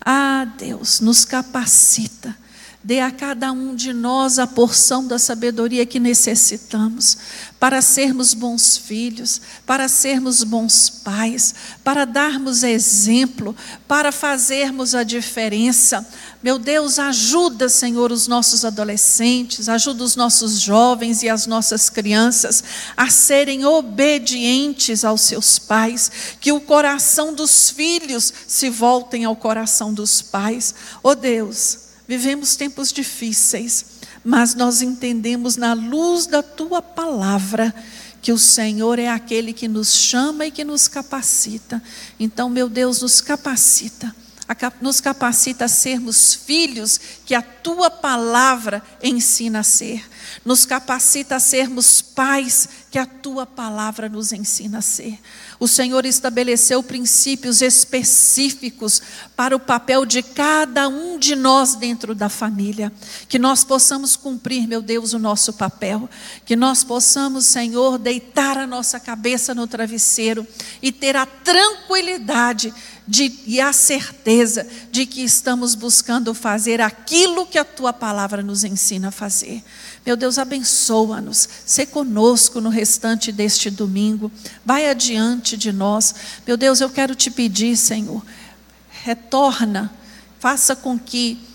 Ah, 0.00 0.46
Deus, 0.56 1.00
nos 1.00 1.24
capacita 1.24 2.34
Dê 2.82 3.00
a 3.00 3.10
cada 3.10 3.50
um 3.50 3.74
de 3.74 3.92
nós 3.92 4.38
a 4.38 4.46
porção 4.46 5.04
da 5.04 5.18
sabedoria 5.18 5.84
que 5.84 5.98
necessitamos, 5.98 7.18
para 7.58 7.82
sermos 7.82 8.34
bons 8.34 8.76
filhos, 8.76 9.40
para 9.66 9.88
sermos 9.88 10.44
bons 10.44 10.88
pais, 10.88 11.56
para 11.82 12.04
darmos 12.04 12.62
exemplo, 12.62 13.54
para 13.88 14.12
fazermos 14.12 14.94
a 14.94 15.02
diferença. 15.02 16.06
Meu 16.40 16.56
Deus, 16.56 17.00
ajuda, 17.00 17.68
Senhor, 17.68 18.12
os 18.12 18.28
nossos 18.28 18.64
adolescentes, 18.64 19.68
ajuda 19.68 20.04
os 20.04 20.14
nossos 20.14 20.60
jovens 20.60 21.24
e 21.24 21.28
as 21.28 21.48
nossas 21.48 21.90
crianças 21.90 22.62
a 22.96 23.10
serem 23.10 23.64
obedientes 23.64 25.04
aos 25.04 25.22
seus 25.22 25.58
pais, 25.58 26.12
que 26.40 26.52
o 26.52 26.60
coração 26.60 27.34
dos 27.34 27.70
filhos 27.70 28.32
se 28.46 28.70
voltem 28.70 29.24
ao 29.24 29.34
coração 29.34 29.92
dos 29.92 30.22
pais. 30.22 30.72
Oh 31.02 31.16
Deus, 31.16 31.87
Vivemos 32.08 32.56
tempos 32.56 32.90
difíceis, 32.90 33.84
mas 34.24 34.54
nós 34.54 34.80
entendemos 34.80 35.56
na 35.56 35.74
luz 35.74 36.26
da 36.26 36.42
tua 36.42 36.80
palavra 36.80 37.74
que 38.22 38.32
o 38.32 38.38
Senhor 38.38 38.98
é 38.98 39.08
aquele 39.08 39.52
que 39.52 39.68
nos 39.68 39.94
chama 39.94 40.46
e 40.46 40.50
que 40.50 40.64
nos 40.64 40.88
capacita. 40.88 41.82
Então, 42.18 42.48
meu 42.48 42.66
Deus, 42.66 43.02
nos 43.02 43.20
capacita 43.20 44.14
nos 44.80 45.00
capacita 45.00 45.66
a 45.66 45.68
sermos 45.68 46.34
filhos 46.34 46.98
que 47.26 47.34
a 47.34 47.42
tua 47.42 47.90
palavra 47.90 48.82
ensina 49.02 49.60
a 49.60 49.62
ser, 49.62 50.02
nos 50.42 50.64
capacita 50.64 51.36
a 51.36 51.40
sermos 51.40 52.00
pais 52.00 52.68
que 52.90 52.98
a 52.98 53.04
tua 53.04 53.44
palavra 53.44 54.08
nos 54.08 54.32
ensina 54.32 54.78
a 54.78 54.82
ser. 54.82 55.18
O 55.60 55.66
Senhor 55.66 56.06
estabeleceu 56.06 56.82
princípios 56.82 57.60
específicos 57.60 59.02
para 59.34 59.56
o 59.56 59.60
papel 59.60 60.06
de 60.06 60.22
cada 60.22 60.88
um 60.88 61.18
de 61.18 61.34
nós 61.34 61.74
dentro 61.74 62.14
da 62.14 62.28
família. 62.28 62.92
Que 63.28 63.40
nós 63.40 63.64
possamos 63.64 64.14
cumprir, 64.14 64.68
meu 64.68 64.80
Deus, 64.80 65.12
o 65.12 65.18
nosso 65.18 65.52
papel. 65.52 66.08
Que 66.44 66.54
nós 66.54 66.84
possamos, 66.84 67.44
Senhor, 67.44 67.98
deitar 67.98 68.56
a 68.56 68.68
nossa 68.68 69.00
cabeça 69.00 69.52
no 69.52 69.66
travesseiro 69.66 70.46
e 70.80 70.92
ter 70.92 71.16
a 71.16 71.26
tranquilidade 71.26 72.72
de, 73.08 73.40
e 73.46 73.60
a 73.60 73.72
certeza 73.72 74.66
de 74.92 75.06
que 75.06 75.22
estamos 75.22 75.74
buscando 75.74 76.34
fazer 76.34 76.80
aquilo 76.80 77.46
que 77.46 77.58
a 77.58 77.64
tua 77.64 77.92
palavra 77.92 78.42
nos 78.42 78.62
ensina 78.62 79.08
a 79.08 79.10
fazer. 79.10 79.64
Meu 80.04 80.16
Deus, 80.16 80.38
abençoa-nos, 80.38 81.48
se 81.66 81.86
conosco 81.86 82.60
no 82.60 82.68
restante 82.70 83.30
deste 83.30 83.70
domingo, 83.70 84.30
vai 84.64 84.88
adiante 84.88 85.56
de 85.56 85.72
nós. 85.72 86.14
Meu 86.46 86.56
Deus, 86.56 86.80
eu 86.80 86.88
quero 86.88 87.14
te 87.14 87.30
pedir, 87.30 87.76
Senhor, 87.76 88.24
retorna, 89.04 89.90
faça 90.38 90.74
com 90.74 90.98
que 90.98 91.47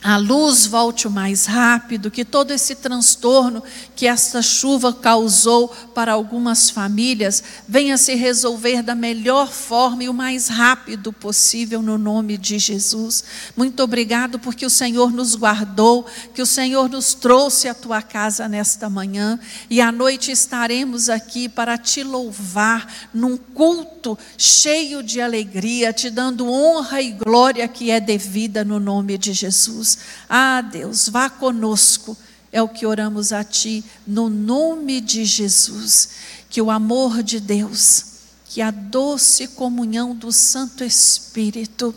a 0.00 0.16
luz 0.16 0.64
volte 0.64 1.08
o 1.08 1.10
mais 1.10 1.46
rápido, 1.46 2.10
que 2.10 2.24
todo 2.24 2.52
esse 2.52 2.76
transtorno 2.76 3.62
que 3.96 4.06
esta 4.06 4.40
chuva 4.40 4.92
causou 4.92 5.68
para 5.92 6.12
algumas 6.12 6.70
famílias 6.70 7.42
venha 7.66 7.98
se 7.98 8.14
resolver 8.14 8.80
da 8.80 8.94
melhor 8.94 9.48
forma 9.50 10.04
e 10.04 10.08
o 10.08 10.14
mais 10.14 10.46
rápido 10.46 11.12
possível 11.12 11.82
no 11.82 11.98
nome 11.98 12.38
de 12.38 12.60
Jesus. 12.60 13.24
Muito 13.56 13.82
obrigado 13.82 14.38
porque 14.38 14.64
o 14.64 14.70
Senhor 14.70 15.12
nos 15.12 15.34
guardou, 15.34 16.06
que 16.32 16.42
o 16.42 16.46
Senhor 16.46 16.88
nos 16.88 17.14
trouxe 17.14 17.66
à 17.66 17.74
tua 17.74 18.00
casa 18.00 18.48
nesta 18.48 18.88
manhã 18.88 19.38
e 19.68 19.80
à 19.80 19.90
noite 19.90 20.30
estaremos 20.30 21.08
aqui 21.08 21.48
para 21.48 21.76
te 21.76 22.04
louvar 22.04 22.86
num 23.12 23.36
culto 23.36 24.16
cheio 24.36 25.02
de 25.02 25.20
alegria, 25.20 25.92
te 25.92 26.08
dando 26.08 26.48
honra 26.48 27.02
e 27.02 27.10
glória 27.10 27.66
que 27.66 27.90
é 27.90 27.98
devida 27.98 28.64
no 28.64 28.78
nome 28.78 29.18
de 29.18 29.32
Jesus. 29.32 29.87
Ah, 30.28 30.60
Deus, 30.60 31.08
vá 31.08 31.30
conosco. 31.30 32.16
É 32.50 32.60
o 32.60 32.68
que 32.68 32.84
oramos 32.84 33.32
a 33.32 33.44
Ti, 33.44 33.84
no 34.06 34.28
nome 34.28 35.00
de 35.00 35.24
Jesus. 35.24 36.08
Que 36.50 36.60
o 36.60 36.70
amor 36.70 37.22
de 37.22 37.38
Deus, 37.38 38.04
que 38.46 38.60
a 38.60 38.70
doce 38.70 39.48
comunhão 39.48 40.14
do 40.14 40.32
Santo 40.32 40.82
Espírito 40.82 41.94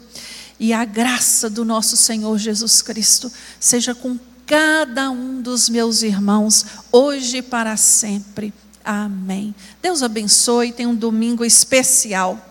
e 0.60 0.74
a 0.74 0.86
graça 0.86 1.50
do 1.50 1.66
nosso 1.66 1.98
Senhor 1.98 2.38
Jesus 2.38 2.82
Cristo 2.82 3.32
seja 3.60 3.96
com 3.96 4.20
cada 4.46 5.10
um 5.10 5.42
dos 5.42 5.70
meus 5.70 6.02
irmãos, 6.02 6.66
hoje 6.92 7.38
e 7.38 7.42
para 7.42 7.78
sempre. 7.78 8.54
Amém. 8.84 9.56
Deus 9.82 10.04
abençoe, 10.04 10.74
tenha 10.74 10.90
um 10.90 10.96
domingo 10.96 11.46
especial. 11.46 12.51